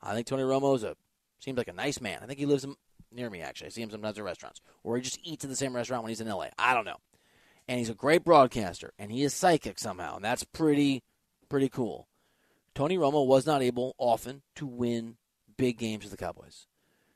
I 0.00 0.14
think 0.14 0.26
Tony 0.26 0.42
Romo 0.42 0.82
a 0.82 0.96
seems 1.38 1.58
like 1.58 1.68
a 1.68 1.72
nice 1.72 2.00
man. 2.00 2.20
I 2.22 2.26
think 2.26 2.38
he 2.38 2.46
lives 2.46 2.66
near 3.10 3.30
me 3.30 3.40
actually. 3.40 3.68
I 3.68 3.70
see 3.70 3.82
him 3.82 3.90
sometimes 3.90 4.18
at 4.18 4.24
restaurants, 4.24 4.60
or 4.82 4.96
he 4.96 5.02
just 5.02 5.20
eats 5.22 5.44
at 5.44 5.50
the 5.50 5.56
same 5.56 5.74
restaurant 5.74 6.02
when 6.02 6.10
he's 6.10 6.20
in 6.20 6.28
LA. 6.28 6.48
I 6.58 6.74
don't 6.74 6.84
know. 6.84 6.98
And 7.68 7.78
he's 7.78 7.90
a 7.90 7.94
great 7.94 8.24
broadcaster, 8.24 8.92
and 8.98 9.12
he 9.12 9.22
is 9.22 9.34
psychic 9.34 9.78
somehow, 9.78 10.16
and 10.16 10.24
that's 10.24 10.44
pretty 10.44 11.02
pretty 11.48 11.68
cool. 11.68 12.08
Tony 12.74 12.96
Romo 12.96 13.26
was 13.26 13.46
not 13.46 13.62
able 13.62 13.94
often 13.98 14.42
to 14.56 14.66
win 14.66 15.16
big 15.56 15.78
games 15.78 16.04
with 16.04 16.10
the 16.10 16.16
Cowboys. 16.16 16.66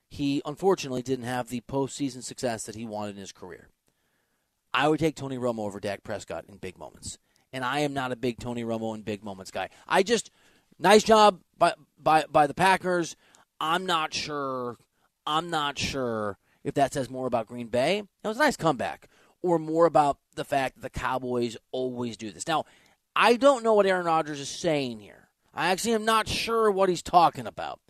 He 0.09 0.43
unfortunately 0.45 1.03
didn't 1.03 1.25
have 1.25 1.49
the 1.49 1.63
postseason 1.63 2.23
success 2.23 2.65
that 2.65 2.77
he 2.77 2.87
wanted 2.87 3.17
in 3.17 3.21
his 3.21 3.33
career. 3.33 3.69
I 4.73 4.89
would 4.89 5.01
take 5.01 5.17
Tony 5.17 5.39
Romo 5.39 5.61
over 5.61 5.81
Dak 5.81 6.03
Prescott 6.03 6.45
in 6.49 6.57
big 6.59 6.79
moments. 6.79 7.19
And 7.53 7.65
I 7.65 7.81
am 7.81 7.95
not 7.95 8.13
a 8.13 8.17
big 8.17 8.39
Tony 8.39 8.65
Romo 8.65 8.95
in 8.95 9.03
big 9.03 9.25
moments 9.25 9.51
guy. 9.51 9.71
I 9.89 10.03
just 10.03 10.31
nice 10.79 11.03
job 11.03 11.41
by 11.57 11.75
by 11.99 12.25
by 12.31 12.47
the 12.47 12.55
Packers. 12.55 13.17
I'm 13.61 13.87
not 13.87 14.13
sure 14.13 14.77
I'm 15.27 15.51
not 15.51 15.79
sure 15.79 16.39
if 16.63 16.75
that 16.75 16.93
says 16.93 17.09
more 17.09 17.27
about 17.27 17.47
Green 17.47 17.69
Bay. 17.69 17.99
It 17.99 18.29
was 18.29 18.37
a 18.37 18.41
nice 18.41 18.57
comeback. 18.57 19.09
Or 19.43 19.59
more 19.59 19.87
about 19.87 20.19
the 20.35 20.45
fact 20.45 20.77
that 20.77 20.83
the 20.83 21.01
Cowboys 21.01 21.57
always 21.71 22.17
do 22.17 22.33
this. 22.33 22.49
Now, 22.49 22.65
I 23.15 23.37
don't 23.37 23.63
know 23.63 23.75
what 23.75 23.87
Aaron 23.87 24.07
Rodgers 24.07 24.41
is 24.41 24.49
saying 24.49 25.01
here. 25.01 25.29
I 25.55 25.69
actually 25.69 25.95
am 25.95 26.05
not 26.05 26.29
sure 26.29 26.71
what 26.71 26.89
he's 26.89 27.03
talking 27.03 27.47
about. 27.47 27.81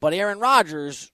But 0.00 0.14
Aaron 0.14 0.40
Rodgers, 0.40 1.12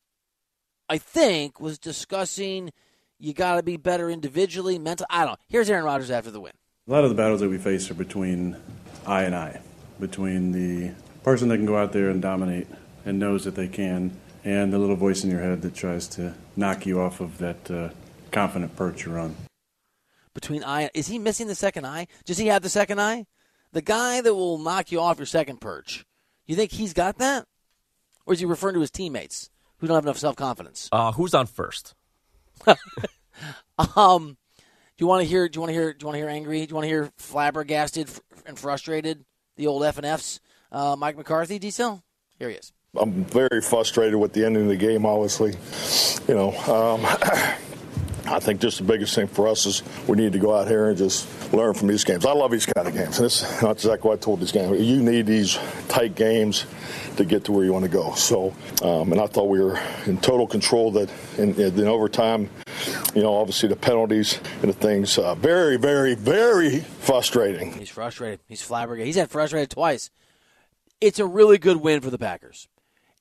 I 0.91 0.99
think, 0.99 1.61
was 1.61 1.79
discussing 1.79 2.73
you 3.21 3.33
got 3.33 3.57
to 3.57 3.63
be 3.63 3.77
better 3.77 4.11
individually, 4.11 4.77
mental. 4.77 5.07
I 5.09 5.21
don't 5.21 5.35
know. 5.35 5.37
Here's 5.49 5.71
Aaron 5.71 5.85
Rodgers 5.85 6.11
after 6.11 6.33
the 6.33 6.41
win. 6.41 6.53
A 6.89 6.91
lot 6.91 7.05
of 7.05 7.11
the 7.11 7.17
battles 7.17 7.41
that 7.43 7.49
we 7.49 7.59
face 7.59 7.89
are 7.93 7.95
between 7.95 8.57
I 9.07 9.23
and 9.23 9.37
I, 9.37 9.61
between 10.01 10.51
the 10.51 10.93
person 11.23 11.49
that 11.49 11.59
can 11.59 11.67
go 11.67 11.77
out 11.77 11.93
there 11.93 12.11
and 12.11 12.21
dominate 12.21 12.67
and 13.05 13.21
knows 13.21 13.45
that 13.45 13.55
they 13.55 13.69
can, 13.69 14.19
and 14.43 14.73
the 14.73 14.81
little 14.81 14.97
voice 14.97 15.23
in 15.23 15.31
your 15.31 15.41
head 15.41 15.63
that 15.63 15.77
tries 15.77 16.09
to 16.09 16.35
knock 16.57 16.87
you 16.87 17.01
off 17.01 17.21
of 17.21 17.39
that 17.39 17.71
uh, 17.71 17.91
confident 18.33 18.75
perch 18.75 19.07
you're 19.07 19.21
on. 19.21 19.37
Between 20.35 20.65
I, 20.65 20.91
is 20.93 21.07
he 21.07 21.21
missing 21.21 21.47
the 21.47 21.55
second 21.55 21.87
eye? 21.87 22.09
Does 22.25 22.39
he 22.39 22.49
have 22.49 22.63
the 22.63 22.69
second 22.69 23.01
eye? 23.01 23.27
The 23.71 23.83
guy 23.83 24.23
that 24.23 24.35
will 24.35 24.59
knock 24.59 24.91
you 24.91 25.01
off 25.01 25.19
your 25.19 25.27
second 25.27 25.61
perch. 25.61 26.05
You 26.47 26.57
think 26.57 26.73
he's 26.73 26.95
got 26.95 27.19
that, 27.19 27.47
or 28.27 28.33
is 28.33 28.41
he 28.41 28.47
referring 28.47 28.75
to 28.75 28.81
his 28.81 28.91
teammates 28.91 29.51
who 29.81 29.87
don't 29.87 29.97
have 29.97 30.05
enough 30.05 30.19
self 30.19 30.37
confidence? 30.37 30.89
Uh, 30.93 31.13
who's 31.13 31.35
on 31.35 31.47
first? 31.47 31.95
Um, 33.97 34.37
do 34.57 35.05
you 35.05 35.07
want 35.07 35.23
to 35.23 35.29
hear? 35.29 35.49
Do 35.49 35.57
you 35.57 35.61
want 35.63 35.71
to 35.71 35.75
hear? 35.75 35.93
Do 35.93 36.05
you 36.05 36.07
want 36.07 36.15
to 36.17 36.19
hear 36.19 36.29
angry? 36.29 36.67
Do 36.67 36.71
you 36.71 36.75
want 36.75 36.85
to 36.85 36.89
hear 36.89 37.11
flabbergasted 37.17 38.11
and 38.45 38.59
frustrated? 38.59 39.25
The 39.57 39.67
old 39.67 39.83
F 39.85 39.97
and 39.97 40.07
Fs. 40.07 40.41
Uh, 40.71 40.97
Mike 40.97 41.17
McCarthy, 41.17 41.59
D-Cell. 41.59 42.03
Here 42.39 42.49
he 42.49 42.55
is. 42.57 42.73
I'm 42.97 43.25
very 43.25 43.61
frustrated 43.61 44.17
with 44.17 44.33
the 44.33 44.45
ending 44.45 44.65
of 44.65 44.69
the 44.69 44.77
game, 44.77 45.05
obviously. 45.07 45.55
You 46.29 46.35
know, 46.35 46.51
um, 46.67 47.01
I 48.27 48.41
think 48.41 48.61
just 48.61 48.79
the 48.79 48.85
biggest 48.85 49.15
thing 49.15 49.27
for 49.27 49.49
us 49.49 49.67
is 49.67 49.83
we 50.07 50.17
need 50.17 50.33
to 50.33 50.39
go 50.39 50.55
out 50.55 50.69
here 50.69 50.89
and 50.89 50.99
just 50.99 51.53
learn 51.53 51.75
from 51.75 51.89
these 51.89 52.05
games. 52.05 52.27
I 52.27 52.33
love 52.33 52.51
these 52.51 52.67
kind 52.67 52.87
of 52.87 52.95
games, 52.95 53.19
and 53.19 53.27
exactly 53.27 54.09
what 54.09 54.19
I 54.19 54.21
told 54.21 54.41
these 54.41 54.53
games. 54.53 54.81
You 54.81 55.03
need 55.03 55.27
these 55.27 55.59
tight 55.89 56.15
games 56.15 56.67
to 57.17 57.25
get 57.25 57.45
to 57.45 57.53
where 57.53 57.65
you 57.65 57.73
want 57.73 57.85
to 57.85 57.91
go. 57.91 58.15
So, 58.15 58.55
um, 58.83 59.13
and 59.13 59.21
I 59.21 59.27
thought 59.27 59.49
we 59.49 59.61
were 59.61 59.81
in 60.07 60.19
total 60.19 60.47
control. 60.47 60.91
That 60.93 61.11
in, 61.39 61.55
in 61.55 61.87
overtime, 61.87 62.51
you 63.15 63.23
know, 63.23 63.35
obviously 63.35 63.69
the 63.69 63.77
penalties 63.77 64.41
and 64.63 64.71
the 64.71 64.77
things, 64.77 65.19
uh, 65.19 65.35
very, 65.35 65.77
very, 65.77 66.15
very 66.15 66.81
frustrating. 66.81 67.73
He's 67.73 67.91
frustrated. 67.91 68.41
He's 68.47 68.63
flabbergasted. 68.63 69.07
He's 69.07 69.17
had 69.17 69.31
frustrated 69.31 69.71
twice. 69.71 70.11
It's 71.01 71.19
a 71.19 71.27
really 71.27 71.59
good 71.59 71.79
win 71.79 72.01
for 72.01 72.11
the 72.11 72.19
Packers, 72.19 72.69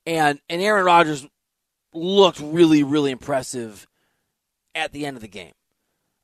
and 0.06 0.40
and 0.48 0.60
Aaron 0.62 0.84
Rodgers 0.84 1.26
looked 1.92 2.40
really, 2.40 2.82
really 2.82 3.10
impressive 3.10 3.86
at 4.74 4.92
the 4.92 5.06
end 5.06 5.16
of 5.16 5.22
the 5.22 5.28
game. 5.28 5.52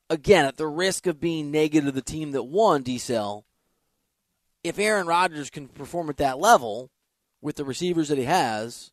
Again, 0.09 0.45
at 0.45 0.57
the 0.57 0.67
risk 0.67 1.07
of 1.07 1.21
being 1.21 1.51
negative 1.51 1.87
to 1.87 1.93
the 1.93 2.03
team 2.03 2.33
that 2.33 2.45
won, 2.45 2.83
D-Cell, 2.83 3.45
if 4.63 4.79
Aaron 4.79 5.07
Rodgers 5.07 5.51
can 5.51 5.69
perform 5.69 6.09
at 6.09 6.17
that 6.19 6.39
level 6.39 6.91
with 7.41 7.57
the 7.57 7.65
receivers 7.65 8.09
that 8.09 8.19
he 8.19 8.25
has, 8.25 8.93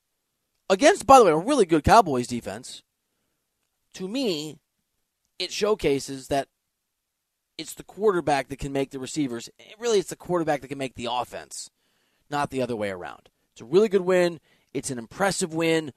against, 0.69 1.05
by 1.05 1.19
the 1.19 1.25
way, 1.25 1.31
a 1.31 1.37
really 1.37 1.65
good 1.65 1.83
Cowboys 1.83 2.27
defense, 2.27 2.83
to 3.93 4.07
me, 4.07 4.57
it 5.37 5.51
showcases 5.51 6.27
that 6.27 6.47
it's 7.57 7.75
the 7.75 7.83
quarterback 7.83 8.47
that 8.49 8.59
can 8.59 8.73
make 8.73 8.91
the 8.91 8.99
receivers. 8.99 9.49
It 9.59 9.75
Really, 9.79 9.99
it's 9.99 10.09
the 10.09 10.15
quarterback 10.15 10.61
that 10.61 10.67
can 10.67 10.77
make 10.77 10.95
the 10.95 11.09
offense, 11.11 11.69
not 12.29 12.49
the 12.49 12.61
other 12.61 12.75
way 12.75 12.89
around. 12.89 13.29
It's 13.51 13.61
a 13.61 13.65
really 13.65 13.89
good 13.89 14.01
win. 14.01 14.39
It's 14.73 14.89
an 14.89 14.97
impressive 14.97 15.53
win. 15.53 15.93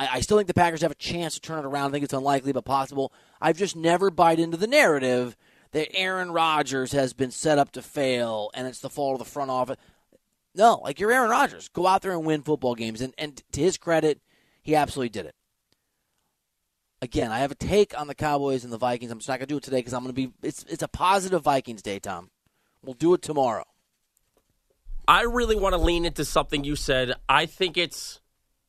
I, 0.00 0.08
I 0.14 0.20
still 0.20 0.38
think 0.38 0.48
the 0.48 0.54
Packers 0.54 0.80
have 0.80 0.90
a 0.90 0.96
chance 0.96 1.34
to 1.34 1.40
turn 1.40 1.58
it 1.58 1.66
around. 1.66 1.90
I 1.90 1.92
think 1.92 2.04
it's 2.04 2.14
unlikely, 2.14 2.52
but 2.52 2.64
possible. 2.64 3.12
I've 3.38 3.58
just 3.58 3.76
never 3.76 4.10
bought 4.10 4.38
into 4.38 4.56
the 4.56 4.66
narrative 4.66 5.36
that 5.72 5.94
Aaron 5.94 6.32
Rodgers 6.32 6.92
has 6.92 7.12
been 7.12 7.30
set 7.30 7.58
up 7.58 7.70
to 7.72 7.82
fail 7.82 8.50
and 8.54 8.66
it's 8.66 8.80
the 8.80 8.88
fault 8.88 9.20
of 9.20 9.26
the 9.26 9.30
front 9.30 9.50
office. 9.50 9.76
No, 10.54 10.80
like 10.82 10.98
you're 10.98 11.12
Aaron 11.12 11.30
Rodgers. 11.30 11.68
Go 11.68 11.86
out 11.86 12.00
there 12.00 12.12
and 12.12 12.24
win 12.24 12.42
football 12.42 12.74
games. 12.74 13.02
And, 13.02 13.12
and 13.18 13.42
to 13.52 13.60
his 13.60 13.76
credit, 13.76 14.20
he 14.62 14.74
absolutely 14.74 15.10
did 15.10 15.26
it. 15.26 15.34
Again, 17.02 17.30
I 17.30 17.40
have 17.40 17.52
a 17.52 17.54
take 17.54 17.98
on 17.98 18.08
the 18.08 18.14
Cowboys 18.14 18.64
and 18.64 18.72
the 18.72 18.78
Vikings. 18.78 19.12
I'm 19.12 19.18
just 19.18 19.28
not 19.28 19.38
going 19.38 19.48
to 19.48 19.54
do 19.54 19.58
it 19.58 19.62
today 19.62 19.78
because 19.78 19.92
I'm 19.92 20.02
going 20.02 20.14
to 20.14 20.28
be. 20.28 20.32
It's 20.42 20.64
it's 20.68 20.82
a 20.82 20.88
positive 20.88 21.42
Vikings 21.42 21.80
day, 21.80 21.98
Tom. 21.98 22.30
We'll 22.82 22.92
do 22.94 23.14
it 23.14 23.22
tomorrow. 23.22 23.64
I 25.08 25.22
really 25.22 25.56
want 25.56 25.72
to 25.72 25.78
lean 25.78 26.04
into 26.04 26.26
something 26.26 26.62
you 26.62 26.76
said. 26.76 27.14
I 27.26 27.46
think 27.46 27.78
it's. 27.78 28.20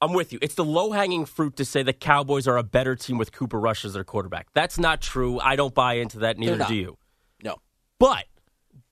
I'm 0.02 0.14
with 0.14 0.34
you. 0.34 0.40
It's 0.42 0.56
the 0.56 0.66
low 0.66 0.92
hanging 0.92 1.26
fruit 1.26 1.56
to 1.58 1.66
say 1.66 1.84
the 1.84 1.94
Cowboys 1.94 2.48
are 2.48 2.58
a 2.58 2.64
better 2.64 2.96
team 2.96 3.18
with 3.20 3.32
Cooper 3.32 3.60
Rush 3.60 3.86
as 3.86 3.94
their 3.94 4.04
quarterback. 4.04 4.48
That's 4.54 4.80
not 4.80 5.00
true. 5.02 5.40
I 5.40 5.56
don't 5.56 5.76
buy 5.76 5.94
into 5.96 6.20
that. 6.20 6.40
Neither 6.40 6.66
do 6.66 6.74
you. 6.76 6.98
No. 7.44 7.58
But, 8.00 8.26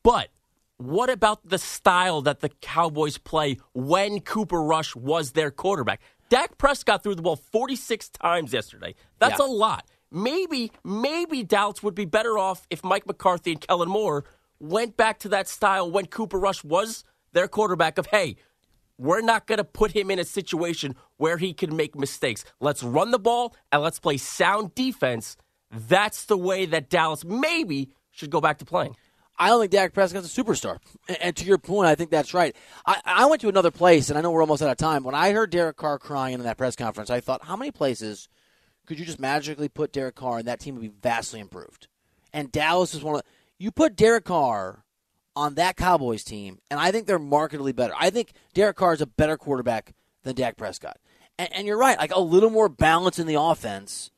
but 0.03 0.29
what 0.77 1.09
about 1.09 1.39
the 1.49 1.57
style 1.57 2.21
that 2.21 2.41
the 2.41 2.49
Cowboys 2.61 3.17
play 3.17 3.57
when 3.73 4.19
Cooper 4.19 4.61
Rush 4.61 4.95
was 4.95 5.31
their 5.31 5.49
quarterback? 5.49 5.99
Dak 6.29 6.59
Prescott 6.59 7.01
threw 7.01 7.15
the 7.15 7.23
ball 7.23 7.37
46 7.37 8.09
times 8.09 8.53
yesterday. 8.53 8.93
That's 9.17 9.39
Yeah. 9.39 9.45
a 9.45 9.47
lot. 9.47 9.85
Maybe, 10.11 10.71
maybe 10.83 11.43
Dallas 11.43 11.81
would 11.81 11.95
be 11.95 12.05
better 12.05 12.37
off 12.37 12.67
if 12.69 12.83
Mike 12.83 13.07
McCarthy 13.07 13.53
and 13.53 13.61
Kellen 13.61 13.89
Moore 13.89 14.25
went 14.59 14.95
back 14.95 15.17
to 15.19 15.29
that 15.29 15.47
style 15.47 15.89
when 15.89 16.05
Cooper 16.05 16.37
Rush 16.39 16.63
was 16.63 17.03
their 17.33 17.47
quarterback 17.47 17.97
of, 17.97 18.05
hey, 18.07 18.35
we're 18.99 19.21
not 19.21 19.47
going 19.47 19.57
to 19.57 19.63
put 19.63 19.91
him 19.91 20.11
in 20.11 20.19
a 20.19 20.23
situation 20.23 20.95
where 21.17 21.37
he 21.37 21.53
can 21.53 21.75
make 21.75 21.95
mistakes. 21.95 22.43
Let's 22.59 22.83
run 22.83 23.11
the 23.11 23.19
ball 23.19 23.55
and 23.71 23.81
let's 23.81 23.99
play 23.99 24.17
sound 24.17 24.75
defense. 24.75 25.37
That's 25.71 26.25
the 26.25 26.37
way 26.37 26.65
that 26.65 26.89
Dallas 26.89 27.23
maybe 27.23 27.89
should 28.11 28.29
go 28.29 28.41
back 28.41 28.59
to 28.59 28.65
playing. 28.65 28.95
I 29.37 29.47
don't 29.47 29.61
think 29.61 29.71
Dak 29.71 29.93
Prescott's 29.93 30.37
a 30.37 30.43
superstar. 30.43 30.79
And- 31.21 31.35
to 31.35 31.45
your 31.45 31.57
point, 31.57 31.87
I 31.87 31.95
think 31.95 32.11
that's 32.11 32.33
right. 32.33 32.53
I, 32.85 32.99
I 33.05 33.25
went 33.27 33.41
to 33.41 33.47
another 33.47 33.71
place, 33.71 34.09
and 34.09 34.19
I 34.19 34.21
know 34.21 34.31
we're 34.31 34.41
almost 34.41 34.61
out 34.61 34.69
of 34.69 34.77
time. 34.77 35.03
When 35.05 35.15
I 35.15 35.31
heard 35.31 35.49
Derek 35.49 35.77
Carr 35.77 35.97
crying 35.97 36.33
in 36.33 36.43
that 36.43 36.57
press 36.57 36.75
conference, 36.75 37.09
I 37.09 37.21
thought, 37.21 37.45
how 37.45 37.55
many 37.55 37.71
places 37.71 38.27
could 38.85 38.99
you 38.99 39.05
just 39.05 39.19
magically 39.19 39.69
put 39.69 39.93
Derek 39.93 40.15
Carr 40.15 40.39
and 40.39 40.47
that 40.47 40.59
team 40.59 40.75
would 40.75 40.81
be 40.81 40.91
vastly 41.01 41.39
improved? 41.39 41.87
And 42.33 42.51
Dallas 42.51 42.93
is 42.93 43.01
one 43.01 43.15
of 43.15 43.21
you 43.57 43.71
put 43.71 43.95
Derek 43.95 44.25
Carr 44.25 44.83
on 45.35 45.55
that 45.55 45.77
Cowboys 45.77 46.23
team, 46.23 46.59
and 46.69 46.79
I 46.79 46.91
think 46.91 47.07
they're 47.07 47.19
markedly 47.19 47.71
better. 47.71 47.93
I 47.97 48.09
think 48.09 48.33
Derek 48.53 48.75
Carr 48.75 48.93
is 48.93 49.01
a 49.01 49.07
better 49.07 49.37
quarterback 49.37 49.93
than 50.23 50.35
Dak 50.35 50.57
Prescott. 50.57 50.97
And, 51.37 51.49
and 51.53 51.67
you're 51.67 51.77
right, 51.77 51.97
like 51.97 52.13
a 52.13 52.19
little 52.19 52.49
more 52.49 52.69
balance 52.69 53.19
in 53.19 53.27
the 53.27 53.39
offense 53.39 54.11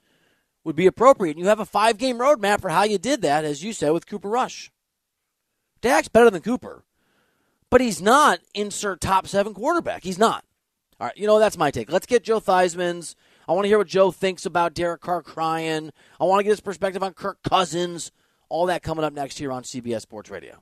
would 0.64 0.76
be 0.76 0.88
appropriate. 0.88 1.32
And 1.32 1.40
you 1.40 1.48
have 1.48 1.60
a 1.60 1.66
five 1.66 1.98
game 1.98 2.18
roadmap 2.18 2.62
for 2.62 2.70
how 2.70 2.84
you 2.84 2.98
did 2.98 3.22
that, 3.22 3.46
as 3.46 3.64
you 3.64 3.74
said, 3.74 3.92
with 3.92 4.08
Cooper 4.08 4.30
Rush. 4.30 4.72
Dak's 5.82 6.08
better 6.08 6.30
than 6.30 6.42
Cooper, 6.42 6.84
but 7.70 7.82
he's 7.82 8.02
not 8.02 8.40
insert 8.54 9.02
top 9.02 9.28
seven 9.28 9.54
quarterback. 9.54 10.04
He's 10.04 10.20
not. 10.20 10.46
All 11.00 11.08
right, 11.08 11.18
you 11.18 11.26
know 11.26 11.40
that's 11.40 11.58
my 11.58 11.72
take. 11.72 11.92
Let's 11.92 12.06
get 12.06 12.24
Joe 12.24 12.40
Theismann's. 12.40 13.16
I 13.48 13.54
want 13.54 13.66
to 13.66 13.70
hear 13.70 13.80
what 13.80 13.88
Joe 13.88 14.12
thinks 14.12 14.46
about 14.46 14.76
Derek 14.76 15.02
Carr 15.02 15.24
crying. 15.24 15.92
I 16.20 16.26
want 16.26 16.40
to 16.40 16.44
get 16.44 16.52
his 16.52 16.62
perspective 16.62 17.02
on 17.02 17.14
Kirk 17.14 17.40
Cousins. 17.42 18.12
All 18.50 18.68
that 18.68 18.84
coming 18.84 19.04
up 19.04 19.14
next 19.14 19.40
here 19.40 19.52
on 19.52 19.64
CBS 19.64 20.02
Sports 20.02 20.30
Radio. 20.30 20.62